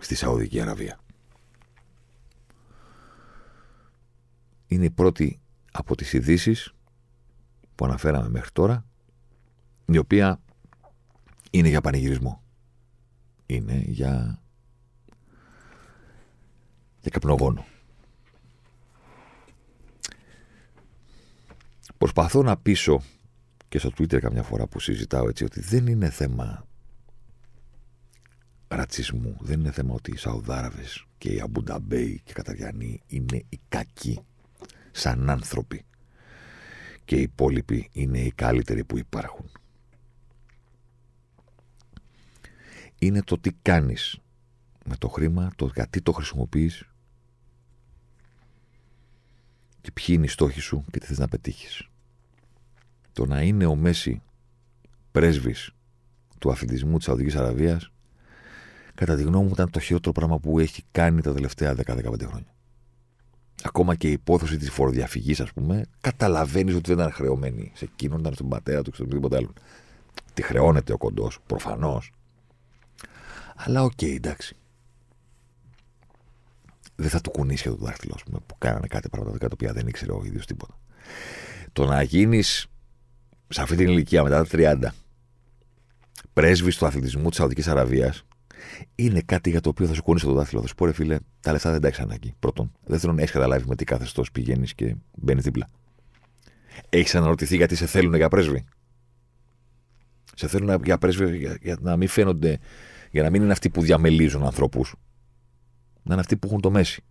στη 0.00 0.14
Σαουδική 0.14 0.60
Αραβία. 0.60 0.98
Είναι 4.68 4.84
η 4.84 4.90
πρώτη 4.90 5.40
από 5.72 5.96
τις 5.96 6.12
ειδήσεις 6.12 6.74
που 7.74 7.84
αναφέραμε 7.84 8.28
μέχρι 8.28 8.50
τώρα, 8.52 8.84
η 9.86 9.98
οποία 9.98 10.40
είναι 11.50 11.68
για 11.68 11.80
πανηγυρισμό. 11.80 12.42
Είναι 13.46 13.82
για, 13.86 14.42
για 17.00 17.10
καπνογόνο. 17.10 17.66
Προσπαθώ 21.98 22.42
να 22.42 22.56
πείσω 22.56 23.02
και 23.68 23.78
στο 23.78 23.88
Twitter 23.98 24.18
καμιά 24.20 24.42
φορά 24.42 24.66
που 24.66 24.80
συζητάω 24.80 25.28
έτσι 25.28 25.44
ότι 25.44 25.60
δεν 25.60 25.86
είναι 25.86 26.10
θέμα 26.10 26.66
ρατσισμού. 28.68 29.36
Δεν 29.40 29.60
είναι 29.60 29.70
θέμα 29.70 29.94
ότι 29.94 30.10
οι 30.10 30.16
Σαουδάραβες 30.16 31.06
και 31.18 31.32
οι 31.32 31.40
Αμπουνταμπέοι 31.40 32.20
και 32.24 32.30
οι 32.30 32.34
Καταριανοί 32.34 33.02
είναι 33.06 33.44
οι 33.48 33.60
κακοί 33.68 34.20
σαν 34.98 35.30
άνθρωποι. 35.30 35.84
Και 37.04 37.16
οι 37.16 37.22
υπόλοιποι 37.22 37.88
είναι 37.92 38.18
οι 38.18 38.30
καλύτεροι 38.30 38.84
που 38.84 38.98
υπάρχουν. 38.98 39.50
Είναι 42.98 43.22
το 43.22 43.38
τι 43.38 43.52
κάνεις 43.62 44.18
με 44.84 44.96
το 44.96 45.08
χρήμα, 45.08 45.50
το 45.56 45.70
γιατί 45.74 46.02
το 46.02 46.12
χρησιμοποιείς 46.12 46.84
και 49.80 49.90
ποιοι 49.92 50.06
είναι 50.08 50.24
οι 50.24 50.28
στόχοι 50.28 50.60
σου 50.60 50.84
και 50.90 50.98
τι 50.98 51.06
θες 51.06 51.18
να 51.18 51.28
πετύχεις. 51.28 51.88
Το 53.12 53.26
να 53.26 53.42
είναι 53.42 53.66
ο 53.66 53.74
Μέσι 53.74 54.22
πρέσβης 55.10 55.70
του 56.38 56.50
αφεντισμού 56.50 56.96
της 56.96 57.06
Σαουδικής 57.06 57.36
Αραβίας 57.36 57.90
κατά 58.94 59.16
τη 59.16 59.22
γνώμη 59.22 59.44
μου 59.44 59.50
ήταν 59.52 59.70
το 59.70 59.80
χειρότερο 59.80 60.12
πράγμα 60.12 60.38
που 60.38 60.58
έχει 60.58 60.82
κάνει 60.90 61.20
τα 61.20 61.32
τελευταία 61.32 61.74
10-15 61.74 62.26
χρόνια. 62.26 62.54
Ακόμα 63.62 63.94
και 63.94 64.08
η 64.08 64.12
υπόθεση 64.12 64.56
της 64.56 64.70
φοροδιαφυγής, 64.70 65.40
ας 65.40 65.52
πούμε, 65.52 65.84
καταλαβαίνεις 66.00 66.74
ότι 66.74 66.94
δεν 66.94 66.98
ήταν 66.98 67.12
χρεωμένη 67.12 67.72
σε 67.74 67.84
εκείνον, 67.84 68.18
ήταν 68.18 68.34
στον 68.34 68.48
πατέρα 68.48 68.82
του 68.82 68.90
και 68.90 68.96
στον 68.96 69.06
οτιδήποτε 69.06 69.36
άλλο. 69.36 69.52
Τη 70.34 70.42
χρεώνεται 70.42 70.92
ο 70.92 70.96
κοντός, 70.96 71.38
προφανώς. 71.46 72.12
Αλλά 73.56 73.82
OK, 73.82 73.90
okay, 73.96 74.14
εντάξει. 74.14 74.56
Δεν 76.94 77.10
θα 77.10 77.20
του 77.20 77.30
κουνήσει 77.30 77.62
και 77.62 77.68
το 77.68 77.76
δάχτυλο, 77.76 78.12
ας 78.16 78.22
πούμε, 78.22 78.38
που 78.46 78.54
κάνανε 78.58 78.86
κάτι 78.86 79.08
πραγματικά 79.08 79.46
τα 79.48 79.52
οποία 79.54 79.72
δεν 79.72 79.86
ήξερε 79.86 80.12
ο 80.12 80.22
ίδιος 80.24 80.46
τίποτα. 80.46 80.78
Το 81.72 81.86
να 81.86 82.02
γίνεις 82.02 82.66
σε 83.48 83.62
αυτή 83.62 83.76
την 83.76 83.88
ηλικία 83.88 84.22
μετά 84.22 84.44
τα 84.44 84.48
30 84.52 84.88
πρέσβης 86.32 86.76
του 86.76 86.86
αθλητισμού 86.86 87.28
της 87.28 87.38
Σαουδικής 87.38 87.68
Αραβίας 87.68 88.24
είναι 88.94 89.20
κάτι 89.20 89.50
για 89.50 89.60
το 89.60 89.68
οποίο 89.68 89.86
θα 89.86 89.94
σου 89.94 90.02
κούνησε 90.02 90.26
το 90.26 90.32
δάχτυλο. 90.32 90.60
Θα 90.60 90.66
σου 90.66 90.74
πω, 90.74 90.86
ρε 90.86 90.92
φίλε, 90.92 91.18
τα 91.40 91.52
λεφτά 91.52 91.70
δεν 91.70 91.80
τα 91.80 91.86
έχεις 91.86 92.00
ανάγκη. 92.00 92.34
Πρώτον. 92.38 92.72
Δεύτερον, 92.84 93.18
έχεις 93.18 93.30
καταλάβει 93.30 93.68
με 93.68 93.76
τι 93.76 93.84
καθεστώ 93.84 94.22
πηγαίνεις 94.32 94.74
και 94.74 94.96
μπαίνεις 95.14 95.44
δίπλα. 95.44 95.68
Έχεις 96.88 97.14
αναρωτηθεί 97.14 97.56
γιατί 97.56 97.74
σε 97.74 97.86
θέλουν 97.86 98.14
για 98.14 98.28
πρέσβη; 98.28 98.64
Σε 100.34 100.48
θέλουν 100.48 100.80
για 100.84 100.98
πρέσβη 100.98 101.36
για, 101.36 101.58
για, 101.62 101.76
να 101.80 101.96
μην 101.96 102.08
φαίνονται, 102.08 102.58
για 103.10 103.22
να 103.22 103.30
μην 103.30 103.42
είναι 103.42 103.52
αυτοί 103.52 103.70
που 103.70 103.82
διαμελίζουν 103.82 104.44
ανθρώπους. 104.44 104.94
Να 106.02 106.12
είναι 106.12 106.20
αυτοί 106.20 106.36
που 106.36 106.46
έχουν 106.46 106.60
το 106.60 106.70
μέση. 106.70 107.02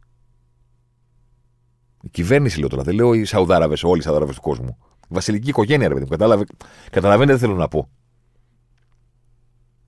Η 2.02 2.10
κυβέρνηση 2.10 2.60
λέω 2.60 2.68
τώρα, 2.70 2.84
δεν 2.84 2.96
λέω 2.96 3.14
οι 3.14 3.26
Σαουδάραβες, 3.26 3.84
όλοι 3.84 4.00
οι 4.00 4.04
Σαουδάραβες 4.04 4.36
του 4.36 4.42
κόσμου. 4.42 4.78
Η 5.04 5.14
βασιλική 5.14 5.50
οικογένεια, 5.50 5.88
ρε 5.88 5.94
παιδί 5.94 6.06
μου. 6.10 6.46
Καταλαβαίνετε 6.92 7.34
τι 7.34 7.40
θέλω 7.40 7.56
να 7.56 7.68
πω. 7.68 7.90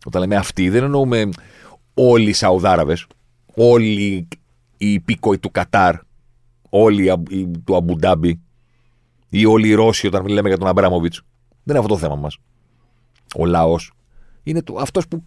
Όταν 0.05 0.21
λέμε 0.21 0.35
αυτοί, 0.35 0.69
δεν 0.69 0.83
εννοούμε 0.83 1.29
όλοι 1.93 2.29
οι 2.29 2.33
Σαουδάραβες, 2.33 3.07
όλοι 3.55 4.27
οι 4.77 4.93
υπήκοοι 4.93 5.37
του 5.37 5.51
Κατάρ, 5.51 5.95
όλοι 6.69 7.11
οι 7.29 7.47
του 7.63 7.75
Αμπουντάμπι 7.75 8.41
ή 9.29 9.45
όλοι 9.45 9.67
οι 9.67 9.73
Ρώσοι 9.73 10.07
όταν 10.07 10.27
λέμε 10.27 10.47
για 10.47 10.57
τον 10.57 10.67
Αμπράμοβιτς. 10.67 11.21
Δεν 11.63 11.75
είναι 11.75 11.79
αυτό 11.79 11.93
το 11.93 11.99
θέμα 11.99 12.15
μας. 12.15 12.37
Ο 13.35 13.45
λαός 13.45 13.93
είναι 14.43 14.61
αυτός 14.79 15.07
που 15.07 15.23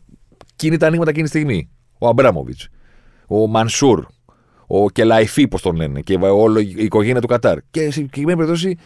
κινεί 0.56 0.76
τα 0.76 0.86
ανοίγματα 0.86 1.10
εκείνη 1.10 1.24
τη 1.24 1.30
στιγμή. 1.30 1.68
Ο 1.98 2.08
Αμπράμοβιτς, 2.08 2.68
ο 3.26 3.46
Μανσούρ, 3.46 4.06
ο 4.66 4.90
Κελαϊφή, 4.90 5.48
πώς 5.48 5.62
τον 5.62 5.76
λένε, 5.76 6.00
και 6.00 6.14
όλη 6.14 6.74
η 6.76 6.84
οικογένεια 6.84 7.20
του 7.20 7.26
Κατάρ. 7.26 7.58
Και 7.70 7.80
σε 7.80 7.90
συγκεκριμένη 7.90 8.38
περίπτωση 8.38 8.76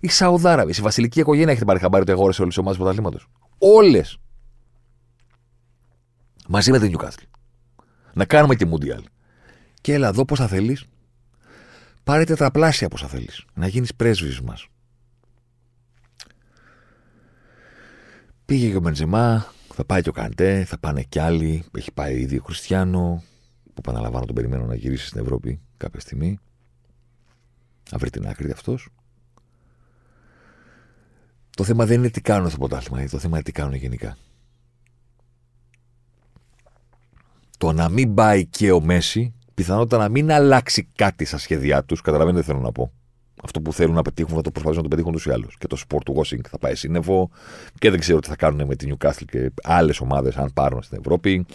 οι 0.00 0.08
Σαουδάραβες, 0.08 0.78
η 0.78 0.82
βασιλική 0.82 1.20
οικογένεια 1.20 1.50
έχετε 1.50 1.64
πάρει 1.64 1.78
χαμπάρι 1.78 2.02
ότι 2.02 2.12
αγόρασε 2.12 2.40
όλες 2.40 2.54
τις 2.54 2.62
ομάδες 2.62 2.78
πρωταθλήματος. 2.78 3.28
Όλες 3.58 4.18
μαζί 6.48 6.70
με 6.70 6.78
την 6.78 6.96
Newcastle. 6.96 7.26
Να 8.12 8.24
κάνουμε 8.24 8.56
τη 8.56 8.70
Mundial. 8.70 9.02
Και 9.80 9.92
έλα 9.92 10.08
εδώ 10.08 10.24
πώς 10.24 10.38
θα 10.38 10.46
θέλεις. 10.46 10.84
Πάρε 12.04 12.24
τετραπλάσια 12.24 12.88
πώς 12.88 13.00
θα 13.00 13.08
θέλεις. 13.08 13.44
Να 13.54 13.66
γίνεις 13.66 13.94
πρέσβης 13.94 14.40
μας. 14.40 14.66
Πήγε 18.44 18.70
και 18.70 18.76
ο 18.76 18.80
Μπεντζεμά, 18.80 19.46
θα 19.74 19.84
πάει 19.84 20.02
και 20.02 20.08
ο 20.08 20.12
Καντέ, 20.12 20.64
θα 20.64 20.78
πάνε 20.78 21.02
κι 21.02 21.18
άλλοι. 21.18 21.64
Έχει 21.76 21.92
πάει 21.92 22.20
ήδη 22.20 22.36
ο 22.36 22.42
Χριστιανό, 22.42 23.22
που 23.64 23.74
επαναλαμβάνω 23.78 24.24
τον 24.24 24.34
περιμένω 24.34 24.64
να 24.64 24.74
γυρίσει 24.74 25.06
στην 25.06 25.20
Ευρώπη 25.20 25.60
κάποια 25.76 26.00
στιγμή. 26.00 26.38
Να 27.90 27.98
βρει 27.98 28.10
την 28.10 28.26
άκρη 28.28 28.50
αυτός. 28.50 28.88
Το 31.56 31.64
θέμα 31.64 31.86
δεν 31.86 31.98
είναι 31.98 32.10
τι 32.10 32.20
κάνουν 32.20 32.48
στο 32.48 32.58
ποτάθλημα, 32.58 33.08
το 33.08 33.18
θέμα 33.18 33.34
είναι 33.34 33.44
τι 33.44 33.52
κάνουν 33.52 33.74
γενικά. 33.74 34.16
Το 37.58 37.72
να 37.72 37.88
μην 37.88 38.14
πάει 38.14 38.46
και 38.46 38.72
ο 38.72 38.80
Μέση, 38.80 39.34
πιθανότητα 39.54 39.98
να 39.98 40.08
μην 40.08 40.32
αλλάξει 40.32 40.88
κάτι 40.94 41.24
στα 41.24 41.38
σχέδιά 41.38 41.84
τους. 41.84 42.00
Καταλαβαίνετε 42.00 42.42
τι 42.42 42.46
θέλω 42.50 42.60
να 42.60 42.72
πω. 42.72 42.92
Αυτό 43.42 43.60
που 43.60 43.72
θέλουν 43.72 43.94
να 43.94 44.02
πετύχουν 44.02 44.34
θα 44.34 44.40
το 44.40 44.50
προσπαθήσουν 44.50 44.84
να 44.84 44.88
το 44.88 44.96
πετύχουν 44.96 45.20
του 45.20 45.28
ή 45.28 45.32
άλλου. 45.32 45.48
Και 45.58 45.66
το 45.66 45.76
sport 45.88 46.00
του 46.04 46.14
washing 46.16 46.40
θα 46.48 46.58
πάει 46.58 46.74
σύννεφο 46.74 47.30
και 47.78 47.90
δεν 47.90 48.00
ξέρω 48.00 48.18
τι 48.18 48.28
θα 48.28 48.36
κάνουν 48.36 48.66
με 48.66 48.76
την 48.76 48.94
Newcastle 48.94 49.24
και 49.26 49.52
άλλες 49.62 50.00
ομάδες 50.00 50.36
αν 50.36 50.50
πάρουν 50.54 50.82
στην 50.82 50.98
Ευρώπη. 51.00 51.46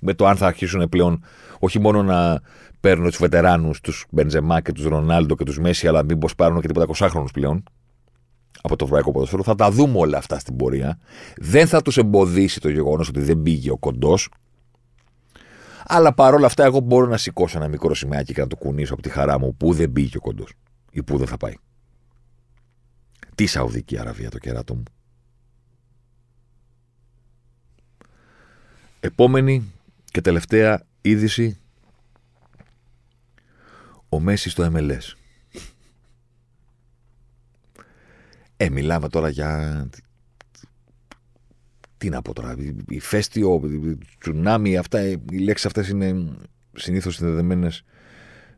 Με 0.00 0.14
το 0.14 0.26
αν 0.26 0.36
θα 0.36 0.46
αρχίσουν 0.46 0.88
πλέον 0.88 1.24
όχι 1.58 1.80
μόνο 1.80 2.02
να 2.02 2.40
παίρνουν 2.80 3.08
τους 3.08 3.18
βετεράνους, 3.18 3.80
τους 3.80 4.06
Μπενζεμά 4.10 4.60
και 4.60 4.72
τους 4.72 4.84
Ρονάλντο 4.84 5.34
και 5.34 5.44
τους 5.44 5.58
Μέση, 5.58 5.88
αλλά 5.88 6.04
μήπως 6.04 6.34
πάρουν 6.34 6.60
και 6.60 6.66
τίποτα 6.66 6.86
20 6.86 7.08
χρόνου 7.10 7.26
πλέον 7.32 7.64
από 8.62 8.76
το 8.76 8.84
ευρωπαϊκό 8.84 9.12
ποδοσφαίρο. 9.12 9.42
Θα 9.42 9.54
τα 9.54 9.70
δούμε 9.70 9.98
όλα 9.98 10.18
αυτά 10.18 10.38
στην 10.38 10.56
πορεία. 10.56 10.98
Δεν 11.36 11.66
θα 11.66 11.82
τους 11.82 11.96
εμποδίσει 11.96 12.60
το 12.60 12.68
γεγονός 12.68 13.08
ότι 13.08 13.20
δεν 13.20 13.42
πήγε 13.42 13.70
ο 13.70 13.76
κοντός. 13.76 14.28
Αλλά 15.86 16.14
παρόλα 16.14 16.46
αυτά, 16.46 16.64
εγώ 16.64 16.80
μπορώ 16.80 17.06
να 17.06 17.16
σηκώσω 17.16 17.58
ένα 17.58 17.68
μικρό 17.68 17.94
σημαίακι 17.94 18.32
και 18.32 18.40
να 18.40 18.46
το 18.46 18.56
κουνήσω 18.56 18.92
από 18.92 19.02
τη 19.02 19.08
χαρά 19.08 19.38
μου 19.38 19.56
που 19.56 19.72
δεν 19.72 19.90
μπήκε 19.90 20.16
ο 20.16 20.20
κοντός 20.20 20.52
ή 20.90 21.02
που 21.02 21.18
δεν 21.18 21.26
θα 21.26 21.36
πάει. 21.36 21.54
Τι 23.34 23.46
Σαουδική 23.46 23.98
Αραβία 23.98 24.30
το 24.30 24.38
κεράτο 24.38 24.74
μου. 24.74 24.82
Επόμενη 29.00 29.72
και 30.04 30.20
τελευταία 30.20 30.82
είδηση. 31.00 31.58
Ο 34.08 34.20
Μέση 34.20 34.50
στο 34.50 34.72
MLS. 34.74 35.12
Ε, 38.56 38.70
μιλάμε 38.70 39.08
τώρα 39.08 39.28
για 39.28 39.88
τι 42.04 42.10
να 42.10 42.22
πω 42.22 42.32
τώρα, 42.32 42.56
ηφαίστειο, 42.88 43.60
τσουνάμι, 44.18 44.76
αυτά, 44.76 45.08
οι 45.08 45.38
λέξεις 45.38 45.66
αυτές 45.66 45.88
είναι 45.88 46.36
συνήθως 46.72 47.14
συνδεδεμένες 47.14 47.84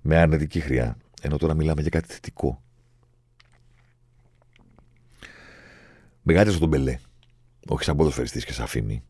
με 0.00 0.16
αρνητική 0.16 0.60
χρειά. 0.60 0.96
Ενώ 1.22 1.36
τώρα 1.36 1.54
μιλάμε 1.54 1.80
για 1.80 1.90
κάτι 1.90 2.12
θετικό. 2.12 2.62
Μεγάτε 6.22 6.50
στον 6.50 6.68
Μπελέ, 6.68 6.98
όχι 7.68 7.84
σαν 7.84 7.96
ποδοσφαιριστής 7.96 8.44
και 8.44 8.52
σαν 8.52 8.66
φήμη, 8.66 9.02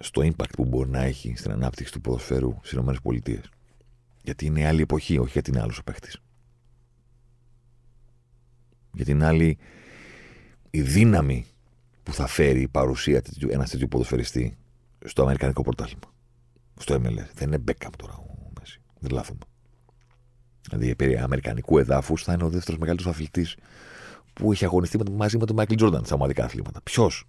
στο 0.00 0.22
impact 0.22 0.52
που 0.56 0.64
μπορεί 0.64 0.90
να 0.90 1.02
έχει 1.02 1.34
στην 1.36 1.50
ανάπτυξη 1.50 1.92
του 1.92 2.00
ποδοσφαίρου 2.00 2.58
στις 2.62 2.78
ΗΠΑ. 2.78 3.40
Γιατί 4.22 4.46
είναι 4.46 4.66
άλλη 4.66 4.82
εποχή, 4.82 5.18
όχι 5.18 5.32
γιατί 5.32 5.50
είναι 5.50 5.60
άλλος 5.60 5.78
ο 5.78 5.82
παίχτη. 5.82 6.10
Γιατί 8.92 9.10
είναι 9.10 9.26
άλλη 9.26 9.58
η 10.70 10.82
δύναμη 10.82 11.46
που 12.04 12.12
θα 12.12 12.26
φέρει 12.26 12.60
η 12.60 12.68
παρουσία 12.68 13.22
ένας 13.48 13.70
τέτοιου 13.70 13.88
ποδοσφαιριστή 13.88 14.56
στο 15.04 15.22
Αμερικανικό 15.22 15.62
πρωτάθλημα. 15.62 16.12
Στο 16.76 16.94
MLS. 16.94 17.28
Δεν 17.34 17.46
είναι 17.46 17.58
Μπέκαμ 17.58 17.92
τώρα 17.96 18.14
ο 18.14 18.50
Μέση. 18.58 18.80
Δεν 18.98 19.10
λάθουμε. 19.10 19.38
Δηλαδή 20.68 20.94
περί 20.94 21.16
Αμερικανικού 21.16 21.78
εδάφους 21.78 22.22
θα 22.22 22.32
είναι 22.32 22.44
ο 22.44 22.48
δεύτερος 22.48 22.80
μεγαλύτερος 22.80 23.14
αθλητής 23.14 23.56
που 24.32 24.52
έχει 24.52 24.64
αγωνιστεί 24.64 24.98
μαζί 25.10 25.38
με 25.38 25.46
τον 25.46 25.56
Μάικλ 25.56 25.74
Τζόρνταν 25.74 26.04
στα 26.04 26.14
ομαδικά 26.14 26.44
αθλήματα. 26.44 26.80
Ποιος 26.82 27.26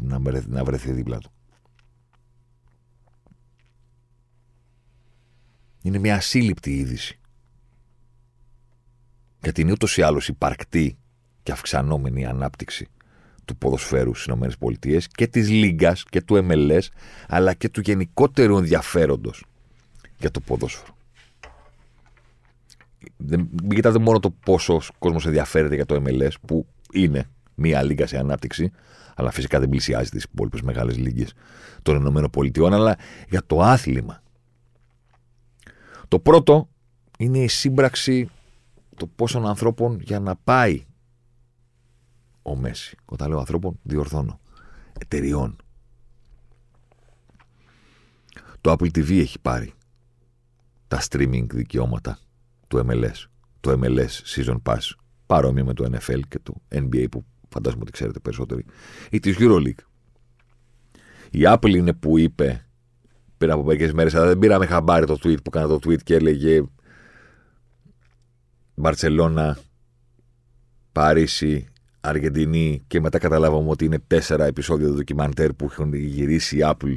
να, 0.00 0.18
να, 0.18 0.42
να 0.46 0.64
βρεθεί 0.64 0.92
δίπλα 0.92 1.18
του. 1.18 1.32
Είναι 5.82 5.98
μια 5.98 6.14
ασύλληπτη 6.16 6.76
είδηση. 6.76 7.18
Γιατί 9.42 9.60
είναι 9.60 9.72
ούτως 9.72 9.96
ή 9.96 10.02
άλλως 10.02 10.28
υπαρκτή 10.28 10.98
και 11.42 11.52
αυξανόμενη 11.52 12.26
ανάπτυξη 12.26 12.88
του 13.44 13.56
ποδοσφαίρου 13.56 14.14
στις 14.14 14.34
ΗΠΑ 14.34 14.98
και 15.14 15.26
της 15.26 15.50
Λίγκας 15.50 16.04
και 16.04 16.22
του 16.22 16.46
MLS, 16.50 16.86
αλλά 17.28 17.54
και 17.54 17.68
του 17.68 17.80
γενικότερου 17.80 18.56
ενδιαφέροντος 18.56 19.44
για 20.18 20.30
το 20.30 20.40
ποδόσφαιρο. 20.40 20.96
Δεν, 23.16 23.48
μην 23.62 23.70
κοιτάτε 23.70 23.98
μόνο 23.98 24.20
το 24.20 24.30
πόσο 24.30 24.80
κόσμος 24.98 25.26
ενδιαφέρεται 25.26 25.74
για 25.74 25.86
το 25.86 26.02
MLS, 26.06 26.32
που 26.46 26.66
είναι 26.92 27.28
μία 27.54 27.82
λίγα 27.82 28.06
σε 28.06 28.18
ανάπτυξη, 28.18 28.70
αλλά 29.14 29.30
φυσικά 29.30 29.58
δεν 29.60 29.68
πλησιάζει 29.68 30.10
τις 30.10 30.22
υπόλοιπες 30.22 30.62
μεγάλες 30.62 30.98
λίγε 30.98 31.26
των 31.82 32.16
ΗΠΑ, 32.16 32.74
αλλά 32.74 32.96
για 33.28 33.42
το 33.46 33.60
άθλημα. 33.60 34.22
Το 36.08 36.18
πρώτο 36.18 36.68
είναι 37.18 37.38
η 37.38 37.48
σύμπραξη 37.48 38.28
των 38.96 39.10
πόσων 39.16 39.46
ανθρώπων 39.46 40.00
για 40.00 40.20
να 40.20 40.36
πάει 40.36 40.84
ο 42.42 42.56
Μέση. 42.56 42.96
Όταν 43.04 43.28
λέω 43.28 43.38
ανθρώπων, 43.38 43.78
διορθώνω. 43.82 44.40
Εταιριών. 45.00 45.56
Το 48.60 48.72
Apple 48.72 48.90
TV 48.98 49.18
έχει 49.18 49.40
πάρει 49.40 49.72
τα 50.88 51.02
streaming 51.08 51.46
δικαιώματα 51.52 52.18
του 52.68 52.86
MLS. 52.88 53.26
Το 53.60 53.80
MLS 53.82 54.10
Season 54.34 54.56
Pass. 54.62 54.78
Παρόμοιο 55.26 55.64
με 55.64 55.74
το 55.74 55.84
NFL 55.84 56.20
και 56.28 56.38
το 56.42 56.54
NBA 56.68 57.06
που 57.10 57.24
φαντάζομαι 57.48 57.82
ότι 57.82 57.92
ξέρετε 57.92 58.18
περισσότεροι. 58.18 58.64
Ή 59.10 59.18
της 59.18 59.36
EuroLeague. 59.38 59.84
Η 61.30 61.40
Apple 61.42 61.74
είναι 61.74 61.92
που 61.92 62.18
είπε 62.18 62.66
πριν 63.38 63.50
από 63.50 63.62
μερικές 63.62 63.92
μέρες, 63.92 64.14
αλλά 64.14 64.26
δεν 64.26 64.38
πήραμε 64.38 64.66
χαμπάρι 64.66 65.06
το 65.06 65.18
tweet 65.22 65.42
που 65.44 65.50
κάνα 65.50 65.66
το 65.66 65.78
tweet 65.84 66.02
και 66.02 66.14
έλεγε 66.14 66.62
Μπαρσελόνα, 68.74 69.58
Παρίσι, 70.92 71.71
Αργεντινή 72.04 72.82
και 72.86 73.00
μετά 73.00 73.18
καταλάβαμε 73.18 73.70
ότι 73.70 73.84
είναι 73.84 73.98
τέσσερα 74.06 74.44
επεισόδια 74.44 74.86
του 74.86 74.94
ντοκιμαντέρ 74.94 75.52
που 75.52 75.64
έχουν 75.64 75.94
γυρίσει 75.94 76.56
η 76.56 76.60
Apple 76.62 76.94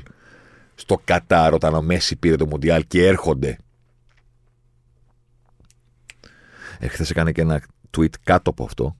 στο 0.75 1.01
Κατάρ 1.03 1.53
όταν 1.53 1.73
ο 1.73 1.81
Μέση 1.81 2.15
πήρε 2.15 2.35
το 2.35 2.45
Μουντιάλ 2.45 2.85
και 2.87 3.05
έρχονται 3.05 3.57
Εχθές 6.79 7.09
έκανε 7.09 7.31
και 7.31 7.41
ένα 7.41 7.63
tweet 7.97 8.19
κάτω 8.23 8.49
από 8.49 8.63
αυτό, 8.63 8.97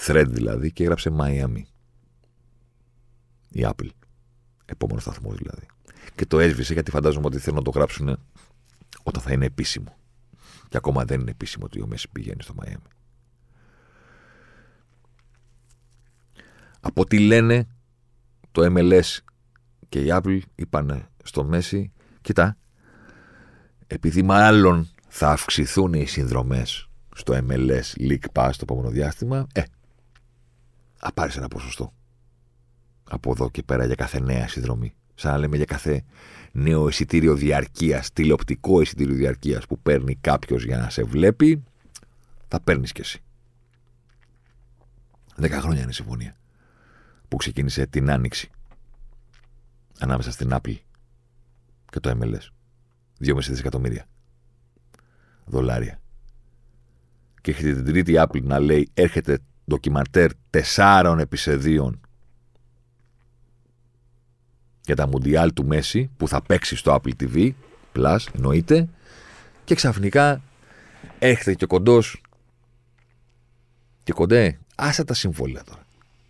thread 0.00 0.26
δηλαδή, 0.28 0.72
και 0.72 0.82
έγραψε 0.82 1.12
Miami. 1.20 1.62
Η 3.48 3.66
Apple. 3.68 3.88
Επόμενος 4.64 5.02
σταθμός 5.02 5.36
δηλαδή. 5.36 5.66
Και 6.14 6.26
το 6.26 6.38
έσβησε 6.38 6.72
γιατί 6.72 6.90
φαντάζομαι 6.90 7.26
ότι 7.26 7.38
θέλουν 7.38 7.58
να 7.58 7.64
το 7.64 7.70
γράψουν 7.70 8.18
όταν 9.02 9.22
θα 9.22 9.32
είναι 9.32 9.44
επίσημο. 9.44 9.96
Και 10.68 10.76
ακόμα 10.76 11.04
δεν 11.04 11.20
είναι 11.20 11.30
επίσημο 11.30 11.64
ότι 11.64 11.80
ο 11.80 11.86
Μέση 11.86 12.08
πηγαίνει 12.12 12.42
στο 12.42 12.54
Miami. 12.60 12.95
Από 16.80 17.00
ό,τι 17.00 17.18
λένε 17.18 17.66
το 18.52 18.62
MLS 18.76 19.18
και 19.88 20.00
η 20.00 20.06
Apple 20.08 20.40
είπαν 20.54 21.08
στο 21.24 21.44
Μέση, 21.44 21.92
κοιτά, 22.20 22.56
επειδή 23.86 24.22
μάλλον 24.22 24.88
θα 25.08 25.30
αυξηθούν 25.30 25.92
οι 25.92 26.06
συνδρομές 26.06 26.88
στο 27.14 27.38
MLS 27.48 27.98
League 27.98 28.26
Pass 28.32 28.50
το 28.52 28.60
επόμενο 28.62 28.88
διάστημα, 28.90 29.46
ε, 29.52 29.62
θα 30.94 31.12
πάρεις 31.12 31.36
ένα 31.36 31.48
ποσοστό. 31.48 31.92
Από 33.04 33.30
εδώ 33.30 33.50
και 33.50 33.62
πέρα 33.62 33.84
για 33.84 33.94
κάθε 33.94 34.20
νέα 34.20 34.48
συνδρομή. 34.48 34.94
Σαν 35.14 35.32
να 35.32 35.38
λέμε 35.38 35.56
για 35.56 35.64
κάθε 35.64 36.04
νέο 36.52 36.88
εισιτήριο 36.88 37.34
διαρκείας, 37.34 38.12
τηλεοπτικό 38.12 38.80
εισιτήριο 38.80 39.14
διαρκείας 39.14 39.66
που 39.66 39.78
παίρνει 39.78 40.14
κάποιος 40.14 40.64
για 40.64 40.76
να 40.76 40.90
σε 40.90 41.02
βλέπει, 41.02 41.62
θα 42.48 42.60
παίρνεις 42.60 42.92
κι 42.92 43.00
εσύ. 43.00 43.20
Δέκα 45.36 45.60
χρόνια 45.60 45.80
είναι 45.80 45.90
η 45.90 45.94
συμφωνία 45.94 46.34
που 47.28 47.36
ξεκίνησε 47.36 47.86
την 47.86 48.10
άνοιξη 48.10 48.50
ανάμεσα 49.98 50.30
στην 50.30 50.50
Apple 50.52 50.76
και 51.90 52.00
το 52.00 52.18
MLS. 52.20 52.50
2,5 53.24 53.38
δισεκατομμύρια 53.38 54.06
δολάρια. 55.44 56.00
Και 57.40 57.50
έχετε 57.50 57.74
την 57.74 57.84
τρίτη 57.84 58.14
Apple 58.16 58.42
να 58.42 58.58
λέει 58.58 58.88
έρχεται 58.94 59.38
ντοκιμαντέρ 59.68 60.30
τεσσάρων 60.50 61.18
επεισοδίων 61.18 62.00
για 64.84 64.96
τα 64.96 65.08
Μουντιάλ 65.08 65.52
του 65.52 65.66
Μέση 65.66 66.10
που 66.16 66.28
θα 66.28 66.42
παίξει 66.42 66.76
στο 66.76 67.00
Apple 67.00 67.12
TV 67.20 67.52
Plus, 67.94 68.18
εννοείται. 68.34 68.88
Και 69.64 69.74
ξαφνικά 69.74 70.42
έρχεται 71.18 71.54
και 71.54 71.64
ο 71.64 71.66
κοντός. 71.66 72.22
Και 74.02 74.12
κοντέ, 74.12 74.58
άσε 74.74 75.04
τα 75.04 75.14
συμβόλαια 75.14 75.64
τώρα. 75.64 75.85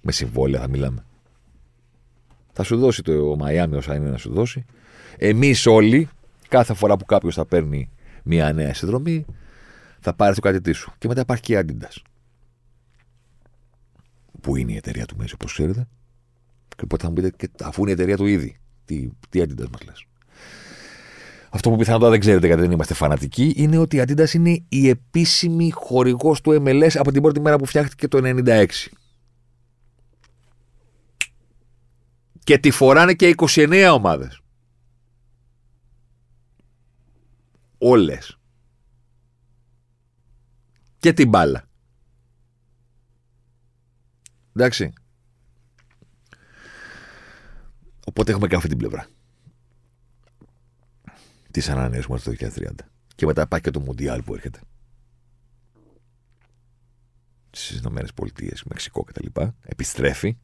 Με 0.07 0.13
συμβόλαια 0.13 0.61
θα 0.61 0.69
μιλάμε. 0.69 1.05
Θα 2.53 2.63
σου 2.63 2.77
δώσει 2.77 3.03
το 3.03 3.37
Μαϊάμι 3.37 3.77
όσα 3.77 3.95
είναι 3.95 4.11
να 4.11 4.17
σου 4.17 4.33
δώσει. 4.33 4.65
Εμείς 5.17 5.67
όλοι, 5.67 6.09
κάθε 6.49 6.75
φορά 6.75 6.97
που 6.97 7.05
κάποιος 7.05 7.35
θα 7.35 7.47
παίρνει 7.47 7.91
μια 8.23 8.53
νέα 8.53 8.75
συνδρομή, 8.75 9.25
θα 10.01 10.15
πάρει 10.15 10.35
το 10.35 10.41
κάτι 10.41 10.73
σου. 10.73 10.93
Και 10.99 11.09
μετά 11.09 11.21
υπάρχει 11.21 11.43
και 11.43 11.55
η 11.55 11.59
Adidas. 11.61 11.97
Που 14.41 14.57
είναι 14.57 14.73
η 14.73 14.77
εταιρεία 14.77 15.07
του 15.07 15.17
Μέση, 15.17 15.35
όπως 15.35 15.53
ξέρετε. 15.53 15.89
Και 16.69 16.83
οπότε 16.85 17.05
θα 17.05 17.09
μου 17.09 17.15
πείτε, 17.15 17.51
αφού 17.63 17.81
είναι 17.81 17.91
η 17.91 17.93
εταιρεία 17.93 18.17
του 18.17 18.27
ήδη, 18.27 18.57
τι, 18.85 19.09
τι 19.29 19.41
Adidas 19.43 19.69
μας 19.71 19.85
λες. 19.85 20.07
Αυτό 21.51 21.71
που 21.71 21.77
πιθανότατα 21.77 22.11
δεν 22.11 22.21
ξέρετε 22.21 22.47
γιατί 22.47 22.63
δεν 22.63 22.71
είμαστε 22.71 22.95
φανατικοί 22.95 23.53
είναι 23.57 23.79
ότι 23.79 23.97
η 23.97 24.03
Adidas 24.07 24.33
είναι 24.33 24.65
η 24.69 24.89
επίσημη 24.89 25.71
χορηγός 25.71 26.41
του 26.41 26.63
MLS 26.65 26.97
από 26.97 27.13
την 27.13 27.23
πρώτη 27.23 27.41
μέρα 27.41 27.57
που 27.57 27.67
φτιάχτηκε 27.67 28.09
το 28.09 28.21
1996. 28.47 28.67
Και 32.47 32.59
τη 32.59 32.71
φοράνε 32.71 33.15
και 33.15 33.35
29 33.37 33.91
ομάδες. 33.93 34.41
Όλες. 37.79 38.39
Και 40.99 41.13
την 41.13 41.29
μπάλα. 41.29 41.69
Εντάξει. 44.53 44.93
Οπότε 48.07 48.31
έχουμε 48.31 48.49
και 48.49 48.57
αυτή 48.57 48.69
την 48.69 48.79
πλευρά. 48.79 49.07
Τι 51.51 51.67
ανανέωσης 51.71 52.23
το 52.23 52.31
2030. 52.31 52.71
Και 53.15 53.27
μετά 53.27 53.47
πάει 53.47 53.61
και 53.61 53.71
το 53.71 53.81
Μουντιάλ 53.81 54.23
που 54.23 54.35
έρχεται. 54.35 54.61
Στις 57.51 57.79
Ηνωμένες 57.79 58.13
Πολιτείες, 58.13 58.65
Μεξικό 58.65 59.03
κτλ. 59.03 59.27
Επιστρέφει. 59.63 60.39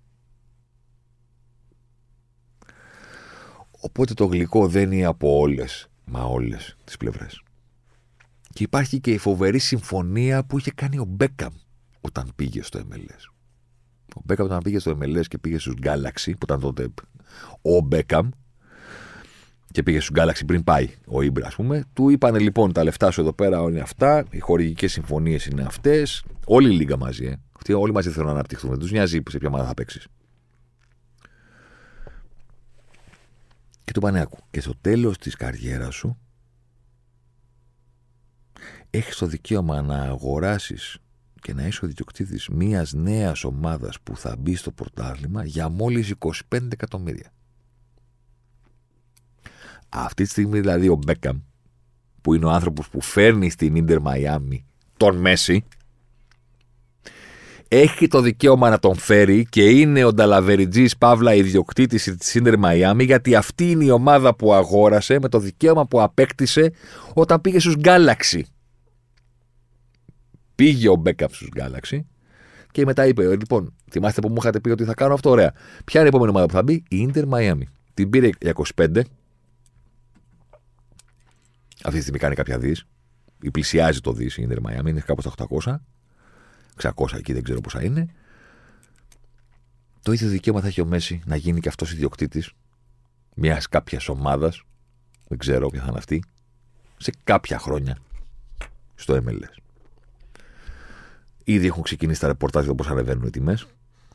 Οπότε 3.84 4.14
το 4.14 4.24
γλυκό 4.24 4.68
δεν 4.68 4.92
είναι 4.92 5.04
από 5.04 5.38
όλες, 5.38 5.88
μα 6.04 6.22
όλες 6.22 6.76
τις 6.84 6.96
πλευρές. 6.96 7.42
Και 8.52 8.62
υπάρχει 8.62 9.00
και 9.00 9.10
η 9.10 9.18
φοβερή 9.18 9.58
συμφωνία 9.58 10.44
που 10.44 10.58
είχε 10.58 10.70
κάνει 10.74 10.98
ο 10.98 11.04
Μπέκαμ 11.04 11.52
όταν 12.00 12.32
πήγε 12.36 12.62
στο 12.62 12.80
MLS. 12.90 13.32
Ο 14.16 14.20
Μπέκαμ 14.24 14.46
όταν 14.46 14.62
πήγε 14.62 14.78
στο 14.78 14.98
MLS 15.00 15.26
και 15.28 15.38
πήγε 15.38 15.58
στους 15.58 15.74
Galaxy, 15.82 16.24
που 16.24 16.42
ήταν 16.42 16.60
τότε 16.60 16.88
ο 17.62 17.80
Μπέκαμ, 17.80 18.28
και 19.70 19.82
πήγε 19.82 20.00
στους 20.00 20.16
Galaxy 20.20 20.42
πριν 20.46 20.64
πάει 20.64 20.88
ο 21.06 21.22
Ήμπρα, 21.22 21.46
ας 21.46 21.54
πούμε, 21.54 21.84
του 21.92 22.08
είπαν 22.08 22.34
λοιπόν 22.34 22.72
τα 22.72 22.84
λεφτά 22.84 23.10
σου 23.10 23.20
εδώ 23.20 23.32
πέρα 23.32 23.58
είναι 23.58 23.80
αυτά, 23.80 24.24
οι 24.30 24.38
χορηγικές 24.38 24.92
συμφωνίες 24.92 25.46
είναι 25.46 25.62
αυτές, 25.62 26.24
όλη 26.46 26.68
η 26.68 26.76
λίγα 26.76 26.96
μαζί. 26.96 27.24
Ε. 27.24 27.40
Αυτοί 27.52 27.72
όλοι 27.72 27.92
μαζί 27.92 28.10
θέλουν 28.10 28.26
να 28.26 28.32
αναπτυχθούν. 28.32 28.70
Δεν 28.70 28.78
τους 28.78 28.90
νοιάζει 28.90 29.22
σε 29.28 29.38
ποια 29.38 29.48
ομάδα 29.48 29.66
θα 29.66 29.74
παίξεις. 29.74 30.06
Και 33.84 33.92
του 33.92 34.00
είπαν, 34.00 34.16
άκου, 34.16 34.38
και 34.50 34.60
στο 34.60 34.74
τέλος 34.80 35.18
της 35.18 35.36
καριέρας 35.36 35.94
σου 35.94 36.16
έχεις 38.90 39.16
το 39.16 39.26
δικαίωμα 39.26 39.82
να 39.82 40.02
αγοράσεις 40.02 40.98
και 41.40 41.54
να 41.54 41.66
είσαι 41.66 41.84
ο 41.84 41.88
διοκτήτη 41.88 42.52
μιας 42.52 42.92
νέας 42.92 43.44
ομάδας 43.44 44.00
που 44.00 44.16
θα 44.16 44.36
μπει 44.36 44.54
στο 44.54 44.70
πρωτάθλημα 44.70 45.44
για 45.44 45.68
μόλις 45.68 46.14
25 46.18 46.72
εκατομμύρια. 46.72 47.32
Αυτή 49.88 50.24
τη 50.24 50.30
στιγμή 50.30 50.60
δηλαδή 50.60 50.88
ο 50.88 50.96
Μπέκαμ, 50.96 51.40
που 52.20 52.34
είναι 52.34 52.44
ο 52.44 52.50
άνθρωπος 52.50 52.88
που 52.88 53.00
φέρνει 53.00 53.50
στην 53.50 53.74
Ιντερ 53.74 54.00
Μαϊάμι 54.00 54.64
τον 54.96 55.16
Μέση, 55.16 55.64
έχει 57.74 58.06
το 58.06 58.20
δικαίωμα 58.20 58.70
να 58.70 58.78
τον 58.78 58.96
φέρει 58.96 59.46
και 59.50 59.70
είναι 59.70 60.04
ο 60.04 60.12
Νταλαβεριτζής 60.12 60.96
Παύλα 60.96 61.34
ιδιοκτήτης 61.34 62.14
της 62.18 62.34
Ιντερ 62.34 62.58
Μαϊάμι, 62.58 63.04
γιατί 63.04 63.34
αυτή 63.34 63.70
είναι 63.70 63.84
η 63.84 63.90
ομάδα 63.90 64.34
που 64.34 64.54
αγόρασε 64.54 65.18
με 65.20 65.28
το 65.28 65.38
δικαίωμα 65.38 65.86
που 65.86 66.02
απέκτησε 66.02 66.72
όταν 67.14 67.40
πήγε 67.40 67.58
στους 67.58 67.76
Γκάλαξη. 67.76 68.46
Πήγε 70.54 70.88
ο 70.88 70.94
Μπέκαμ 70.94 71.28
στους 71.32 71.48
Galaxy 71.56 72.00
και 72.70 72.84
μετά 72.84 73.06
είπε: 73.06 73.36
Λοιπόν, 73.36 73.74
θυμάστε 73.90 74.20
που 74.20 74.28
μου 74.28 74.36
είχατε 74.38 74.60
πει 74.60 74.70
ότι 74.70 74.84
θα 74.84 74.94
κάνω 74.94 75.14
αυτό, 75.14 75.30
ωραία. 75.30 75.52
Ποια 75.84 76.00
είναι 76.00 76.08
η 76.08 76.12
επόμενη 76.14 76.30
ομάδα 76.30 76.46
που 76.46 76.52
θα 76.52 76.62
μπει, 76.62 76.82
η 76.88 77.10
Inter 77.14 77.28
Miami. 77.28 77.62
Την 77.94 78.10
πήρε 78.10 78.30
για 78.40 78.52
25. 78.74 79.00
Αυτή 81.82 81.96
τη 81.96 82.00
στιγμή 82.00 82.18
κάνει 82.18 82.34
κάποια 82.34 82.58
δις. 82.58 82.84
Η 83.42 83.50
πλησιάζει 83.50 84.00
το 84.00 84.12
δις 84.12 84.36
η 84.36 84.48
Inter 84.48 84.56
Miami, 84.56 84.86
είναι 84.86 85.00
κάπου 85.00 85.20
στα 85.20 85.32
800. 85.64 85.74
600 86.82 86.90
εκεί 87.16 87.32
δεν 87.32 87.42
ξέρω 87.42 87.60
πόσα 87.60 87.82
είναι. 87.82 88.06
Το 90.02 90.12
ίδιο 90.12 90.28
δικαίωμα 90.28 90.60
θα 90.60 90.66
έχει 90.66 90.80
ο 90.80 90.86
Μέση 90.86 91.22
να 91.24 91.36
γίνει 91.36 91.60
και 91.60 91.68
αυτός 91.68 91.92
ιδιοκτήτης 91.92 92.52
μιας 93.34 93.68
κάποιας 93.68 94.08
ομάδας. 94.08 94.62
Δεν 95.28 95.38
ξέρω 95.38 95.68
ποια 95.68 95.80
θα 95.80 95.86
είναι 95.88 95.98
αυτή. 95.98 96.24
Σε 96.96 97.12
κάποια 97.24 97.58
χρόνια 97.58 97.98
στο 98.94 99.22
MLS. 99.26 99.56
Ήδη 101.44 101.66
έχουν 101.66 101.82
ξεκινήσει 101.82 102.20
τα 102.20 102.26
ρεπορτάζ 102.26 102.64
για 102.64 102.74
πώς 102.74 102.88
ανεβαίνουν 102.88 103.26
οι 103.26 103.30
τιμές 103.30 103.66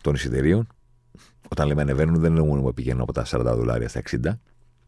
των 0.01 0.13
εισιτηρίων. 0.13 0.67
Όταν 1.49 1.67
λέμε 1.67 1.81
ανεβαίνουν, 1.81 2.19
δεν 2.19 2.37
εννοούμε 2.37 2.61
ότι 2.65 2.73
πηγαίνουν 2.73 3.01
από 3.01 3.13
τα 3.13 3.25
40 3.25 3.55
δολάρια 3.55 3.89
στα 3.89 3.99
60. 3.99 4.39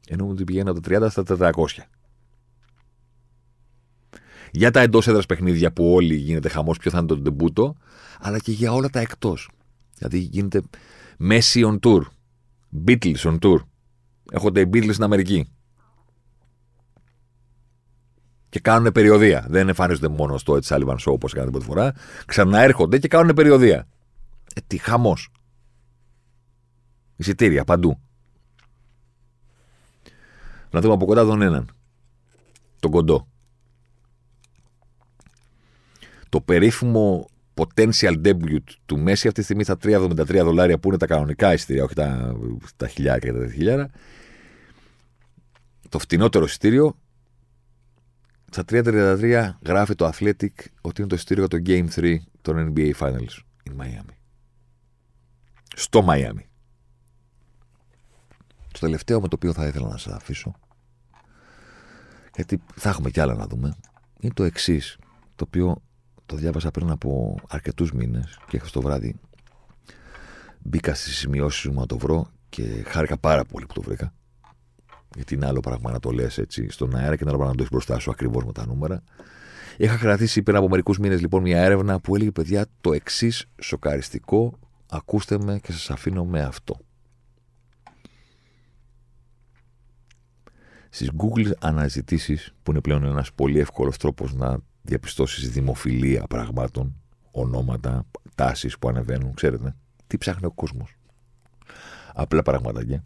Εννοούμε 0.08 0.34
ότι 0.34 0.44
πηγαίνουν 0.44 0.70
από 0.70 0.82
τα 0.82 1.08
30 1.08 1.10
στα 1.10 1.24
400. 1.28 1.90
Για 4.52 4.72
τα 4.72 4.80
εντός 4.80 5.08
έδρας 5.08 5.26
παιχνίδια 5.26 5.72
που 5.72 5.94
όλοι 5.94 6.16
γίνεται 6.16 6.50
χαμός, 6.50 6.78
ποιο 6.78 6.92
θα 6.92 6.98
είναι 6.98 7.08
το 7.08 7.18
ντεμπούτο, 7.18 7.76
αλλά 8.20 8.40
και 8.40 8.52
για 8.52 8.74
όλα 8.74 8.90
τα 8.90 9.00
εκτός. 9.00 9.50
Δηλαδή 9.96 10.18
γίνεται 10.18 10.62
Messi 11.30 11.66
on 11.66 11.80
tour, 11.80 12.02
Beatles 12.86 13.22
on 13.24 13.40
tour. 13.40 13.58
Έχονται 14.32 14.60
οι 14.60 14.70
Beatles 14.74 14.92
στην 14.92 15.04
Αμερική 15.04 15.48
και 18.50 18.60
κάνουν 18.60 18.92
περιοδία. 18.92 19.46
Δεν 19.50 19.68
εμφανίζονται 19.68 20.08
μόνο 20.08 20.38
στο 20.38 20.54
Ed 20.54 20.62
Sullivan 20.62 20.96
Show 20.96 21.12
όπως 21.14 21.32
έκαναν 21.32 21.52
την 21.52 21.60
πρώτη 21.60 21.66
φορά. 21.66 21.94
Ξαναέρχονται 22.26 23.00
και 23.00 23.08
κάνουν 23.08 23.34
περιοδία. 23.34 23.88
Ε, 24.56 24.62
τι 24.68 24.78
χαμός. 24.78 25.32
Εισιτήρια 27.16 27.64
παντού. 27.64 28.00
Να 30.72 30.82
δούμε 30.82 30.94
από 30.94 31.06
κοντά 31.06 31.26
τον 31.26 31.42
έναν. 31.42 31.70
Τον 32.80 32.92
κοντό. 32.92 33.28
Το 36.30 36.42
περίφημο 36.42 37.30
potential 37.54 38.26
debut 38.26 38.64
του 38.86 39.00
Μέση 39.00 39.28
αυτή 39.28 39.40
τη 39.40 39.44
στιγμή 39.44 39.64
στα 39.64 39.78
3,73 39.84 40.42
δολάρια 40.44 40.80
που 40.80 40.88
είναι 40.88 40.98
τα 40.98 41.06
κανονικά 41.06 41.54
εισιτήρια, 41.54 41.84
όχι 41.84 41.94
τα, 41.94 42.36
τα 42.78 42.88
χιλιάρικα 42.88 43.32
και 43.32 43.40
τα 43.40 43.52
χιλιάρα. 43.52 43.90
Το 45.90 46.00
φτηνότερο 46.00 46.46
εισιτήριο 46.46 46.98
Στα 48.52 48.64
3.33 48.70 49.50
γράφει 49.66 49.96
το 49.96 50.10
Athletic 50.14 50.54
ότι 50.82 51.02
είναι 51.02 51.10
το 51.10 51.16
ειστήριο 51.16 51.46
για 51.50 51.60
το 51.60 51.66
Game 51.66 52.00
3 52.00 52.18
των 52.42 52.74
NBA 52.74 52.92
Finals 53.00 53.38
in 53.70 53.82
Miami. 53.82 54.14
Στο 55.76 56.06
Miami. 56.10 56.44
Το 58.72 58.80
τελευταίο 58.80 59.22
με 59.22 59.28
το 59.28 59.36
οποίο 59.36 59.54
θα 59.54 59.68
ήθελα 59.68 59.88
να 59.88 59.98
σας 59.98 60.14
αφήσω 60.14 60.56
γιατί 62.36 62.62
θα 62.76 62.90
έχουμε 62.90 63.10
κι 63.10 63.20
άλλα 63.20 63.34
να 63.34 63.48
δούμε 63.48 63.76
είναι 64.20 64.34
το 64.34 64.44
εξής, 64.44 64.98
το 65.36 65.44
οποίο 65.48 65.82
το 66.30 66.36
διάβασα 66.36 66.72
πριν 66.72 66.90
από 66.90 67.36
αρκετούς 67.48 67.92
μήνες 67.92 68.40
και 68.48 68.60
χθε 68.60 68.70
το 68.72 68.82
βράδυ 68.82 69.20
μπήκα 70.60 70.94
στις 70.94 71.18
σημειώσεις 71.18 71.66
μου 71.70 71.80
να 71.80 71.86
το 71.86 71.98
βρω 71.98 72.30
και 72.50 72.84
χάρηκα 72.88 73.18
πάρα 73.18 73.46
πολύ 73.46 73.66
που 73.66 73.74
το 73.74 73.82
βρήκα. 73.82 74.14
Γιατί 75.16 75.34
είναι 75.34 75.46
άλλο 75.46 75.60
πράγμα 75.60 75.92
να 75.92 76.00
το 76.00 76.12
λες 76.12 76.38
έτσι 76.38 76.70
στον 76.70 76.96
αέρα 76.96 77.16
και 77.16 77.22
είναι 77.22 77.30
άλλο 77.30 77.38
πράγμα 77.38 77.48
να 77.48 77.56
το 77.56 77.58
έχεις 77.60 77.70
μπροστά 77.72 78.00
σου 78.00 78.12
ακριβώς 78.12 78.46
με 78.46 78.52
τα 78.52 78.66
νούμερα. 78.66 79.04
Είχα 79.78 79.98
κρατήσει 79.98 80.42
πριν 80.44 80.58
από 80.58 80.70
μερικούς 80.70 80.98
μήνες 81.00 81.22
λοιπόν 81.22 81.42
μια 81.42 81.62
έρευνα 81.62 82.00
που 82.00 82.16
έλεγε 82.16 82.32
παιδιά 82.32 82.66
το 82.82 82.94
εξής 82.94 83.46
σοκαριστικό. 83.62 84.54
Ακούστε 84.90 85.40
με 85.40 85.60
και 85.60 85.72
σας 85.72 85.90
αφήνω 85.90 86.26
με 86.26 86.42
αυτό. 86.42 86.80
Στις 90.90 91.12
Google 91.18 91.52
αναζητήσεις, 91.60 92.54
που 92.64 92.72
είναι 92.72 92.82
πλέον 92.82 93.04
ένας 93.04 93.34
πολύ 93.34 93.60
εύκολος 93.60 93.98
τρόπος 93.98 94.34
να 94.34 94.58
διαπιστώσεις 94.90 95.50
δημοφιλία 95.50 96.24
πραγμάτων, 96.28 97.02
ονόματα, 97.32 98.06
τάσεις 98.36 98.78
που 98.78 98.90
ανεβαίνουν, 98.90 99.34
ξέρετε, 99.34 99.76
τι 100.08 100.18
ψάχνει 100.18 100.46
ο 100.46 100.52
κόσμος. 100.52 100.96
Απλά 102.14 102.42
πραγματάκια. 102.42 103.04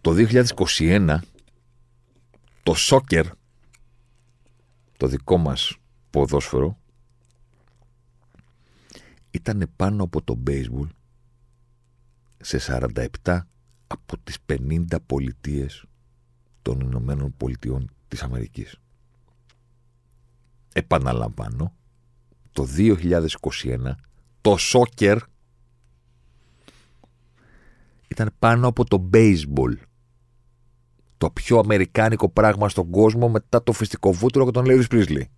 Το 0.00 0.14
2021 0.76 1.18
το 2.62 2.74
σόκερ, 2.74 3.26
το 4.96 5.06
δικό 5.06 5.36
μας 5.36 5.76
ποδόσφαιρο, 6.10 6.78
ήταν 9.30 9.70
πάνω 9.76 10.04
από 10.04 10.22
το 10.22 10.42
baseball 10.46 10.88
σε 12.40 12.58
47 13.24 13.40
από 13.86 14.18
τις 14.24 14.38
50 14.46 14.82
πολιτείες 15.06 15.84
των 16.62 16.80
Ηνωμένων 16.80 17.34
Πολιτειών 17.36 17.90
της 18.12 18.22
Αμερικής. 18.22 18.76
Επαναλαμβάνω, 20.72 21.74
το 22.52 22.64
2021 22.64 23.94
το 24.40 24.56
σόκερ 24.56 25.18
ήταν 28.08 28.34
πάνω 28.38 28.68
από 28.68 28.84
το 28.84 29.10
baseball. 29.12 29.76
Το 31.18 31.30
πιο 31.30 31.58
αμερικάνικο 31.58 32.28
πράγμα 32.28 32.68
στον 32.68 32.90
κόσμο 32.90 33.28
μετά 33.28 33.62
το 33.62 33.72
φυστικό 33.72 34.12
βούτυρο 34.12 34.44
και 34.44 34.50
τον 34.50 34.64
Λέιρις 34.64 34.86
Πρίσλι. 34.86 35.30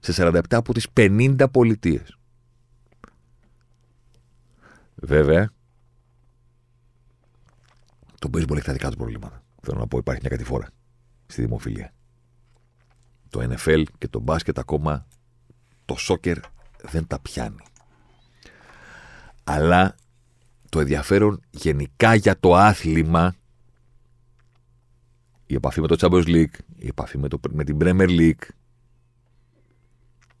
Σε 0.00 0.12
47 0.16 0.40
από 0.50 0.72
τις 0.72 0.86
50 0.96 1.46
πολιτείες. 1.52 2.18
Βέβαια, 4.94 5.52
το 8.18 8.30
baseball 8.32 8.56
έχει 8.56 8.66
τα 8.66 8.72
δικά 8.72 8.90
του 8.90 8.96
προβλήματα. 8.96 9.42
Θέλω 9.62 9.78
να 9.78 9.86
πω, 9.86 9.98
υπάρχει 9.98 10.20
μια 10.20 10.30
κατηφόρα 10.30 10.68
στη 11.26 11.42
δημοφιλία. 11.42 11.92
Το 13.30 13.40
NFL 13.50 13.82
και 13.98 14.08
το 14.08 14.20
μπάσκετ 14.20 14.58
ακόμα 14.58 15.06
το 15.84 15.96
σόκερ 15.96 16.38
δεν 16.82 17.06
τα 17.06 17.20
πιάνει. 17.20 17.62
Αλλά 19.44 19.94
το 20.68 20.80
ενδιαφέρον 20.80 21.40
γενικά 21.50 22.14
για 22.14 22.38
το 22.40 22.54
άθλημα 22.54 23.34
η 25.46 25.54
επαφή 25.54 25.80
με 25.80 25.86
το 25.86 25.96
Champions 25.98 26.26
League, 26.26 26.58
η 26.76 26.86
επαφή 26.86 27.18
με, 27.18 27.28
το, 27.28 27.40
με 27.50 27.64
την 27.64 27.76
Premier 27.80 28.08
League. 28.08 28.48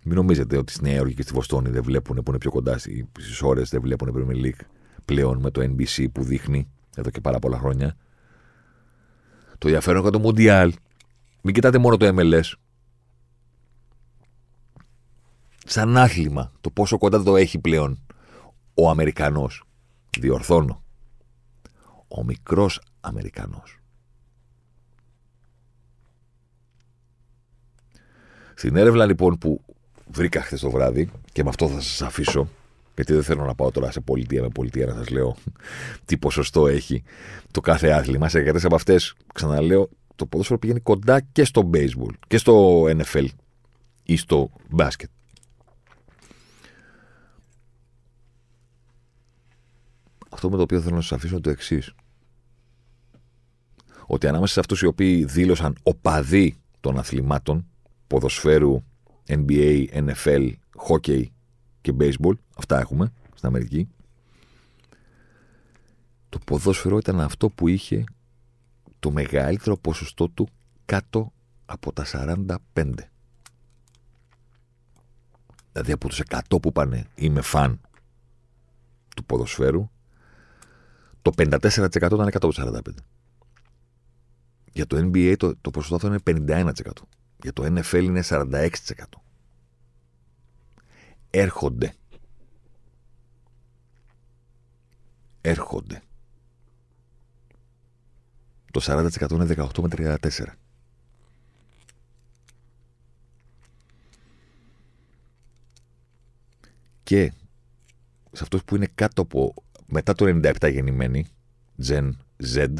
Μην 0.02 0.14
νομίζετε 0.14 0.56
ότι 0.56 0.72
στη 0.72 0.82
Νέα 0.82 0.94
Υόρκη 0.94 1.14
και 1.14 1.22
στη 1.22 1.32
Βοστόνη 1.32 1.70
δεν 1.70 1.82
βλέπουν 1.82 2.16
που 2.16 2.30
είναι 2.30 2.38
πιο 2.38 2.50
κοντά 2.50 2.78
στις 2.78 3.42
ώρες, 3.42 3.68
δεν 3.68 3.80
βλέπουν 3.80 4.12
Premier 4.14 4.44
League 4.44 4.60
πλέον 5.04 5.38
με 5.38 5.50
το 5.50 5.60
NBC 5.60 6.06
που 6.12 6.22
δείχνει 6.22 6.68
εδώ 6.98 7.10
και 7.10 7.20
πάρα 7.20 7.38
πολλά 7.38 7.58
χρόνια. 7.58 7.96
Το 9.58 9.66
ενδιαφέρον 9.68 10.02
για 10.02 10.10
το 10.10 10.20
Mundial. 10.24 10.70
Μην 11.42 11.54
κοιτάτε 11.54 11.78
μόνο 11.78 11.96
το 11.96 12.14
MLS. 12.16 12.52
Σαν 15.64 15.96
άθλημα, 15.96 16.52
το 16.60 16.70
πόσο 16.70 16.98
κοντά 16.98 17.22
το 17.22 17.36
έχει 17.36 17.58
πλέον 17.58 18.06
ο 18.74 18.90
Αμερικανός. 18.90 19.64
Διορθώνω. 20.18 20.82
Ο 22.08 22.24
μικρός 22.24 22.80
Αμερικανός. 23.00 23.78
Στην 28.54 28.76
έρευνα 28.76 29.06
λοιπόν 29.06 29.38
που 29.38 29.64
βρήκα 30.06 30.42
χθες 30.42 30.60
το 30.60 30.70
βράδυ 30.70 31.10
και 31.32 31.42
με 31.42 31.48
αυτό 31.48 31.68
θα 31.68 31.80
σας 31.80 32.02
αφήσω 32.02 32.48
γιατί 32.98 33.12
δεν 33.12 33.22
θέλω 33.22 33.44
να 33.44 33.54
πάω 33.54 33.70
τώρα 33.70 33.90
σε 33.90 34.00
πολιτεία 34.00 34.42
με 34.42 34.48
πολιτεία 34.48 34.86
να 34.86 34.94
σας 34.94 35.08
λέω 35.08 35.36
τι 36.04 36.18
ποσοστό 36.18 36.66
έχει 36.66 37.02
το 37.50 37.60
κάθε 37.60 37.88
άθλημα. 37.88 38.28
Σε 38.28 38.38
αρκετέ 38.38 38.60
από 38.64 38.74
αυτές, 38.74 39.14
ξαναλέω, 39.34 39.88
το 40.16 40.26
ποδόσφαιρο 40.26 40.58
πηγαίνει 40.58 40.80
κοντά 40.80 41.20
και 41.20 41.44
στο 41.44 41.70
baseball 41.74 42.12
και 42.26 42.38
στο 42.38 42.82
NFL 42.82 43.26
ή 44.02 44.16
στο 44.16 44.50
μπάσκετ. 44.70 45.10
Αυτό 50.30 50.50
με 50.50 50.56
το 50.56 50.62
οποίο 50.62 50.80
θέλω 50.80 50.94
να 50.94 51.00
σας 51.00 51.12
αφήσω 51.12 51.32
είναι 51.32 51.42
το 51.42 51.50
εξής. 51.50 51.94
Ότι 54.06 54.26
ανάμεσα 54.26 54.52
σε 54.52 54.60
αυτούς 54.60 54.80
οι 54.80 54.86
οποίοι 54.86 55.24
δήλωσαν 55.24 55.76
οπαδοί 55.82 56.56
των 56.80 56.98
αθλημάτων, 56.98 57.66
ποδοσφαίρου, 58.06 58.82
NBA, 59.26 59.86
NFL, 59.92 60.52
hockey 60.88 61.24
και 61.88 61.94
baseball, 61.98 62.32
αυτά 62.56 62.80
έχουμε 62.80 63.12
στην 63.34 63.48
Αμερική, 63.48 63.88
το 66.28 66.38
ποδόσφαιρο 66.38 66.96
ήταν 66.96 67.20
αυτό 67.20 67.50
που 67.50 67.68
είχε 67.68 68.04
το 68.98 69.10
μεγαλύτερο 69.10 69.76
ποσοστό 69.76 70.28
του 70.28 70.48
κάτω 70.84 71.32
από 71.66 71.92
τα 71.92 72.04
45. 72.06 72.56
Δηλαδή 75.72 75.92
από 75.92 76.08
τους 76.08 76.22
100 76.28 76.40
που 76.62 76.72
πάνε 76.72 77.06
είμαι 77.14 77.40
φαν 77.40 77.80
του 79.16 79.24
ποδοσφαίρου, 79.24 79.90
το 81.22 81.32
54% 81.36 81.92
ήταν 81.94 82.30
κάτω 82.30 82.46
από 82.46 82.54
τα 82.54 82.82
45. 82.84 82.94
Για 84.72 84.86
το 84.86 84.96
NBA 84.96 85.34
το, 85.38 85.56
το 85.56 85.70
ποσοστό 85.70 85.94
αυτό 85.94 86.06
είναι 86.06 86.46
51%. 86.64 86.72
Για 87.42 87.52
το 87.52 87.64
NFL 87.64 88.02
είναι 88.02 88.22
46% 88.28 88.68
έρχονται. 91.30 91.94
Έρχονται. 95.40 96.02
Το 98.70 98.80
40% 98.82 99.30
είναι 99.30 99.46
18 99.56 99.82
με 99.82 99.88
34. 99.90 100.56
Και 107.02 107.32
σε 108.32 108.42
αυτούς 108.42 108.64
που 108.64 108.76
είναι 108.76 108.88
κάτω 108.94 109.22
από 109.22 109.54
μετά 109.86 110.14
το 110.14 110.24
97 110.26 110.70
γεννημένοι, 110.72 111.26
Gen 111.86 112.10
Z, 112.54 112.74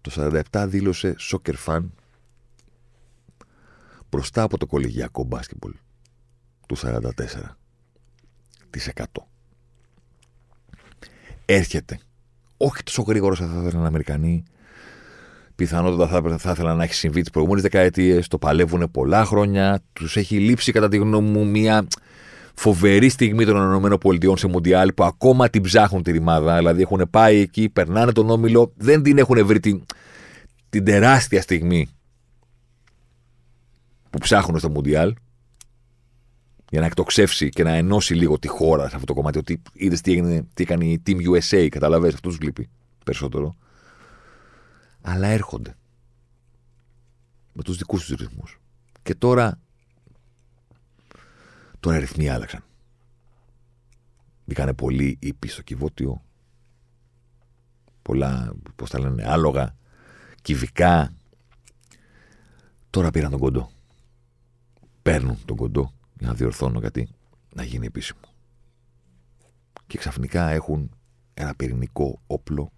το 0.00 0.40
47 0.52 0.66
δήλωσε 0.68 1.16
soccer 1.18 1.54
fan 1.66 1.84
μπροστά 4.10 4.42
από 4.42 4.58
το 4.58 4.66
κολεγιακό 4.66 5.24
μπάσκετμπολ 5.24 5.74
του 6.70 6.76
44%. 8.94 9.04
Έρχεται. 11.44 11.98
Όχι 12.56 12.82
τόσο 12.82 13.02
γρήγορα 13.02 13.32
όσο 13.32 13.44
θα 13.44 13.62
ήθελαν 13.66 13.84
οι 13.84 13.86
Αμερικανοί. 13.86 14.42
Πιθανότατα 15.54 16.08
θα, 16.08 16.38
θα 16.38 16.50
ήθελαν 16.50 16.76
να 16.76 16.82
έχει 16.82 16.94
συμβεί 16.94 17.20
τις 17.20 17.30
προηγούμενες 17.30 17.62
δεκαετίες. 17.62 18.28
Το 18.28 18.38
παλεύουν 18.38 18.90
πολλά 18.90 19.24
χρόνια. 19.24 19.82
Τους 19.92 20.16
έχει 20.16 20.38
λείψει, 20.38 20.72
κατά 20.72 20.88
τη 20.88 20.96
γνώμη 20.96 21.30
μου, 21.30 21.46
μια 21.46 21.86
φοβερή 22.54 23.08
στιγμή 23.08 23.44
των 23.44 23.92
ΗΠΑ 23.92 24.36
σε 24.36 24.46
Μουντιάλ 24.46 24.92
που 24.92 25.04
ακόμα 25.04 25.48
την 25.48 25.62
ψάχνουν 25.62 26.02
τη 26.02 26.10
ρημάδα. 26.10 26.56
Δηλαδή 26.56 26.82
έχουν 26.82 27.06
πάει 27.10 27.40
εκεί, 27.40 27.68
περνάνε 27.68 28.12
τον 28.12 28.30
όμιλο, 28.30 28.72
δεν 28.76 29.02
την 29.02 29.18
έχουν 29.18 29.46
βρει 29.46 29.60
την, 29.60 29.84
την 30.70 30.84
τεράστια 30.84 31.42
στιγμή 31.42 31.88
που 34.10 34.18
ψάχνουν 34.18 34.58
στο 34.58 34.70
Μουντιάλ 34.70 35.14
για 36.70 36.80
να 36.80 36.86
εκτοξεύσει 36.86 37.48
και 37.48 37.62
να 37.62 37.70
ενώσει 37.70 38.14
λίγο 38.14 38.38
τη 38.38 38.48
χώρα 38.48 38.88
σε 38.88 38.94
αυτό 38.94 39.06
το 39.06 39.14
κομμάτι. 39.14 39.38
Ότι 39.38 39.62
είδες 39.72 40.00
τι, 40.00 40.12
έγινε, 40.12 40.46
τι 40.54 40.62
έκανε 40.62 40.84
η 40.84 41.02
Team 41.06 41.16
USA, 41.28 41.68
καταλαβέ, 41.68 42.08
αυτό 42.08 42.28
τους 42.28 42.40
λείπει 42.40 42.68
περισσότερο. 43.04 43.56
Αλλά 45.00 45.26
έρχονται 45.26 45.76
με 47.52 47.62
τους 47.62 47.76
δικούς 47.76 48.04
τους 48.04 48.16
ρυθμούς. 48.18 48.60
Και 49.02 49.14
τώρα. 49.14 49.58
Τώρα 51.80 51.96
οι 51.96 52.00
ρυθμοί 52.00 52.28
άλλαξαν. 52.28 52.64
Μπήκανε 54.44 54.74
πολύ 54.74 55.16
ήπιοι 55.20 55.50
στο 55.50 55.62
κυβότιο. 55.62 56.22
πολλά, 58.02 58.52
πώς 58.76 58.90
τα 58.90 59.00
λένε, 59.00 59.30
άλογα, 59.30 59.76
κυβικά. 60.42 61.14
Τώρα 62.90 63.10
πήραν 63.10 63.30
τον 63.30 63.40
κοντό. 63.40 63.70
Παίρνουν 65.02 65.38
τον 65.44 65.56
κοντό 65.56 65.92
για 66.20 66.28
να 66.28 66.34
διορθώνω 66.34 66.80
κάτι, 66.80 67.08
να 67.54 67.62
γίνει 67.62 67.86
επίσημο. 67.86 68.20
Και 69.86 69.98
ξαφνικά 69.98 70.48
έχουν 70.48 70.90
ένα 71.34 71.54
πυρηνικό 71.54 72.20
όπλο 72.26 72.72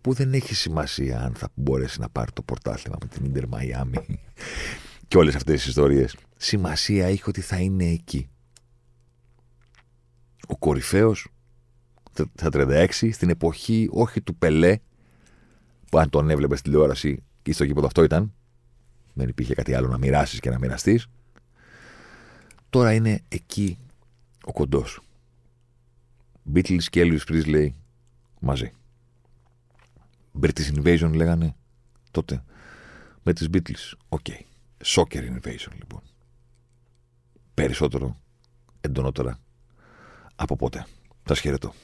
που 0.00 0.12
δεν 0.12 0.32
έχει 0.32 0.54
σημασία 0.54 1.20
αν 1.20 1.34
θα 1.34 1.48
μπορέσει 1.54 2.00
να 2.00 2.08
πάρει 2.08 2.32
το 2.32 2.42
πορτάθλημα 2.42 2.96
με 3.00 3.08
την 3.08 3.24
Ιντερ 3.24 3.48
Μαϊάμι 3.48 3.98
και 5.08 5.16
όλες 5.16 5.34
αυτές 5.34 5.54
τις 5.54 5.66
ιστορίες. 5.66 6.16
Σημασία 6.36 7.06
έχει 7.06 7.22
ότι 7.26 7.40
θα 7.40 7.60
είναι 7.60 7.84
εκεί. 7.84 8.28
Ο 10.48 10.56
κορυφαίος 10.58 11.28
στα 12.34 12.48
36 12.52 12.86
στην 13.12 13.28
εποχή 13.30 13.88
όχι 13.90 14.20
του 14.20 14.36
Πελέ 14.36 14.78
που 15.90 15.98
αν 15.98 16.10
τον 16.10 16.30
έβλεπες 16.30 16.58
στην 16.58 16.70
τηλεόραση 16.70 17.22
και 17.42 17.52
στο 17.52 17.64
γήπεδο 17.64 17.86
αυτό 17.86 18.02
ήταν 18.02 18.32
δεν 19.14 19.28
υπήρχε 19.28 19.54
κάτι 19.54 19.74
άλλο 19.74 19.88
να 19.88 19.98
μοιράσεις 19.98 20.40
και 20.40 20.50
να 20.50 20.58
μοιραστείς. 20.58 21.06
Τώρα 22.74 22.92
είναι 22.92 23.22
εκεί 23.28 23.78
ο 24.44 24.52
κοντός. 24.52 25.00
Beatles 26.54 26.82
και 26.82 27.02
Elvis 27.04 27.30
Presley 27.30 27.68
μαζί. 28.40 28.72
British 30.42 30.74
Invasion 30.74 31.10
λέγανε 31.14 31.54
τότε 32.10 32.44
με 33.22 33.32
τις 33.32 33.48
Beatles. 33.52 33.92
OK. 34.08 34.20
Okay. 34.28 34.40
Soccer 34.84 35.20
Invasion 35.20 35.72
λοιπόν. 35.74 36.00
Περισσότερο, 37.54 38.20
εντονότερα 38.80 39.38
από 40.34 40.56
ποτέ. 40.56 40.86
Σας 41.24 41.40
χαιρετώ. 41.40 41.74